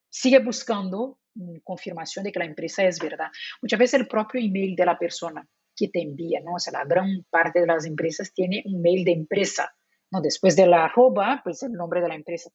sigue 0.09 0.39
buscando 0.39 1.19
mm, 1.35 1.57
confirmación 1.63 2.25
de 2.25 2.31
que 2.31 2.39
la 2.39 2.45
empresa 2.45 2.83
es 2.83 2.99
verdad. 2.99 3.27
Muchas 3.61 3.79
veces 3.79 3.99
el 3.99 4.07
propio 4.07 4.41
email 4.41 4.75
de 4.75 4.85
la 4.85 4.97
persona 4.97 5.47
que 5.75 5.89
te 5.89 6.01
envía, 6.01 6.39
¿no? 6.41 6.55
O 6.55 6.59
sea, 6.59 6.73
la 6.73 6.85
gran 6.85 7.25
parte 7.29 7.61
de 7.61 7.67
las 7.67 7.85
empresas 7.85 8.33
tiene 8.33 8.63
un 8.65 8.81
mail 8.81 9.03
de 9.03 9.11
empresa, 9.11 9.75
¿no? 10.11 10.21
Después 10.21 10.55
de 10.55 10.67
la 10.67 10.85
arroba, 10.85 11.41
pues 11.43 11.63
el 11.63 11.73
nombre 11.73 12.01
de 12.01 12.07
la 12.07 12.15
empresa. 12.15 12.49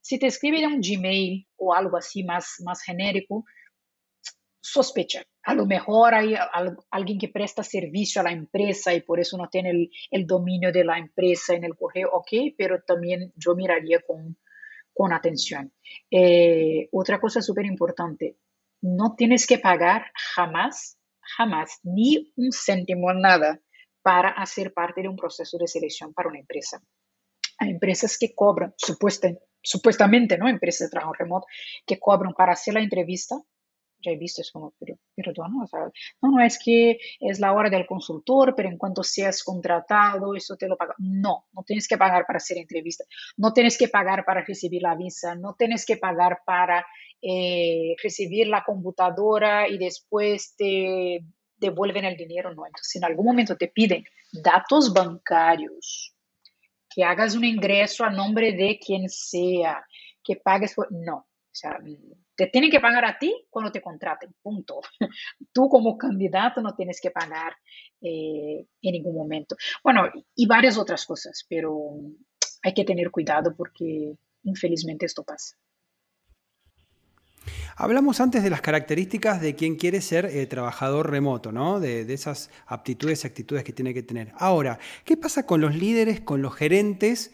Si 0.00 0.18
te 0.18 0.26
escribe 0.26 0.66
un 0.66 0.80
Gmail 0.80 1.46
o 1.56 1.74
algo 1.74 1.96
así 1.96 2.24
más, 2.24 2.56
más 2.64 2.82
genérico, 2.82 3.44
sospecha. 4.60 5.22
A 5.44 5.54
lo 5.54 5.66
mejor 5.66 6.14
hay 6.14 6.34
alguien 6.90 7.18
que 7.18 7.28
presta 7.28 7.62
servicio 7.62 8.20
a 8.20 8.24
la 8.24 8.32
empresa 8.32 8.94
y 8.94 9.00
por 9.00 9.18
eso 9.18 9.38
no 9.38 9.48
tiene 9.48 9.90
el, 10.10 10.26
dominio 10.26 10.70
de 10.72 10.84
la 10.84 10.98
empresa 10.98 11.54
en 11.54 11.64
el 11.64 11.74
correo, 11.74 12.10
ok, 12.12 12.54
pero 12.56 12.82
también 12.82 13.32
yo 13.34 13.54
miraría 13.54 14.00
con, 14.00 14.36
con 14.92 15.12
atención. 15.12 15.72
Eh, 16.10 16.88
otra 16.92 17.18
cosa 17.18 17.40
súper 17.40 17.64
importante, 17.64 18.36
no 18.82 19.14
tienes 19.16 19.46
que 19.46 19.58
pagar 19.58 20.12
jamás, 20.34 20.97
jamás 21.36 21.78
ni 21.82 22.32
un 22.36 22.50
céntimo, 22.52 23.12
nada, 23.12 23.60
para 24.02 24.30
hacer 24.30 24.72
parte 24.72 25.02
de 25.02 25.08
un 25.08 25.16
proceso 25.16 25.58
de 25.58 25.66
selección 25.66 26.14
para 26.14 26.28
una 26.28 26.38
empresa. 26.38 26.80
Hay 27.58 27.70
empresas 27.70 28.16
que 28.18 28.34
cobran, 28.34 28.74
supuestamente, 29.62 30.38
¿no? 30.38 30.48
Empresas 30.48 30.88
de 30.88 30.90
trabajo 30.90 31.14
remoto, 31.14 31.46
que 31.86 31.98
cobran 31.98 32.32
para 32.34 32.52
hacer 32.52 32.74
la 32.74 32.80
entrevista 32.80 33.36
ya 34.04 34.12
he 34.12 34.16
visto, 34.16 34.42
es 34.42 34.52
como, 34.52 34.74
pero, 34.78 34.96
no, 35.48 35.66
no, 36.22 36.30
no, 36.30 36.44
es 36.44 36.58
que 36.62 36.98
es 37.20 37.40
la 37.40 37.52
hora 37.52 37.68
del 37.68 37.86
consultor, 37.86 38.54
pero 38.54 38.68
en 38.68 38.78
cuanto 38.78 39.02
seas 39.02 39.42
contratado, 39.42 40.34
eso 40.34 40.56
te 40.56 40.68
lo 40.68 40.76
paga. 40.76 40.94
No, 40.98 41.46
no 41.52 41.62
tienes 41.64 41.88
que 41.88 41.98
pagar 41.98 42.24
para 42.26 42.36
hacer 42.36 42.58
entrevista, 42.58 43.04
no 43.36 43.52
tienes 43.52 43.76
que 43.76 43.88
pagar 43.88 44.24
para 44.24 44.44
recibir 44.44 44.82
la 44.82 44.94
visa, 44.94 45.34
no 45.34 45.54
tienes 45.54 45.84
que 45.84 45.96
pagar 45.96 46.42
para 46.46 46.86
eh, 47.22 47.94
recibir 48.02 48.46
la 48.46 48.64
computadora 48.64 49.68
y 49.68 49.78
después 49.78 50.54
te 50.56 51.20
devuelven 51.56 52.04
el 52.04 52.16
dinero, 52.16 52.54
no. 52.54 52.66
Entonces, 52.66 52.96
en 52.96 53.04
algún 53.04 53.26
momento 53.26 53.56
te 53.56 53.68
piden 53.68 54.04
datos 54.32 54.92
bancarios, 54.92 56.14
que 56.88 57.04
hagas 57.04 57.34
un 57.34 57.44
ingreso 57.44 58.04
a 58.04 58.10
nombre 58.10 58.52
de 58.52 58.78
quien 58.78 59.08
sea, 59.08 59.84
que 60.22 60.36
pagues. 60.36 60.74
No, 60.90 61.16
o 61.16 61.54
sea, 61.54 61.78
te 62.36 62.46
tienen 62.46 62.70
que 62.70 62.80
pagar 62.80 63.04
a 63.04 63.18
ti 63.18 63.46
cuando 63.50 63.72
te 63.72 63.82
contraten, 63.82 64.34
punto. 64.40 64.80
Tú 65.52 65.68
como 65.68 65.98
candidato 65.98 66.60
no 66.60 66.74
tienes 66.74 67.00
que 67.00 67.10
pagar 67.10 67.56
eh, 68.00 68.66
en 68.80 68.92
ningún 68.92 69.16
momento. 69.16 69.56
Bueno, 69.82 70.08
y 70.34 70.46
varias 70.46 70.78
otras 70.78 71.04
cosas, 71.04 71.44
pero 71.48 71.76
hay 72.62 72.74
que 72.74 72.84
tener 72.84 73.10
cuidado 73.10 73.54
porque 73.56 74.14
infelizmente 74.44 75.06
esto 75.06 75.24
pasa. 75.24 75.56
Hablamos 77.76 78.20
antes 78.20 78.42
de 78.42 78.50
las 78.50 78.60
características 78.60 79.40
de 79.40 79.54
quien 79.54 79.76
quiere 79.76 80.00
ser 80.00 80.26
eh, 80.26 80.46
trabajador 80.46 81.10
remoto, 81.10 81.52
¿no? 81.52 81.80
De, 81.80 82.04
de, 82.04 82.14
esas 82.14 82.50
aptitudes 82.66 83.24
y 83.24 83.26
actitudes 83.26 83.64
que 83.64 83.72
tiene 83.72 83.94
que 83.94 84.02
tener. 84.02 84.32
Ahora, 84.36 84.78
¿qué 85.04 85.16
pasa 85.16 85.46
con 85.46 85.60
los 85.60 85.74
líderes, 85.74 86.20
con 86.20 86.42
los 86.42 86.54
gerentes 86.54 87.32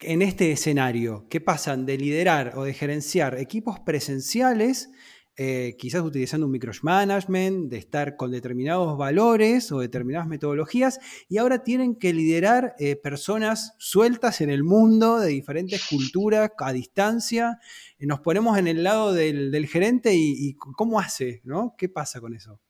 en 0.00 0.22
este 0.22 0.52
escenario, 0.52 1.26
que 1.28 1.40
pasan 1.40 1.86
de 1.86 1.98
liderar 1.98 2.52
o 2.56 2.64
de 2.64 2.74
gerenciar 2.74 3.38
equipos 3.38 3.80
presenciales, 3.80 4.90
eh, 5.36 5.76
quizás 5.78 6.02
utilizando 6.02 6.46
un 6.46 6.52
micromanagement, 6.52 7.70
de 7.70 7.78
estar 7.78 8.16
con 8.16 8.30
determinados 8.30 8.96
valores 8.96 9.72
o 9.72 9.80
determinadas 9.80 10.28
metodologías, 10.28 11.00
y 11.28 11.38
ahora 11.38 11.64
tienen 11.64 11.96
que 11.96 12.12
liderar 12.12 12.74
eh, 12.78 12.96
personas 12.96 13.74
sueltas 13.78 14.40
en 14.40 14.50
el 14.50 14.64
mundo, 14.64 15.18
de 15.18 15.30
diferentes 15.30 15.86
culturas, 15.88 16.52
a 16.58 16.72
distancia. 16.72 17.58
Nos 17.98 18.20
ponemos 18.20 18.58
en 18.58 18.68
el 18.68 18.84
lado 18.84 19.12
del, 19.12 19.66
gerente 19.66 20.12
y, 20.14 20.54
cómo 20.54 21.00
hace, 21.00 21.40
¿no? 21.44 21.74
¿Qué 21.76 21.88
pasa 21.88 22.20
con 22.20 22.34
eso? 22.34 22.60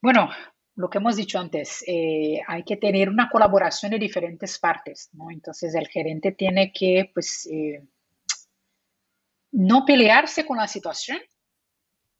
Bueno, 0.00 0.30
lo 0.76 0.88
que 0.88 0.98
hemos 0.98 1.16
dicho 1.16 1.38
antes, 1.38 1.82
eh, 1.86 2.40
hay 2.46 2.62
que 2.62 2.76
tener 2.76 3.08
una 3.08 3.28
colaboración 3.28 3.90
de 3.90 3.98
diferentes 3.98 4.58
partes, 4.58 5.10
¿no? 5.12 5.30
Entonces 5.30 5.74
el 5.74 5.88
gerente 5.88 6.32
tiene 6.32 6.72
que, 6.72 7.10
pues, 7.12 7.48
eh, 7.50 7.82
no 9.52 9.84
pelearse 9.84 10.46
con 10.46 10.58
la 10.58 10.66
situación, 10.66 11.18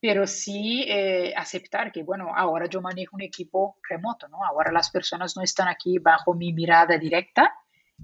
pero 0.00 0.26
sí 0.26 0.84
eh, 0.88 1.34
aceptar 1.36 1.90
que, 1.90 2.02
bueno, 2.02 2.32
ahora 2.34 2.66
yo 2.66 2.80
manejo 2.80 3.16
un 3.16 3.22
equipo 3.22 3.78
remoto, 3.88 4.28
¿no? 4.28 4.44
Ahora 4.44 4.70
las 4.72 4.90
personas 4.90 5.36
no 5.36 5.42
están 5.42 5.68
aquí 5.68 5.98
bajo 5.98 6.34
mi 6.34 6.52
mirada 6.52 6.96
directa, 6.98 7.52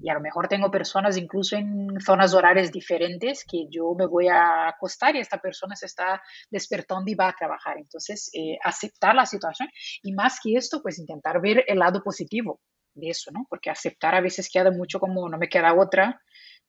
y 0.01 0.09
a 0.09 0.13
lo 0.13 0.19
mejor 0.19 0.47
tengo 0.47 0.69
personas 0.69 1.17
incluso 1.17 1.55
en 1.55 1.99
zonas 2.01 2.33
horarias 2.33 2.71
diferentes 2.71 3.45
que 3.45 3.67
yo 3.69 3.93
me 3.97 4.05
voy 4.05 4.27
a 4.27 4.67
acostar 4.67 5.15
y 5.15 5.19
esta 5.19 5.37
persona 5.37 5.75
se 5.75 5.85
está 5.85 6.21
despertando 6.49 7.09
y 7.09 7.15
va 7.15 7.29
a 7.29 7.35
trabajar. 7.35 7.77
Entonces, 7.77 8.29
eh, 8.33 8.57
aceptar 8.61 9.15
la 9.15 9.25
situación 9.25 9.69
y 10.03 10.11
más 10.13 10.39
que 10.43 10.55
esto, 10.55 10.81
pues 10.81 10.99
intentar 10.99 11.39
ver 11.41 11.63
el 11.67 11.79
lado 11.79 12.03
positivo 12.03 12.59
de 12.93 13.09
eso, 13.09 13.31
¿no? 13.31 13.45
Porque 13.49 13.69
aceptar 13.69 14.15
a 14.15 14.21
veces 14.21 14.49
queda 14.51 14.71
mucho 14.71 14.99
como 14.99 15.29
no 15.29 15.37
me 15.37 15.47
queda 15.47 15.73
otra, 15.73 16.21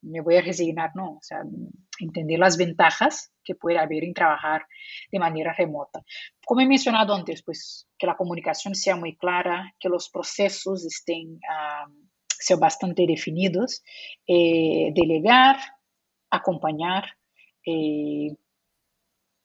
me 0.07 0.21
voy 0.21 0.37
a 0.37 0.43
resignar, 0.43 0.93
no, 0.95 1.13
o 1.13 1.23
sea, 1.23 1.43
entender 1.99 2.39
las 2.39 2.57
ventajas 2.57 3.33
que 3.45 3.55
puede 3.55 3.79
haber 3.79 4.05
en 4.05 4.15
trabajar 4.15 4.67
de 5.11 5.19
manera 5.19 5.53
remota. 5.53 6.03
Como 6.45 6.61
he 6.61 6.67
mencionado 6.67 7.15
antes, 7.15 7.43
pues 7.43 7.89
que 7.99 8.07
la 8.07 8.17
comunicación 8.17 8.75
sea 8.75 8.97
muy 8.97 9.17
clara, 9.17 9.75
que 9.79 9.89
los 9.89 10.09
procesos 10.09 10.85
estén 10.85 11.41
sean 12.39 12.61
bastante 12.61 13.07
definidos, 13.07 13.83
eh, 14.27 14.93
delegar, 14.95 15.57
acompañar, 16.31 17.05
eh, 17.65 18.37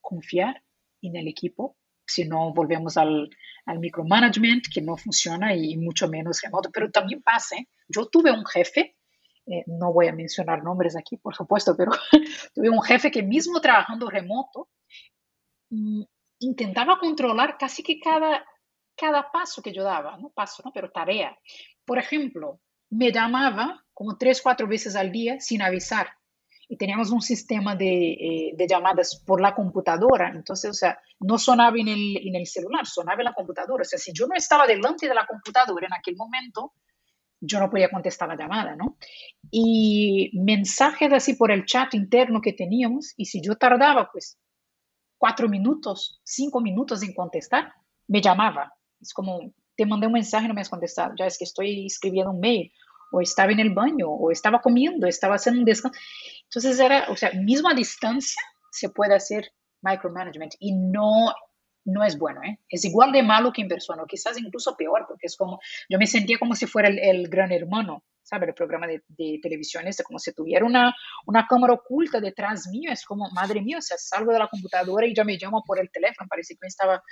confiar 0.02 0.62
en 1.02 1.16
el 1.16 1.28
equipo. 1.28 1.78
Si 2.06 2.26
no, 2.26 2.54
volvemos 2.54 2.98
al, 2.98 3.30
al, 3.66 3.80
micromanagement, 3.80 4.66
que 4.74 4.82
no 4.82 4.98
funciona 4.98 5.56
y 5.56 5.78
mucho 5.78 6.10
menos 6.10 6.42
remoto. 6.42 6.70
Pero 6.74 6.92
también 6.92 7.22
pasa, 7.22 7.56
¿eh? 7.56 7.68
yo 7.88 8.08
tuve 8.08 8.32
un 8.32 8.46
jefe, 8.46 8.98
no 9.68 9.94
voy 9.94 10.08
a 10.08 10.14
mencionar 10.14 10.64
nombres 10.64 10.96
aquí, 10.96 11.18
por 11.18 11.36
supuesto, 11.36 11.76
pero 11.78 11.92
tuve 12.56 12.70
un 12.70 12.82
jefe 12.82 13.12
que 13.12 13.24
mismo 13.24 13.60
trabajando 13.62 14.10
remoto, 14.10 14.70
mm, 15.70 16.04
intentaba 16.40 17.00
controlar 17.00 17.58
casi 17.58 17.84
que 17.84 18.00
cada, 18.00 18.46
cada 18.96 19.32
paso 19.32 19.62
que 19.62 19.74
yo 19.74 19.84
daba, 19.84 20.18
no 20.18 20.30
paso, 20.30 20.62
¿no? 20.66 20.72
pero 20.74 20.92
tarea. 20.92 21.38
Por 21.86 21.98
ejemplo, 21.98 22.60
me 22.90 23.12
llamaba 23.12 23.86
como 23.94 24.18
tres, 24.18 24.42
cuatro 24.42 24.68
veces 24.68 24.96
al 24.96 25.12
día 25.12 25.40
sin 25.40 25.62
avisar. 25.62 26.10
Y 26.68 26.78
teníamos 26.78 27.12
un 27.12 27.22
sistema 27.22 27.76
de, 27.76 28.54
eh, 28.58 28.68
llamadas 28.68 29.22
por 29.26 29.42
la 29.42 29.54
computadora. 29.54 30.30
Entonces, 30.30 30.72
o 30.72 30.74
sea, 30.74 30.98
no 31.20 31.38
sonaba 31.38 31.78
en 31.78 31.90
el, 31.90 32.18
en 32.26 32.36
el 32.36 32.48
celular, 32.48 32.86
sonaba 32.86 33.20
en 33.20 33.26
la 33.26 33.34
computadora. 33.34 33.82
O 33.82 33.86
sea, 33.86 34.00
si 34.00 34.14
yo 34.14 34.26
no 34.26 34.36
estaba 34.36 34.66
delante 34.66 35.08
de 35.08 35.14
la 35.14 35.28
computadora 35.28 35.88
en 35.88 35.94
aquel 35.94 36.16
momento, 36.16 36.74
yo 37.42 37.60
no 37.60 37.70
podía 37.70 37.90
contestar 37.90 38.30
la 38.30 38.38
llamada, 38.38 38.76
¿no? 38.76 38.98
Y 39.50 40.32
mensajes 40.34 41.12
así 41.12 41.34
por 41.34 41.52
el 41.52 41.66
chat 41.66 41.94
interno 41.96 42.40
que 42.40 42.54
teníamos, 42.54 43.14
y 43.18 43.26
si 43.26 43.42
yo 43.42 43.56
tardaba, 43.56 44.10
pues, 44.12 44.38
cuatro 45.18 45.50
minutos, 45.50 46.22
cinco 46.24 46.62
minutos 46.62 47.04
en 47.04 47.14
contestar, 47.14 47.74
me 48.08 48.22
llamaba. 48.22 48.74
Es 49.02 49.14
como, 49.14 49.40
te 49.76 49.86
mandé 49.86 50.08
un 50.08 50.14
mensaje 50.14 50.46
y 50.46 50.48
no 50.48 50.54
me 50.54 50.62
has 50.62 50.70
contestado, 50.70 51.14
ya 51.18 51.26
es 51.26 51.38
que 51.38 51.46
estoy 51.46 51.88
escribiendo 51.88 52.32
un 52.32 52.40
mail, 52.40 52.72
o 53.12 53.22
estaba 53.22 53.52
en 53.52 53.60
el 53.60 53.74
baño, 53.74 54.08
o 54.08 54.32
estaba 54.32 54.62
comiendo, 54.62 55.08
estaba 55.08 55.36
haciendo 55.36 55.60
un 55.60 55.66
descanso. 55.66 56.00
Entonces 56.44 56.80
era, 56.80 57.08
o 57.10 57.16
sea, 57.18 57.32
mismo 57.34 57.70
a 57.70 57.74
distancia 57.74 58.42
se 58.72 58.90
puede 58.90 59.16
hacer 59.16 59.52
micromanagement 59.82 60.54
y 60.60 60.74
no, 60.74 61.34
no 61.86 62.04
es 62.04 62.18
bueno, 62.18 62.42
¿eh? 62.44 62.60
Es 62.70 62.86
igual 62.86 63.12
de 63.12 63.24
malo 63.24 63.52
que 63.52 63.62
en 63.62 63.68
persona, 63.68 64.04
o 64.04 64.08
quizás 64.08 64.38
incluso 64.38 64.76
peor, 64.76 65.06
porque 65.08 65.28
es 65.28 65.36
como, 65.36 65.60
yo 65.90 65.98
me 65.98 66.08
sentía 66.08 66.38
como 66.38 66.56
si 66.56 66.66
fuera 66.68 66.90
el 66.90 67.28
gran 67.28 67.52
hermano 67.52 68.04
¿sabe? 68.32 68.48
El 68.48 68.54
programa 68.54 68.88
de, 68.88 69.02
televisión 69.42 69.88
es 69.88 70.02
como 70.04 70.18
si 70.18 70.34
tuviera 70.34 70.66
una, 70.66 70.96
una 71.26 71.46
cámara 71.48 71.74
oculta 71.74 72.22
detrás 72.22 72.68
mío, 72.68 72.90
es 72.90 73.04
como, 73.04 73.30
madre 73.32 73.62
mía, 73.62 73.80
o 73.80 73.82
sea, 73.82 73.98
salgo 73.98 74.32
de 74.32 74.40
la 74.40 74.48
computadora 74.48 75.06
y 75.06 75.14
ya 75.14 75.26
me 75.26 75.38
llamo 75.38 75.64
por 75.66 75.80
el 75.80 75.92
teléfono, 75.92 76.30
parecía 76.30 76.56
que 76.56 76.66
me 76.66 76.68
estaba, 76.70 77.04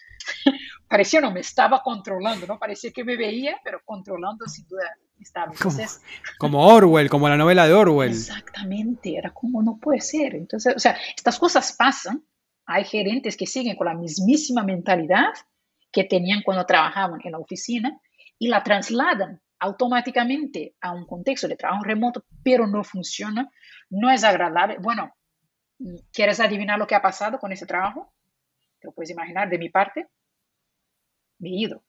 parecía 0.88 1.20
no, 1.20 1.32
me 1.32 1.42
estaba 1.42 1.82
controlando, 1.84 2.48
¿no? 2.48 2.58
Parecía 2.58 2.92
que 2.92 3.04
me 3.04 3.18
veía, 3.18 3.60
pero 3.66 3.82
controlando 3.84 4.46
sin 4.48 4.66
duda 4.68 4.96
estaba. 5.20 5.52
Entonces, 5.52 6.02
como, 6.38 6.66
Orwell, 6.66 7.10
como 7.10 7.28
la 7.28 7.36
novela 7.36 7.68
de 7.68 7.74
Orwell. 7.74 8.12
Exactamente, 8.12 9.18
era 9.18 9.32
como, 9.32 9.62
no 9.62 9.78
puede 9.78 10.00
ser. 10.00 10.36
Entonces, 10.36 10.74
o 10.74 10.80
sea, 10.80 10.98
estas 11.16 11.38
cosas 11.38 11.76
pasan, 11.78 12.24
hay 12.72 12.84
gerentes 12.84 13.36
que 13.36 13.48
siguen 13.48 13.76
con 13.76 13.88
la 13.88 13.96
mismísima 13.96 14.64
mentalidad 14.64 15.34
que 15.92 16.04
tenían 16.04 16.44
cuando 16.44 16.68
trabajaban 16.68 17.20
en 17.24 17.32
la 17.32 17.40
oficina 17.40 18.00
y 18.38 18.48
la 18.48 18.62
trasladan 18.64 19.42
automáticamente 19.58 20.76
a 20.80 20.92
un 20.92 21.08
contexto 21.08 21.48
de 21.48 21.56
trabajo 21.56 21.84
remoto, 21.84 22.24
pero 22.44 22.68
no 22.68 22.84
funciona, 22.84 23.50
no 23.90 24.12
es 24.12 24.24
agradable. 24.24 24.78
Bueno, 24.80 25.12
¿quieres 26.14 26.40
adivinar 26.40 26.78
lo 26.78 26.86
que 26.86 26.94
ha 26.94 27.02
pasado 27.02 27.40
con 27.40 27.52
ese 27.52 27.66
trabajo? 27.66 28.14
Te 28.80 28.88
lo 28.88 28.94
puedes 28.94 29.10
imaginar 29.10 29.50
de 29.50 29.58
mi 29.58 29.70
parte. 29.70 30.08
Me 31.40 31.50
he 31.50 31.62
ido. 31.62 31.84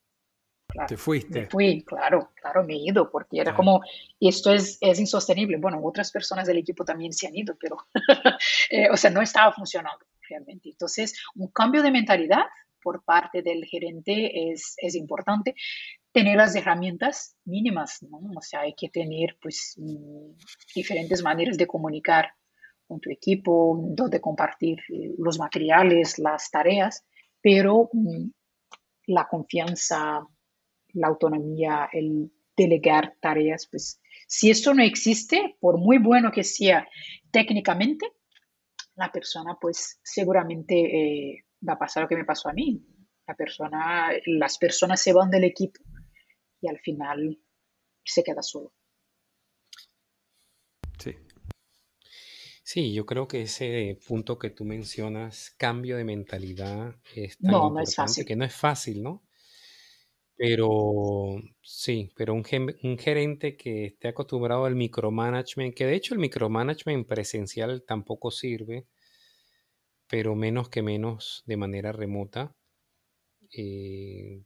Te 0.88 0.96
fuiste. 0.96 1.42
Me 1.42 1.46
fui, 1.46 1.84
claro, 1.84 2.32
claro, 2.36 2.64
me 2.64 2.72
he 2.72 2.86
ido, 2.86 3.10
porque 3.10 3.38
era 3.38 3.54
como, 3.54 3.82
esto 4.18 4.50
es, 4.50 4.78
es 4.80 4.98
insostenible. 4.98 5.58
Bueno, 5.58 5.78
otras 5.82 6.10
personas 6.10 6.46
del 6.46 6.56
equipo 6.56 6.86
también 6.86 7.12
se 7.12 7.26
han 7.26 7.36
ido, 7.36 7.54
pero, 7.60 7.76
eh, 8.70 8.88
o 8.90 8.96
sea, 8.96 9.10
no 9.10 9.20
estaba 9.20 9.52
funcionando 9.52 10.06
Entonces, 10.36 11.14
un 11.34 11.48
cambio 11.48 11.82
de 11.82 11.90
mentalidad 11.90 12.44
por 12.82 13.04
parte 13.04 13.42
del 13.42 13.64
gerente 13.64 14.50
es, 14.50 14.74
es 14.78 14.94
importante 14.94 15.54
tener 16.12 16.36
las 16.36 16.56
herramientas 16.56 17.36
mínimas, 17.44 18.02
¿no? 18.02 18.18
O 18.36 18.42
sea, 18.42 18.60
hay 18.60 18.74
que 18.74 18.88
tener 18.88 19.36
pues 19.40 19.74
mm, 19.76 20.32
diferentes 20.74 21.22
maneras 21.22 21.56
de 21.56 21.66
comunicar 21.66 22.30
con 22.86 23.00
tu 23.00 23.10
equipo, 23.10 23.78
donde 23.94 24.20
compartir 24.20 24.80
eh, 24.88 25.14
los 25.18 25.38
materiales, 25.38 26.18
las 26.18 26.50
tareas, 26.50 27.04
pero 27.40 27.88
mm, 27.92 28.30
la 29.06 29.28
confianza, 29.28 30.26
la 30.94 31.06
autonomía, 31.06 31.88
el 31.92 32.32
delegar 32.56 33.14
tareas, 33.20 33.68
pues 33.70 34.00
si 34.26 34.50
esto 34.50 34.74
no 34.74 34.82
existe, 34.82 35.56
por 35.60 35.78
muy 35.78 35.98
bueno 35.98 36.30
que 36.30 36.44
sea 36.44 36.86
técnicamente, 37.30 38.06
la 38.96 39.10
persona 39.10 39.56
pues 39.60 40.00
seguramente 40.02 40.74
eh, 40.74 41.46
va 41.66 41.74
a 41.74 41.78
pasar 41.78 42.02
lo 42.02 42.08
que 42.08 42.16
me 42.16 42.24
pasó 42.24 42.48
a 42.48 42.52
mí, 42.52 42.84
La 43.26 43.34
persona, 43.34 44.10
las 44.26 44.58
personas 44.58 45.00
se 45.00 45.12
van 45.12 45.30
del 45.30 45.44
equipo 45.44 45.80
y 46.60 46.68
al 46.68 46.78
final 46.78 47.38
se 48.04 48.22
queda 48.22 48.42
solo. 48.42 48.72
Sí. 50.98 51.14
Sí, 52.62 52.92
yo 52.92 53.04
creo 53.06 53.26
que 53.26 53.42
ese 53.42 53.98
punto 54.06 54.38
que 54.38 54.50
tú 54.50 54.64
mencionas, 54.64 55.50
cambio 55.56 55.96
de 55.96 56.04
mentalidad, 56.04 56.94
es 57.14 57.38
tan 57.38 57.50
no, 57.50 57.70
no 57.70 57.80
es 57.80 57.94
fácil. 57.94 58.24
que 58.24 58.36
no 58.36 58.44
es 58.44 58.54
fácil, 58.54 59.02
¿no? 59.02 59.22
Pero 60.40 61.36
sí, 61.62 62.10
pero 62.16 62.34
un, 62.34 62.44
un 62.82 62.98
gerente 62.98 63.56
que 63.56 63.84
esté 63.86 64.08
acostumbrado 64.08 64.64
al 64.64 64.74
micromanagement, 64.74 65.74
que 65.74 65.86
de 65.86 65.94
hecho 65.94 66.14
el 66.14 66.20
micromanagement 66.20 67.06
presencial 67.06 67.84
tampoco 67.86 68.30
sirve, 68.30 68.86
pero 70.10 70.34
menos 70.34 70.68
que 70.68 70.82
menos 70.82 71.42
de 71.46 71.56
manera 71.56 71.90
remota. 71.92 72.54
Eh, 73.52 74.42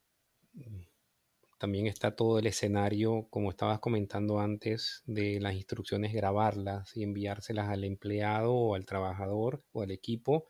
también 1.57 1.85
está 1.85 2.15
todo 2.15 2.39
el 2.39 2.47
escenario, 2.47 3.27
como 3.29 3.49
estabas 3.49 3.79
comentando 3.81 4.39
antes, 4.39 5.03
de 5.05 5.41
las 5.41 5.53
instrucciones, 5.55 6.13
grabarlas 6.13 6.95
y 6.95 7.03
enviárselas 7.03 7.67
al 7.67 7.83
empleado 7.83 8.53
o 8.53 8.75
al 8.75 8.85
trabajador 8.85 9.61
o 9.73 9.81
al 9.81 9.91
equipo 9.91 10.47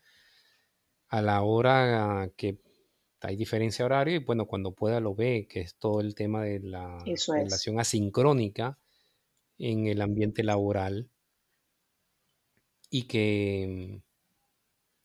a 1.10 1.22
la 1.22 1.42
hora 1.44 2.32
que 2.38 2.60
hay 3.26 3.36
diferencia 3.36 3.86
horaria 3.86 4.16
y 4.16 4.20
bueno, 4.20 4.46
cuando 4.46 4.74
pueda 4.74 5.00
lo 5.00 5.16
ve, 5.16 5.48
que 5.50 5.62
es 5.62 5.76
todo 5.76 6.02
el 6.02 6.16
tema 6.16 6.44
de 6.44 6.60
la 6.60 6.98
relación 7.28 7.80
asincrónica 7.80 8.80
en 9.58 9.88
el 9.88 10.02
ambiente 10.02 10.44
laboral 10.44 11.10
y 12.90 13.08
que, 13.08 14.02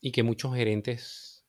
y 0.01 0.13
que 0.13 0.23
muchos 0.23 0.55
gerentes 0.55 1.45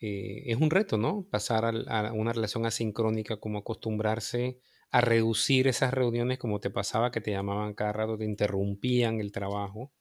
eh, 0.00 0.52
es 0.52 0.60
un 0.60 0.70
reto, 0.70 0.98
¿no? 0.98 1.26
Pasar 1.30 1.64
a, 1.64 2.12
una 2.12 2.32
relación 2.32 2.66
asincrónica, 2.66 3.38
como 3.38 3.58
acostumbrarse 3.58 4.58
a 4.90 5.00
reducir 5.00 5.66
esas 5.66 5.94
reuniones 5.94 6.38
como 6.38 6.60
te 6.60 6.70
pasaba, 6.70 7.10
que 7.10 7.20
te 7.20 7.30
llamaban 7.30 7.74
cada 7.74 7.92
rato, 7.92 8.18
te 8.18 8.24
interrumpían 8.24 9.20
el 9.20 9.32
trabajo. 9.32 9.92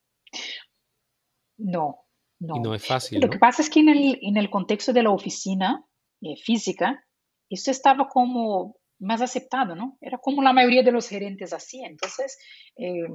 No, 1.58 2.03
no. 2.44 2.58
Y 2.58 2.60
no 2.60 2.76
es 2.76 2.86
fácil. 2.86 3.20
Lo 3.22 3.30
que 3.30 3.40
pasa 3.40 3.62
es 3.62 3.70
que 3.70 3.80
en 3.80 3.90
el, 3.90 4.20
en 4.22 4.38
el 4.38 4.50
contexto 4.50 4.92
de 4.92 5.04
la 5.04 5.12
oficina 5.12 5.84
eh, 6.22 6.36
física, 6.36 7.06
esto 7.50 7.72
estaba 7.72 8.08
como 8.08 8.76
más 9.00 9.22
aceptado, 9.22 9.76
¿no? 9.76 9.98
Era 10.02 10.18
como 10.18 10.42
la 10.42 10.54
mayoría 10.54 10.84
de 10.84 10.92
los 10.92 11.08
gerentes 11.08 11.54
hacían. 11.54 11.92
Entonces, 11.92 12.38
eh, 12.76 13.08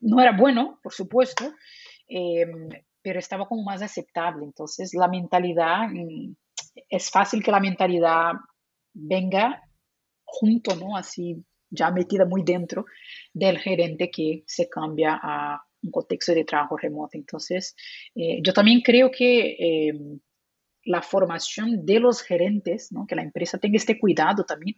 no 0.00 0.20
era 0.20 0.36
bueno, 0.36 0.80
por 0.82 0.92
supuesto, 0.92 1.52
pero 3.02 3.18
estaba 3.18 3.46
como 3.46 3.62
más 3.62 3.82
aceptable. 3.82 4.44
Entonces, 4.44 4.94
la 4.94 5.08
mentalidad, 5.08 5.88
mm, 5.88 6.34
es 6.88 7.10
fácil 7.10 7.42
que 7.42 7.50
la 7.50 7.60
mentalidad 7.60 8.32
venga 8.92 9.62
junto, 10.24 10.74
¿no? 10.76 10.96
Así 10.96 11.44
ya 11.70 11.90
metida 11.90 12.24
muy 12.24 12.42
dentro 12.42 12.86
del 13.32 13.58
gerente 13.58 14.10
que 14.10 14.44
se 14.46 14.68
cambia 14.68 15.18
a 15.22 15.62
un 15.84 15.90
contexto 15.90 16.34
de 16.34 16.44
trabajo 16.44 16.76
remoto. 16.76 17.16
Entonces, 17.16 17.76
eh, 18.14 18.40
yo 18.42 18.52
también 18.52 18.80
creo 18.80 19.10
que 19.10 19.56
em, 19.58 20.20
la 20.84 21.02
formación 21.02 21.84
de 21.86 21.98
los 21.98 22.22
gerentes, 22.22 22.92
¿no? 22.92 23.06
que 23.06 23.14
la 23.14 23.22
empresa 23.22 23.58
tenga 23.58 23.76
este 23.76 23.98
cuidado 23.98 24.44
también, 24.44 24.76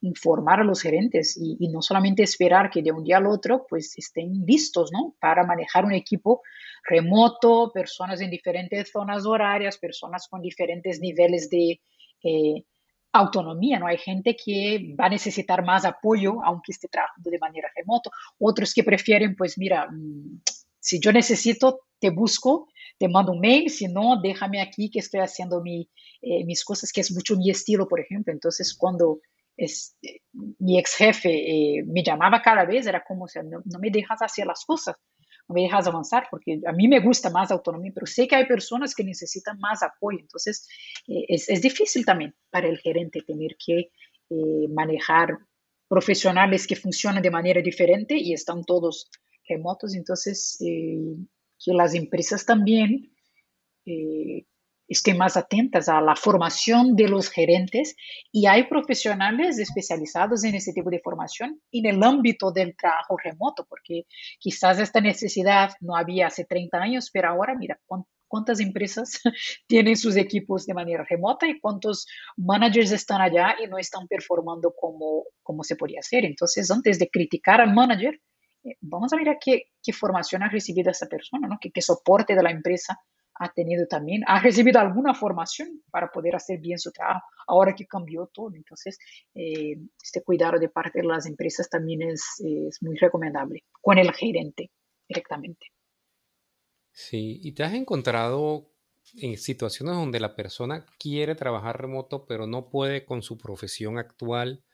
informar 0.00 0.60
a 0.60 0.64
los 0.64 0.80
gerentes 0.80 1.36
y, 1.36 1.68
no 1.68 1.82
solamente 1.82 2.22
esperar 2.22 2.70
que 2.70 2.82
de 2.82 2.92
un 2.92 3.04
día 3.04 3.16
al 3.18 3.26
otro 3.26 3.66
pues 3.68 3.98
estén 3.98 4.44
listos 4.46 4.90
¿no? 4.92 5.16
para 5.20 5.44
manejar 5.44 5.84
un 5.84 5.92
equipo 5.92 6.42
remoto, 6.88 7.72
personas 7.72 8.20
en 8.20 8.30
diferentes 8.30 8.90
zonas 8.90 9.26
horarias, 9.26 9.78
personas 9.78 10.28
con 10.28 10.40
diferentes 10.40 11.00
niveles 11.00 11.50
de 11.50 11.80
eh, 12.22 12.64
autonomía, 13.12 13.78
¿no? 13.78 13.86
Hay 13.86 13.98
gente 13.98 14.36
que 14.36 14.94
va 14.98 15.06
a 15.06 15.10
necesitar 15.10 15.64
más 15.64 15.84
apoyo 15.84 16.44
aunque 16.44 16.72
esté 16.72 16.88
trabajando 16.88 17.30
de 17.30 17.38
manera 17.38 17.68
remoto, 17.74 18.10
otros 18.38 18.74
que 18.74 18.84
prefieren 18.84 19.34
pues 19.34 19.58
mira, 19.58 19.88
mm, 19.90 20.40
si 20.80 21.00
yo 21.00 21.12
necesito, 21.12 21.80
te 21.98 22.10
busco, 22.10 22.68
te 22.98 23.08
mando 23.08 23.32
un 23.32 23.40
mail, 23.40 23.70
si 23.70 23.88
no, 23.88 24.20
déjame 24.22 24.60
aquí 24.60 24.90
que 24.90 25.00
estoy 25.00 25.20
haciendo 25.20 25.60
mi, 25.60 25.88
eh, 26.22 26.44
mis 26.44 26.64
cosas, 26.64 26.92
que 26.92 27.00
es 27.00 27.12
mucho 27.12 27.36
mi 27.36 27.50
estilo, 27.50 27.86
por 27.86 28.00
ejemplo. 28.00 28.32
Entonces, 28.32 28.74
cuando 28.76 29.20
es, 29.56 29.96
eh, 30.02 30.20
mi 30.58 30.78
ex 30.78 30.94
jefe 30.96 31.30
eh, 31.30 31.84
me 31.86 32.02
llamaba 32.02 32.40
cada 32.42 32.64
vez, 32.64 32.86
era 32.86 33.04
como, 33.04 33.24
o 33.24 33.28
sea, 33.28 33.42
no, 33.42 33.60
me 33.80 33.90
dejas 33.90 34.22
hacer 34.22 34.46
las 34.46 34.64
cosas, 34.64 34.96
no 35.48 35.54
me 35.54 35.62
dejas 35.62 35.86
avanzar, 35.86 36.28
porque 36.30 36.60
a 36.66 36.72
mí 36.72 36.88
me 36.88 37.00
gusta 37.00 37.30
más 37.30 37.50
autonomía, 37.50 37.92
pero 37.94 38.06
sé 38.06 38.28
que 38.28 38.36
hay 38.36 38.46
personas 38.46 38.94
que 38.94 39.02
necesitan 39.02 39.58
más 39.58 39.82
apoyo. 39.82 40.18
Entonces, 40.20 40.68
es, 41.06 41.48
es, 41.48 41.62
difícil 41.62 42.04
también 42.04 42.34
para 42.50 42.68
el 42.68 42.78
gerente 42.78 43.22
tener 43.22 43.56
que 43.56 43.90
manejar 44.68 45.38
profesionales 45.88 46.66
que 46.66 46.76
funcionan 46.76 47.22
de 47.22 47.30
manera 47.30 47.62
diferente 47.62 48.14
y 48.14 48.34
están 48.34 48.64
todos 48.64 49.10
remotos. 49.48 49.94
Entonces, 49.94 50.58
que 50.60 51.72
las 51.72 51.94
empresas 51.94 52.44
también 52.44 53.10
eh, 53.86 54.44
estén 54.88 55.18
más 55.18 55.36
atentas 55.36 55.88
a 55.88 56.00
la 56.00 56.16
formación 56.16 56.96
de 56.96 57.08
los 57.08 57.28
gerentes 57.28 57.94
y 58.32 58.46
hay 58.46 58.64
profesionales 58.64 59.58
especializados 59.58 60.42
en 60.44 60.54
ese 60.54 60.72
tipo 60.72 60.90
de 60.90 61.00
formación 61.00 61.60
en 61.70 61.86
el 61.86 62.02
ámbito 62.02 62.50
del 62.50 62.74
trabajo 62.74 63.16
remoto, 63.22 63.66
porque 63.68 64.04
quizás 64.38 64.78
esta 64.78 65.00
necesidad 65.00 65.72
no 65.80 65.94
había 65.94 66.28
hace 66.28 66.44
30 66.44 66.78
años, 66.78 67.10
pero 67.12 67.28
ahora 67.28 67.54
mira 67.54 67.78
cuántas 68.26 68.60
empresas 68.60 69.20
tienen 69.66 69.96
sus 69.96 70.16
equipos 70.16 70.66
de 70.66 70.74
manera 70.74 71.04
remota 71.08 71.46
y 71.46 71.60
cuántos 71.60 72.06
managers 72.36 72.92
están 72.92 73.20
allá 73.20 73.56
y 73.62 73.66
no 73.66 73.78
están 73.78 74.08
performando 74.08 74.72
como, 74.74 75.24
como 75.42 75.62
se 75.64 75.76
podría 75.76 76.00
hacer. 76.00 76.24
Entonces, 76.24 76.70
antes 76.70 76.98
de 76.98 77.10
criticar 77.10 77.60
al 77.60 77.74
manager, 77.74 78.20
eh, 78.64 78.76
vamos 78.80 79.12
a 79.12 79.16
ver 79.16 79.36
qué, 79.40 79.64
qué 79.82 79.92
formación 79.92 80.42
ha 80.42 80.48
recibido 80.48 80.90
esa 80.90 81.06
persona, 81.06 81.46
¿no? 81.46 81.58
¿Qué, 81.60 81.70
qué 81.70 81.82
soporte 81.82 82.34
de 82.34 82.42
la 82.42 82.50
empresa 82.50 82.98
ha 83.38 83.52
tenido 83.52 83.86
también, 83.86 84.22
ha 84.26 84.40
recibido 84.40 84.80
alguna 84.80 85.14
formación 85.14 85.82
para 85.90 86.10
poder 86.10 86.36
hacer 86.36 86.58
bien 86.58 86.78
su 86.78 86.92
trabajo, 86.92 87.26
ahora 87.46 87.74
que 87.74 87.86
cambió 87.86 88.26
todo. 88.32 88.54
Entonces, 88.54 88.98
eh, 89.34 89.76
este 90.02 90.22
cuidado 90.22 90.58
de 90.58 90.68
parte 90.68 91.00
de 91.00 91.06
las 91.06 91.26
empresas 91.26 91.68
también 91.68 92.02
es, 92.02 92.22
es, 92.38 92.82
muy 92.82 92.96
recomendable 92.96 93.64
con 93.80 93.98
el 93.98 94.12
gerente 94.12 94.70
directamente. 95.08 95.66
Sí, 96.92 97.40
y 97.42 97.52
te 97.52 97.62
has 97.62 97.74
encontrado 97.74 98.70
en 99.16 99.36
situaciones 99.36 99.94
donde 99.94 100.20
la 100.20 100.34
persona 100.34 100.84
quiere 100.98 101.34
trabajar 101.34 101.80
remoto, 101.80 102.26
pero 102.26 102.46
no 102.46 102.68
puede 102.68 103.04
con 103.04 103.22
su 103.22 103.38
profesión 103.38 103.98
actual 103.98 104.64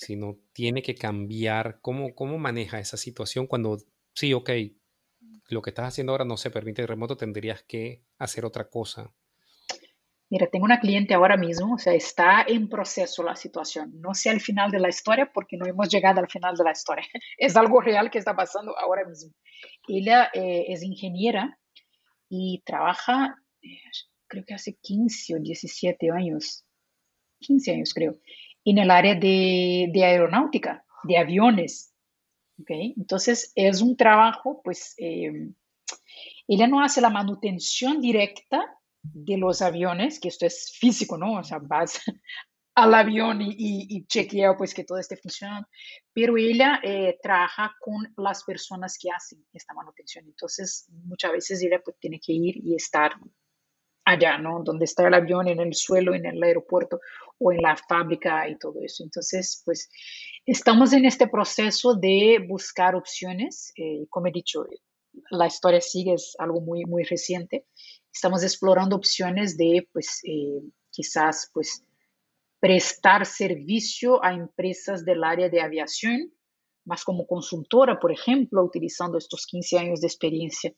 sino 0.00 0.38
tiene 0.54 0.82
que 0.82 0.94
cambiar. 0.94 1.78
¿Cómo, 1.82 2.14
cómo 2.14 2.38
maneja 2.38 2.80
esa 2.80 2.96
situación 2.96 3.46
cuando, 3.46 3.78
sí, 4.14 4.32
ok, 4.32 4.50
lo 5.48 5.62
que 5.62 5.70
estás 5.70 5.88
haciendo 5.88 6.12
ahora 6.12 6.24
no 6.24 6.36
se 6.36 6.50
permite 6.50 6.86
remoto, 6.86 7.16
tendrías 7.16 7.62
que 7.62 8.02
hacer 8.18 8.44
otra 8.44 8.68
cosa? 8.68 9.12
Mira, 10.30 10.46
tengo 10.46 10.64
una 10.64 10.78
cliente 10.78 11.12
ahora 11.12 11.36
mismo, 11.36 11.74
o 11.74 11.78
sea, 11.78 11.92
está 11.92 12.44
en 12.46 12.68
proceso 12.68 13.24
la 13.24 13.34
situación. 13.34 14.00
No 14.00 14.14
sé 14.14 14.30
al 14.30 14.40
final 14.40 14.70
de 14.70 14.78
la 14.78 14.88
historia 14.88 15.28
porque 15.34 15.56
no 15.56 15.66
hemos 15.66 15.88
llegado 15.88 16.20
al 16.20 16.30
final 16.30 16.54
de 16.56 16.62
la 16.62 16.70
historia. 16.70 17.04
Es 17.36 17.56
algo 17.56 17.80
real 17.80 18.10
que 18.10 18.18
está 18.18 18.36
pasando 18.36 18.78
ahora 18.78 19.04
mismo. 19.04 19.32
Ella 19.88 20.30
eh, 20.32 20.66
es 20.68 20.84
ingeniera 20.84 21.58
y 22.28 22.62
trabaja, 22.64 23.34
eh, 23.60 23.80
creo 24.28 24.44
que 24.46 24.54
hace 24.54 24.78
15 24.80 25.34
o 25.34 25.38
17 25.40 26.10
años, 26.12 26.64
15 27.40 27.72
años 27.72 27.92
creo, 27.92 28.16
en 28.64 28.78
el 28.78 28.90
área 28.92 29.16
de, 29.16 29.90
aeronáutica, 29.96 30.84
de 31.02 31.18
aviones. 31.18 31.89
¿Okay? 32.60 32.94
Entonces, 32.96 33.52
es 33.54 33.80
un 33.80 33.96
trabajo, 33.96 34.60
pues, 34.62 34.94
eh, 34.98 35.50
ella 36.48 36.66
no 36.66 36.82
hace 36.82 37.00
la 37.00 37.10
manutención 37.10 38.00
directa 38.00 38.60
de 39.02 39.36
los 39.36 39.62
aviones, 39.62 40.20
que 40.20 40.28
esto 40.28 40.46
es 40.46 40.76
físico, 40.78 41.16
¿no? 41.16 41.38
O 41.38 41.44
sea, 41.44 41.58
vas 41.58 42.00
al 42.74 42.94
avión 42.94 43.40
y, 43.42 43.54
y, 43.58 44.06
chequea 44.06 44.56
pues 44.56 44.74
que 44.74 44.84
todo 44.84 44.98
esté 44.98 45.16
funcionando, 45.16 45.68
pero 46.12 46.36
ella 46.36 46.80
eh, 46.82 47.18
trabaja 47.22 47.74
con 47.80 48.12
las 48.16 48.44
personas 48.44 48.96
que 49.00 49.10
hacen 49.10 49.44
esta 49.52 49.74
manutención, 49.74 50.24
entonces 50.26 50.86
muchas 51.04 51.32
veces 51.32 51.62
ella 51.62 51.80
pues 51.84 51.98
tiene 51.98 52.20
que 52.20 52.32
ir 52.32 52.56
y 52.56 52.74
estar 52.74 53.12
allá, 54.10 54.38
¿no? 54.38 54.62
Donde 54.62 54.84
está 54.84 55.06
el 55.06 55.14
avión, 55.14 55.48
en 55.48 55.60
el 55.60 55.74
suelo, 55.74 56.14
en 56.14 56.26
el 56.26 56.42
aeropuerto 56.42 57.00
o 57.38 57.52
en 57.52 57.62
la 57.62 57.76
fábrica 57.76 58.48
y 58.48 58.56
todo 58.56 58.74
eso. 58.82 59.02
Entonces, 59.02 59.62
pues 59.64 59.90
estamos 60.46 60.92
en 60.92 61.04
este 61.04 61.28
proceso 61.28 61.94
de 61.94 62.44
buscar 62.46 62.94
opciones. 62.94 63.72
Eh, 63.76 64.06
como 64.08 64.26
he 64.26 64.32
dicho, 64.32 64.66
la 65.30 65.46
historia 65.46 65.80
sigue, 65.80 66.14
es 66.14 66.34
algo 66.38 66.60
muy, 66.60 66.84
muy 66.84 67.04
reciente. 67.04 67.66
Estamos 68.12 68.42
explorando 68.42 68.96
opciones 68.96 69.56
de, 69.56 69.88
pues, 69.92 70.20
eh, 70.24 70.60
quizás, 70.90 71.50
pues, 71.52 71.84
prestar 72.58 73.24
servicio 73.24 74.22
a 74.22 74.34
empresas 74.34 75.04
del 75.04 75.24
área 75.24 75.48
de 75.48 75.62
aviación, 75.62 76.32
más 76.84 77.04
como 77.04 77.26
consultora, 77.26 77.98
por 77.98 78.12
ejemplo, 78.12 78.62
utilizando 78.62 79.16
estos 79.16 79.46
15 79.46 79.78
años 79.78 80.00
de 80.00 80.08
experiencia 80.08 80.74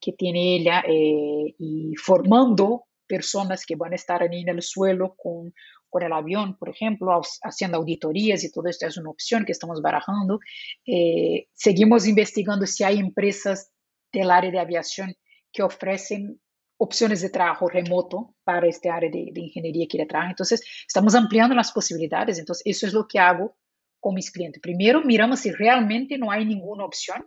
que 0.00 0.12
tiene 0.12 0.56
ella 0.56 0.82
eh, 0.86 1.54
y 1.58 1.94
formando 1.96 2.84
personas 3.06 3.64
que 3.64 3.76
van 3.76 3.92
a 3.92 3.96
estar 3.96 4.22
ahí 4.22 4.40
en 4.40 4.48
el 4.48 4.62
suelo 4.62 5.14
con, 5.16 5.54
con 5.88 6.02
el 6.02 6.12
avión, 6.12 6.56
por 6.58 6.68
ejemplo, 6.68 7.20
haciendo 7.42 7.78
auditorías 7.78 8.44
y 8.44 8.52
todo 8.52 8.68
esto 8.68 8.86
es 8.86 8.96
una 8.96 9.10
opción 9.10 9.44
que 9.44 9.52
estamos 9.52 9.80
barajando. 9.80 10.40
Eh, 10.84 11.48
seguimos 11.54 12.06
investigando 12.06 12.66
si 12.66 12.84
hay 12.84 12.98
empresas 12.98 13.70
del 14.12 14.30
área 14.30 14.50
de 14.50 14.58
aviación 14.58 15.14
que 15.52 15.62
ofrecen 15.62 16.40
opciones 16.78 17.22
de 17.22 17.30
trabajo 17.30 17.68
remoto 17.68 18.34
para 18.44 18.66
este 18.66 18.90
área 18.90 19.10
de, 19.10 19.32
ingeniería 19.34 19.86
que 19.88 19.98
le 19.98 20.06
trabaja. 20.06 20.30
Entonces, 20.30 20.62
estamos 20.86 21.14
ampliando 21.14 21.54
las 21.54 21.72
posibilidades. 21.72 22.38
Entonces, 22.38 22.62
eso 22.66 22.86
es 22.86 22.92
lo 22.92 23.06
que 23.06 23.18
hago 23.18 23.56
con 23.98 24.14
mis 24.14 24.30
clientes. 24.30 24.60
Primero, 24.60 25.02
miramos 25.02 25.40
si 25.40 25.52
realmente 25.52 26.18
no 26.18 26.30
hay 26.30 26.44
ninguna 26.44 26.84
opción, 26.84 27.26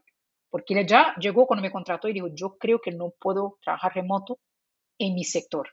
porque 0.50 0.74
él 0.74 0.88
ya 0.88 1.14
llegó 1.20 1.46
cuando 1.46 1.62
me 1.62 1.72
contrató 1.72 2.08
y 2.08 2.14
dijo, 2.14 2.28
yo 2.34 2.58
creo 2.58 2.80
que 2.80 2.92
no 2.92 3.14
puedo 3.20 3.58
trabajar 3.62 3.96
remoto 3.96 4.40
en 4.98 5.14
mi 5.14 5.24
sector. 5.24 5.70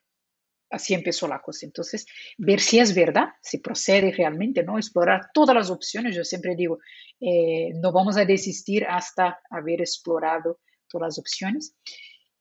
Así 0.71 0.95
empezó 0.95 1.29
la 1.29 1.41
cosa. 1.41 1.65
Entonces, 1.65 2.07
ver 2.39 2.61
si 2.61 2.79
es 2.79 2.95
verdad, 2.95 3.29
si 3.41 3.59
procede 3.59 4.13
realmente, 4.13 4.65
¿no? 4.65 4.79
Explorar 4.79 5.31
todas 5.33 5.55
las 5.55 5.71
opciones. 5.71 6.15
Yo 6.15 6.25
siempre 6.25 6.57
digo, 6.57 6.79
eh, 7.21 7.71
no 7.81 7.93
vamos 7.93 8.17
a 8.17 8.25
desistir 8.25 8.85
hasta 8.85 9.39
haber 9.51 9.81
explorado 9.81 10.59
todas 10.89 11.09
las 11.09 11.19
opciones. 11.19 11.77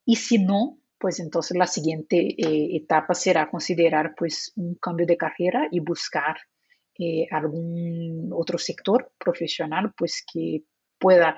Y 0.05 0.15
si 0.15 0.39
no, 0.39 0.79
pues 0.97 1.19
entonces 1.19 1.55
la 1.57 1.67
siguiente 1.67 2.17
eh, 2.17 2.75
etapa 2.75 3.13
será 3.13 3.49
considerar 3.49 4.15
pues 4.17 4.51
un 4.55 4.75
cambio 4.75 5.05
de 5.05 5.17
carrera 5.17 5.67
y 5.71 5.79
buscar 5.79 6.37
eh, 6.97 7.27
algún 7.29 8.29
otro 8.33 8.57
sector 8.57 9.11
profesional 9.17 9.93
pues 9.97 10.23
que 10.31 10.63
pueda 10.97 11.37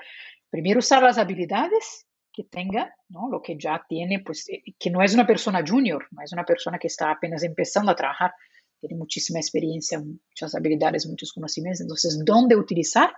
primero 0.50 0.80
usar 0.80 1.04
las 1.04 1.18
habilidades 1.18 2.06
que 2.32 2.44
tenga, 2.44 2.94
¿no? 3.10 3.30
lo 3.30 3.42
que 3.42 3.58
ya 3.58 3.84
tiene, 3.90 4.20
pues 4.20 4.48
eh, 4.50 4.62
que 4.78 4.90
no 4.90 5.02
es 5.02 5.14
una 5.14 5.26
persona 5.26 5.64
junior, 5.68 6.08
no 6.12 6.22
es 6.22 6.32
una 6.34 6.46
persona 6.46 6.78
que 6.78 6.88
está 6.88 7.12
apenas 7.12 7.44
empezando 7.44 7.92
a 7.92 7.96
trabajar, 7.96 8.32
tiene 8.80 8.96
muchísima 8.96 9.40
experiencia, 9.40 10.00
muchas 10.00 10.54
habilidades, 10.54 11.08
muchos 11.08 11.34
conocimientos, 11.34 11.82
entonces, 11.82 12.22
¿dónde 12.24 12.56
utilizar 12.56 13.12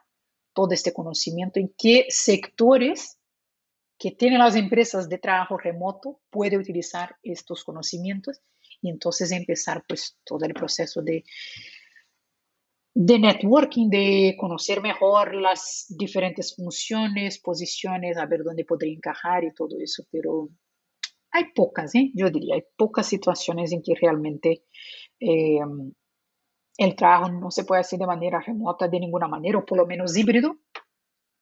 todo 0.53 0.71
este 0.71 0.93
conocimiento? 0.93 1.59
¿En 1.59 1.73
qué 1.77 2.05
sectores 2.07 3.17
que 3.97 4.11
tienen 4.11 4.39
las 4.39 4.55
empresas 4.55 5.09
de 5.09 5.17
trabajo 5.17 5.57
remoto 5.57 6.21
puede 6.29 6.57
utilizar 6.57 7.17
estos 7.21 7.65
conocimientos 7.65 8.39
y 8.81 8.89
entonces 8.89 9.31
empezar 9.31 9.83
pues 9.85 10.17
todo 10.23 10.45
el 10.45 10.53
proceso 10.53 11.01
de, 11.01 11.25
de 12.93 13.19
networking, 13.19 13.89
de 13.89 14.35
conocer 14.37 14.81
mejor 14.81 15.35
las 15.35 15.85
diferentes 15.89 16.55
funciones, 16.55 17.39
posiciones, 17.39 18.17
a 18.17 18.25
ver 18.25 18.43
dónde 18.43 18.65
podría 18.65 18.93
encajar 18.93 19.43
y 19.43 19.53
todo 19.53 19.77
eso, 19.79 20.03
pero 20.11 20.49
hay 21.31 21.45
pocas, 21.53 21.93
¿eh? 21.95 22.11
yo 22.15 22.29
diría, 22.29 22.55
hay 22.55 22.63
pocas 22.75 23.07
situaciones 23.07 23.71
en 23.71 23.81
que 23.83 23.93
realmente 23.95 24.63
eh, 25.19 25.59
el 26.77 26.95
trabajo 26.95 27.31
no 27.31 27.51
se 27.51 27.65
puede 27.65 27.81
hacer 27.81 27.99
de 27.99 28.07
manera 28.07 28.39
remota 28.39 28.87
de 28.87 28.99
ninguna 28.99 29.27
manera, 29.27 29.59
o 29.59 29.65
por 29.65 29.77
lo 29.77 29.85
menos 29.85 30.17
híbrido, 30.17 30.57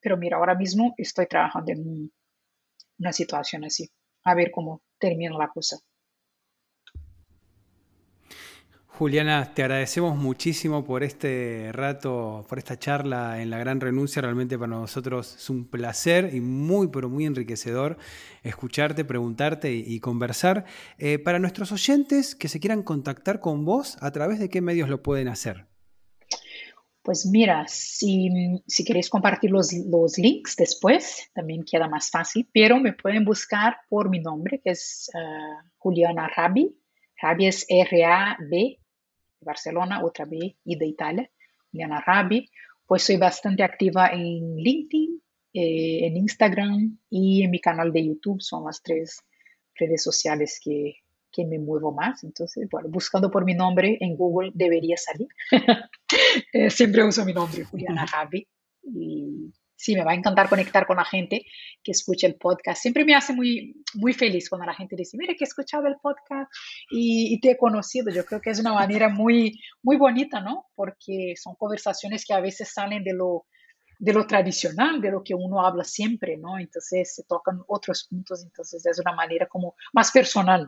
pero 0.02 0.18
mira, 0.18 0.38
ahora 0.38 0.56
mismo 0.56 0.94
estoy 0.98 1.28
trabajando 1.28 1.72
en 1.72 2.12
una 3.00 3.14
situación 3.14 3.66
así. 3.66 3.90
A 4.24 4.36
ver 4.36 4.52
cómo 4.52 4.82
termina 5.00 5.38
la 5.38 5.50
cosa. 5.50 5.78
Juliana, 8.98 9.54
te 9.54 9.62
agradecemos 9.62 10.18
muchísimo 10.18 10.84
por 10.84 11.04
este 11.04 11.70
rato, 11.72 12.44
por 12.50 12.58
esta 12.58 12.80
charla 12.80 13.44
en 13.44 13.52
la 13.52 13.60
gran 13.60 13.80
renuncia. 13.80 14.24
Realmente 14.24 14.58
para 14.58 14.72
nosotros 14.72 15.36
es 15.36 15.52
un 15.52 15.70
placer 15.70 16.34
y 16.34 16.42
muy, 16.42 16.88
pero 16.88 17.08
muy 17.08 17.28
enriquecedor 17.28 18.00
escucharte, 18.42 19.06
preguntarte 19.06 19.72
y, 19.72 20.00
conversar. 20.00 20.66
Eh, 20.98 21.20
para 21.20 21.38
nuestros 21.38 21.72
oyentes 21.72 22.34
que 22.34 22.48
se 22.48 22.60
quieran 22.60 22.82
contactar 22.82 23.40
con 23.40 23.66
vos, 23.66 23.98
¿a 24.02 24.10
través 24.10 24.40
de 24.40 24.50
qué 24.50 24.62
medios 24.62 24.90
lo 24.90 25.04
pueden 25.04 25.28
hacer? 25.28 25.68
Pues 27.04 27.28
mira, 27.28 27.66
si, 27.68 28.32
si 28.66 28.84
queréis 28.84 29.12
compartir 29.12 29.52
los, 29.52 29.74
los, 29.74 30.18
links 30.18 30.56
después, 30.56 31.30
también 31.36 31.64
queda 31.64 31.88
más 31.88 32.10
fácil, 32.10 32.50
pero 32.52 32.80
me 32.80 32.94
pueden 32.94 33.26
buscar 33.26 33.78
por 33.90 34.10
mi 34.10 34.22
nombre, 34.22 34.60
que 34.60 34.72
es 34.72 35.12
uh, 35.14 35.70
Juliana 35.78 36.32
Rabi. 36.36 36.76
Rabi 37.22 37.46
es 37.46 37.64
R-A-B, 37.70 38.80
de 39.40 39.46
Barcelona, 39.46 40.04
otra 40.04 40.26
B 40.26 40.58
y 40.64 40.78
de 40.78 40.86
Italia. 40.86 41.32
Juliana 41.72 42.02
Rabi. 42.06 42.50
Pues 42.86 43.04
soy 43.04 43.18
bastante 43.18 43.64
activa 43.64 44.08
en 44.08 44.56
LinkedIn, 44.56 45.22
eh, 45.54 46.08
en 46.08 46.18
Instagram 46.18 46.98
y 47.10 47.44
en 47.44 47.52
mi 47.52 47.60
canal 47.60 47.92
de 47.92 48.06
YouTube. 48.06 48.42
Son 48.42 48.66
las 48.66 48.82
tres 48.82 49.22
redes 49.76 50.02
sociales 50.02 50.60
que, 50.64 50.96
que 51.32 51.46
me 51.46 51.60
muevo 51.60 51.92
más. 51.92 52.24
Entonces, 52.24 52.68
bueno, 52.72 52.90
buscando 52.90 53.30
por 53.30 53.44
mi 53.44 53.54
nombre 53.54 53.98
en 54.00 54.16
Google 54.16 54.52
debería 54.54 54.98
salir. 54.98 55.28
Eh, 56.54 56.70
siempre 56.70 57.04
uso 57.04 57.26
mi 57.26 57.34
nombre, 57.34 57.66
Juliana. 57.66 58.06
Y 58.82 59.52
sí, 59.78 59.96
me 59.96 60.04
va 60.04 60.12
a 60.12 60.16
encantar 60.16 60.50
conectar 60.50 60.86
con 60.86 60.98
la 60.98 61.06
gente 61.06 61.46
que 61.84 61.92
escucha 61.92 62.28
el 62.28 62.36
podcast. 62.36 62.82
Siempre 62.82 63.06
me 63.06 63.16
hace 63.16 63.32
muy, 63.32 63.84
muy 63.94 64.14
feliz 64.14 64.50
cuando 64.50 64.66
la 64.66 64.74
gente 64.74 64.96
dice, 64.96 65.18
mire 65.18 65.36
que 65.36 65.44
he 65.44 65.48
escuchado 65.48 65.88
el 65.88 65.96
podcast 66.02 66.52
y, 66.92 67.40
te 67.40 67.52
he 67.52 67.58
conocido. 67.58 68.12
Yo 68.12 68.26
creo 68.26 68.42
que 68.42 68.50
es 68.50 68.60
una 68.60 68.74
manera 68.74 69.08
muy, 69.08 69.62
muy 69.84 69.96
bonita, 69.96 70.42
¿no? 70.42 70.66
Porque 70.76 71.36
son 71.38 71.56
conversaciones 71.56 72.26
que 72.26 72.34
a 72.34 72.42
veces 72.42 72.74
salen 72.74 73.04
de 73.04 73.14
lo, 73.14 73.46
de 74.00 74.14
lo 74.14 74.26
tradicional, 74.26 75.00
de 75.00 75.12
lo 75.12 75.24
que 75.24 75.36
uno 75.36 75.66
habla 75.66 75.84
siempre, 75.84 76.38
¿no? 76.38 76.58
Entonces 76.58 77.14
se 77.14 77.24
tocan 77.24 77.62
otros 77.68 78.08
puntos, 78.10 78.44
entonces 78.44 78.86
es 78.86 79.00
una 79.00 79.14
manera 79.14 79.48
como 79.48 79.76
más 79.94 80.12
personal 80.12 80.68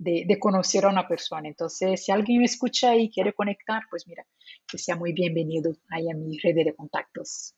de, 0.00 0.38
conocer 0.38 0.84
a 0.84 0.88
una 0.88 1.06
persona. 1.06 1.48
Entonces, 1.48 2.04
si 2.04 2.12
alguien 2.12 2.38
me 2.38 2.46
escucha 2.46 2.96
y 2.96 3.10
quiere 3.10 3.32
conectar, 3.34 3.82
pues 3.90 4.06
mira, 4.06 4.26
que 4.66 4.78
sea 4.78 4.96
muy 4.96 5.12
bienvenido 5.12 5.72
ahí 5.90 6.10
a 6.10 6.14
mi 6.14 6.38
red 6.38 6.54
de 6.54 6.74
contactos. 6.74 7.54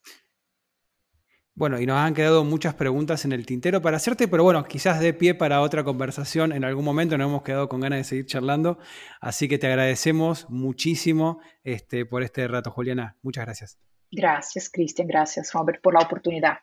Bueno, 1.55 1.79
y 1.79 1.85
nos 1.85 1.99
han 1.99 2.15
quedado 2.15 2.45
muchas 2.45 2.75
preguntas 2.75 3.27
en 3.27 3.33
el 3.33 3.45
tintero 3.45 3.83
para 3.83 3.99
hacerte, 3.99 4.27
pero 4.27 4.43
bueno, 4.43 4.65
quizás 4.65 5.01
de 5.01 5.13
pie 5.13 5.35
para 5.35 5.61
otra 5.61 5.85
conversación 5.85 6.53
en 6.53 6.65
algún 6.65 6.85
momento, 6.85 7.19
nos 7.19 7.29
hemos 7.29 7.43
quedado 7.43 7.69
con 7.69 7.81
ganas 7.81 7.99
de 7.99 8.05
seguir 8.05 8.27
charlando, 8.27 8.79
así 9.21 9.49
que 9.49 9.59
te 9.59 9.67
agradecemos 9.67 10.49
muchísimo 10.49 11.41
este, 11.63 12.07
por 12.07 12.23
este 12.23 12.49
rato, 12.49 12.71
Juliana. 12.71 13.19
Muchas 13.23 13.45
gracias. 13.45 13.79
Gracias, 14.11 14.71
Cristian, 14.71 15.09
gracias, 15.09 15.53
Robert, 15.53 15.83
por 15.83 15.93
la 15.95 16.01
oportunidad. 16.01 16.59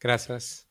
Gracias. 0.00 0.69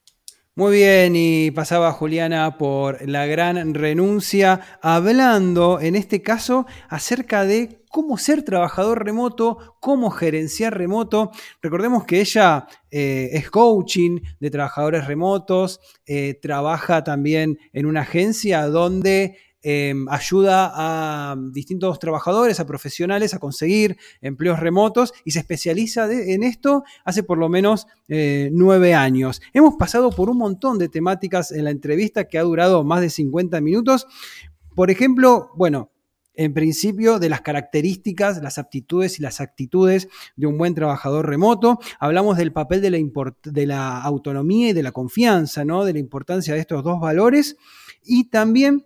Muy 0.60 0.74
bien, 0.76 1.14
y 1.16 1.51
pasaba 1.51 1.93
Juliana 1.93 2.57
por 2.57 3.07
la 3.07 3.26
gran 3.26 3.74
renuncia, 3.74 4.60
hablando 4.82 5.80
en 5.80 5.95
este 5.95 6.22
caso 6.22 6.66
acerca 6.89 7.45
de 7.45 7.86
cómo 7.89 8.18
ser 8.18 8.43
trabajador 8.43 9.05
remoto, 9.05 9.78
cómo 9.80 10.10
gerenciar 10.12 10.78
remoto. 10.78 11.32
Recordemos 11.62 12.03
que 12.03 12.20
ella 12.20 12.68
eh, 12.91 13.30
es 13.32 13.49
coaching 13.49 14.20
de 14.41 14.51
trabajadores 14.51 15.07
remotos, 15.07 15.80
eh, 16.05 16.38
trabaja 16.41 17.05
también 17.05 17.57
en 17.72 17.86
una 17.86 18.01
agencia 18.01 18.68
donde 18.68 19.38
Em, 19.62 20.07
ayuda 20.07 20.72
a 20.74 21.36
distintos 21.51 21.99
trabajadores, 21.99 22.62
a 22.62 22.66
profesionales 22.66 23.34
a 23.34 23.39
conseguir 23.39 23.97
empleos 24.22 24.57
remotos 24.57 25.14
y 25.26 25.32
se 25.32 25.39
especializa 25.39 26.10
en 26.10 26.43
esto 26.43 26.84
hace 27.03 27.24
por 27.24 27.38
lo 27.38 27.49
menos 27.49 27.86
eh, 28.07 28.49
nueve 28.53 28.93
años. 28.93 29.41
Hemos 29.51 29.76
pasado 29.76 30.12
por 30.12 30.30
un 30.30 30.38
montón 30.38 30.80
de 30.80 30.88
temáticas 30.88 31.51
en 31.51 31.66
la 31.66 31.72
entrevista 31.72 32.30
que 32.30 32.38
ha 32.38 32.43
durado 32.43 32.86
más 32.86 33.01
de 33.01 33.10
50 33.10 33.60
minutos. 33.60 34.07
Por 34.76 34.91
ejemplo, 34.91 35.49
bueno, 35.55 35.91
en 36.36 36.53
principio 36.53 37.20
de 37.20 37.28
las 37.28 37.41
características, 37.41 38.41
las 38.41 38.60
aptitudes 38.60 39.20
y 39.20 39.24
las 39.24 39.41
actitudes 39.41 40.07
de 40.38 40.47
un 40.47 40.57
buen 40.57 40.74
trabajador 40.74 41.28
remoto. 41.28 41.80
Hablamos 41.99 42.38
del 42.38 42.53
papel 42.53 42.82
de 42.82 42.91
la, 42.91 42.99
de 43.43 43.66
la 43.66 44.01
autonomía 44.01 44.70
y 44.70 44.74
de 44.74 44.84
la 44.84 44.93
confianza, 44.93 45.66
¿no? 45.66 45.84
de 45.84 45.91
la 45.91 45.99
importancia 45.99 46.53
de 46.53 46.62
estos 46.62 46.82
dos 46.82 47.01
valores. 47.01 47.57
Y 48.05 48.30
también 48.30 48.86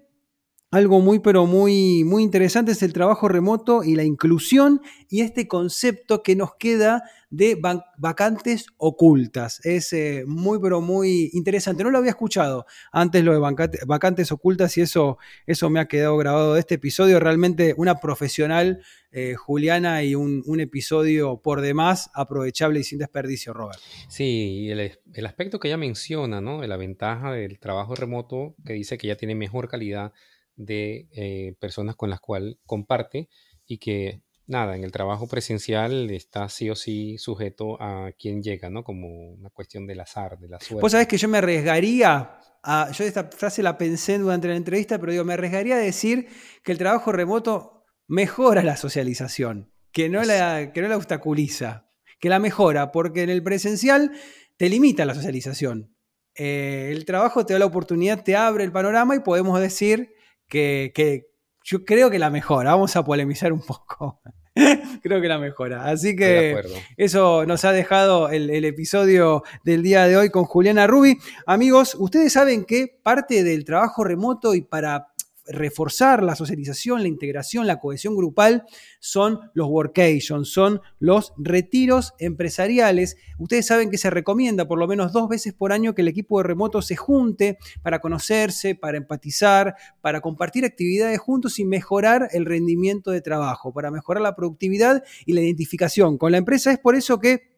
algo 0.74 1.02
muy, 1.02 1.20
pero 1.20 1.46
muy, 1.46 2.04
muy 2.04 2.24
interesante 2.24 2.72
es 2.72 2.82
el 2.82 2.94
trabajo 2.94 3.28
remoto 3.28 3.84
y 3.84 3.94
la 3.94 4.04
inclusión 4.04 4.82
y 5.08 5.22
este 5.22 5.48
concepto 5.48 6.24
que 6.24 6.36
nos 6.36 6.56
queda 6.56 7.04
de 7.30 7.60
vacantes 7.98 8.66
ocultas. 8.78 9.64
Es 9.64 9.94
eh, 9.94 10.24
muy, 10.26 10.58
pero 10.60 10.82
muy 10.82 11.30
interesante. 11.34 11.84
No 11.84 11.92
lo 11.92 12.00
había 12.00 12.10
escuchado 12.10 12.66
antes 12.92 13.24
lo 13.24 13.34
de 13.34 13.70
vacantes 13.86 14.32
ocultas 14.32 14.76
y 14.80 14.82
eso, 14.82 15.20
eso 15.46 15.70
me 15.70 15.80
ha 15.80 15.88
quedado 15.88 16.18
grabado 16.18 16.56
de 16.56 16.62
este 16.62 16.76
episodio. 16.76 17.20
Realmente 17.20 17.76
una 17.78 18.00
profesional, 18.00 18.82
eh, 19.12 19.36
Juliana, 19.36 20.04
y 20.04 20.16
un, 20.16 20.60
episodio 20.60 21.40
por 21.40 21.62
demás 21.62 22.10
aprovechable 22.16 22.80
y 22.80 22.84
sin 22.84 22.98
desperdicio, 22.98 23.54
Robert. 23.54 23.80
Sí, 24.08 24.70
el, 24.72 24.92
el 25.14 25.26
aspecto 25.28 25.60
que 25.60 25.68
ella 25.68 25.78
menciona, 25.78 26.42
¿no? 26.42 26.62
De 26.62 26.68
la 26.68 26.78
ventaja 26.78 27.32
del 27.32 27.60
trabajo 27.60 27.94
remoto, 27.94 28.56
que 28.66 28.74
dice 28.74 28.98
que 28.98 29.06
ya 29.06 29.16
tiene 29.16 29.36
mejor 29.36 29.68
calidad 29.68 30.14
de 30.56 31.08
eh, 31.12 31.56
personas 31.60 31.96
con 31.96 32.10
las 32.10 32.20
cuales 32.20 32.58
comparte 32.66 33.30
y 33.66 33.78
que 33.78 34.22
nada, 34.48 34.76
en 34.76 34.84
el 34.84 34.92
trabajo 34.92 35.28
presencial 35.28 36.10
está 36.12 36.50
sí 36.50 36.70
o 36.70 36.76
sí 36.76 37.18
sujeto 37.18 37.82
a 37.82 38.12
quien 38.18 38.42
llega, 38.42 38.70
¿no? 38.70 38.84
Como 38.84 39.34
una 39.34 39.50
cuestión 39.50 39.88
del 39.88 40.02
azar, 40.02 40.38
de 40.40 40.50
la 40.50 40.60
suerte. 40.60 40.82
Vos 40.82 40.92
sabés 40.92 41.08
que 41.08 41.18
yo 41.18 41.28
me 41.28 41.38
arriesgaría, 41.38 42.40
a, 42.64 42.92
yo 42.92 43.04
esta 43.04 43.26
frase 43.26 43.64
la 43.64 43.78
pensé 43.78 44.18
durante 44.18 44.48
la 44.48 44.56
entrevista, 44.56 45.00
pero 45.00 45.12
digo, 45.12 45.24
me 45.24 45.34
arriesgaría 45.34 45.76
a 45.76 45.80
decir 45.80 46.28
que 46.64 46.72
el 46.72 46.78
trabajo 46.78 47.12
remoto 47.12 47.86
mejora 48.08 48.64
la 48.64 48.78
socialización, 48.78 49.72
que 49.92 50.10
no 50.10 50.24
la, 50.24 50.72
que 50.74 50.82
no 50.82 50.88
la 50.88 50.98
obstaculiza, 50.98 51.90
que 52.20 52.30
la 52.30 52.40
mejora, 52.40 52.92
porque 52.92 53.24
en 53.24 53.30
el 53.30 53.44
presencial 53.44 54.12
te 54.58 54.70
limita 54.70 55.06
la 55.06 55.16
socialización. 55.16 55.96
Eh, 56.36 56.90
el 56.92 57.06
trabajo 57.06 57.46
te 57.46 57.54
da 57.54 57.60
la 57.60 57.66
oportunidad, 57.66 58.24
te 58.24 58.36
abre 58.36 58.64
el 58.64 58.72
panorama 58.72 59.16
y 59.16 59.20
podemos 59.20 59.60
decir 59.60 60.14
que, 60.54 60.92
que 60.94 61.32
yo 61.64 61.84
creo 61.84 62.12
que 62.12 62.20
la 62.20 62.30
mejora. 62.30 62.72
Vamos 62.74 62.96
a 62.96 63.04
polemizar 63.04 63.52
un 63.52 63.62
poco. 63.62 64.22
Creo 65.02 65.20
que 65.20 65.28
la 65.28 65.40
mejora. 65.40 65.88
Así 65.88 66.16
que 66.16 66.62
eso 66.96 67.44
nos 67.48 67.66
ha 67.66 67.72
dejado 67.72 68.30
el, 68.30 68.52
el, 68.52 68.66
episodio 68.66 69.42
del 69.64 69.82
día 69.82 70.06
de 70.06 70.16
hoy 70.16 70.30
con 70.30 70.44
Juliana 70.44 70.86
Rubi. 70.86 71.18
Amigos, 71.48 71.96
ustedes 71.98 72.34
saben 72.34 72.66
que 72.66 73.00
parte 73.02 73.44
del 73.44 73.66
trabajo 73.66 74.04
remoto 74.04 74.54
y 74.54 74.62
para 74.62 75.08
reforzar 75.46 76.24
la 76.24 76.36
socialización, 76.36 77.02
la 77.02 77.08
integración, 77.08 77.68
la 77.68 77.80
cohesión 77.80 78.16
grupal, 78.16 78.66
son 79.00 79.40
los 79.54 79.68
workations, 79.68 80.50
son 80.50 80.82
los 81.00 81.34
retiros 81.38 82.14
empresariales. 82.20 83.18
Ustedes 83.38 83.66
saben 83.66 83.90
que 83.90 83.98
se 83.98 84.10
recomienda 84.10 84.68
por 84.68 84.80
lo 84.80 84.88
menos 84.88 85.12
dos 85.12 85.28
veces 85.28 85.54
por 85.54 85.74
año 85.74 85.94
que 85.94 86.02
el 86.02 86.08
equipo 86.08 86.38
de 86.38 86.44
remoto 86.44 86.82
se 86.82 86.96
junte 86.96 87.58
para 87.82 88.00
conocerse, 88.00 88.76
para 88.76 88.98
empatizar, 88.98 89.76
para 90.02 90.22
compartir 90.22 90.66
actividades 90.66 91.20
juntos 91.20 91.60
y 91.60 91.66
mejorar 91.66 92.30
el 92.32 92.46
rendimiento 92.46 93.12
de 93.12 93.22
trabajo, 93.22 93.74
para 93.74 93.92
mejorar 93.92 94.22
la 94.22 94.36
productividad 94.36 95.04
y 95.26 95.34
la 95.34 95.42
identificación 95.42 96.18
con 96.18 96.32
la 96.32 96.38
empresa. 96.38 96.72
Es 96.72 96.80
por 96.80 96.96
eso 96.96 97.20
que 97.20 97.53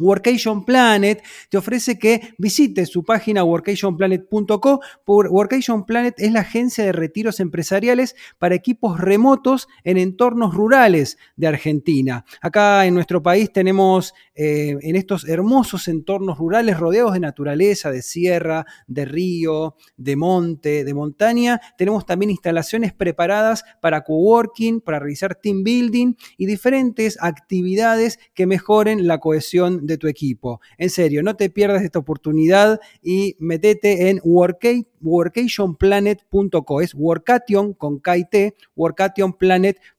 Workation 0.00 0.64
Planet 0.64 1.22
te 1.48 1.58
ofrece 1.58 1.98
que 1.98 2.34
visites 2.38 2.88
su 2.88 3.04
página 3.04 3.44
workationplanet.co. 3.44 4.80
Workation 5.06 5.84
Planet 5.84 6.14
es 6.18 6.32
la 6.32 6.40
agencia 6.40 6.84
de 6.84 6.92
retiros 6.92 7.40
empresariales 7.40 8.16
para 8.38 8.54
equipos 8.54 8.98
remotos 9.00 9.68
en 9.84 9.98
entornos 9.98 10.54
rurales 10.54 11.18
de 11.36 11.46
Argentina. 11.46 12.24
Acá 12.40 12.86
en 12.86 12.94
nuestro 12.94 13.22
país 13.22 13.52
tenemos 13.52 14.14
eh, 14.34 14.76
en 14.80 14.96
estos 14.96 15.28
hermosos 15.28 15.88
entornos 15.88 16.38
rurales 16.38 16.78
rodeados 16.78 17.12
de 17.12 17.20
naturaleza, 17.20 17.90
de 17.90 18.02
sierra, 18.02 18.64
de 18.86 19.04
río, 19.04 19.76
de 19.96 20.16
monte, 20.16 20.84
de 20.84 20.94
montaña, 20.94 21.60
tenemos 21.76 22.06
también 22.06 22.30
instalaciones 22.30 22.92
preparadas 22.92 23.64
para 23.80 24.02
coworking, 24.02 24.80
para 24.80 24.98
realizar 24.98 25.34
team 25.34 25.62
building 25.62 26.14
y 26.36 26.46
diferentes 26.46 27.18
actividades 27.20 28.18
que 28.34 28.46
mejoren 28.46 29.06
la 29.06 29.18
cohesión 29.18 29.86
de 29.86 29.89
tu 29.98 30.08
equipo. 30.08 30.60
En 30.78 30.88
serio, 30.90 31.22
no 31.22 31.36
te 31.36 31.50
pierdas 31.50 31.82
esta 31.82 31.98
oportunidad 31.98 32.80
y 33.02 33.36
metete 33.38 34.08
en 34.10 34.20
workationplanet.co. 34.24 36.80
Es 36.80 36.94
workation 36.94 37.74
con 37.74 37.98
KT, 37.98 38.54
workationplanet.co 38.74 39.90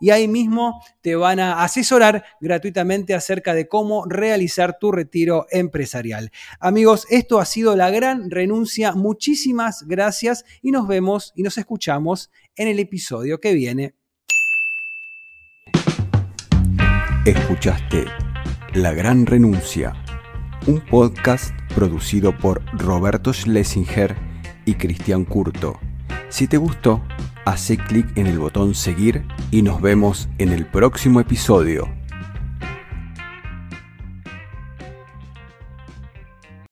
y 0.00 0.10
ahí 0.10 0.28
mismo 0.28 0.80
te 1.02 1.14
van 1.14 1.38
a 1.38 1.62
asesorar 1.62 2.24
gratuitamente 2.40 3.14
acerca 3.14 3.54
de 3.54 3.68
cómo 3.68 4.06
realizar 4.06 4.78
tu 4.78 4.92
retiro 4.92 5.46
empresarial. 5.50 6.30
Amigos, 6.58 7.06
esto 7.10 7.38
ha 7.38 7.44
sido 7.44 7.76
la 7.76 7.90
gran 7.90 8.30
renuncia. 8.30 8.92
Muchísimas 8.92 9.86
gracias 9.86 10.44
y 10.62 10.70
nos 10.70 10.88
vemos 10.88 11.32
y 11.36 11.42
nos 11.42 11.58
escuchamos 11.58 12.30
en 12.56 12.68
el 12.68 12.78
episodio 12.78 13.40
que 13.40 13.52
viene. 13.52 13.94
Escuchaste 17.26 18.23
la 18.74 18.92
Gran 18.92 19.24
Renuncia, 19.24 19.92
un 20.66 20.80
podcast 20.80 21.54
producido 21.76 22.36
por 22.36 22.60
Roberto 22.76 23.32
Schlesinger 23.32 24.16
y 24.64 24.74
Cristian 24.74 25.24
Curto. 25.24 25.78
Si 26.28 26.48
te 26.48 26.56
gustó, 26.56 27.00
hace 27.44 27.76
clic 27.76 28.08
en 28.16 28.26
el 28.26 28.40
botón 28.40 28.74
seguir 28.74 29.24
y 29.52 29.62
nos 29.62 29.80
vemos 29.80 30.28
en 30.38 30.50
el 30.50 30.66
próximo 30.66 31.20
episodio. 31.20 31.88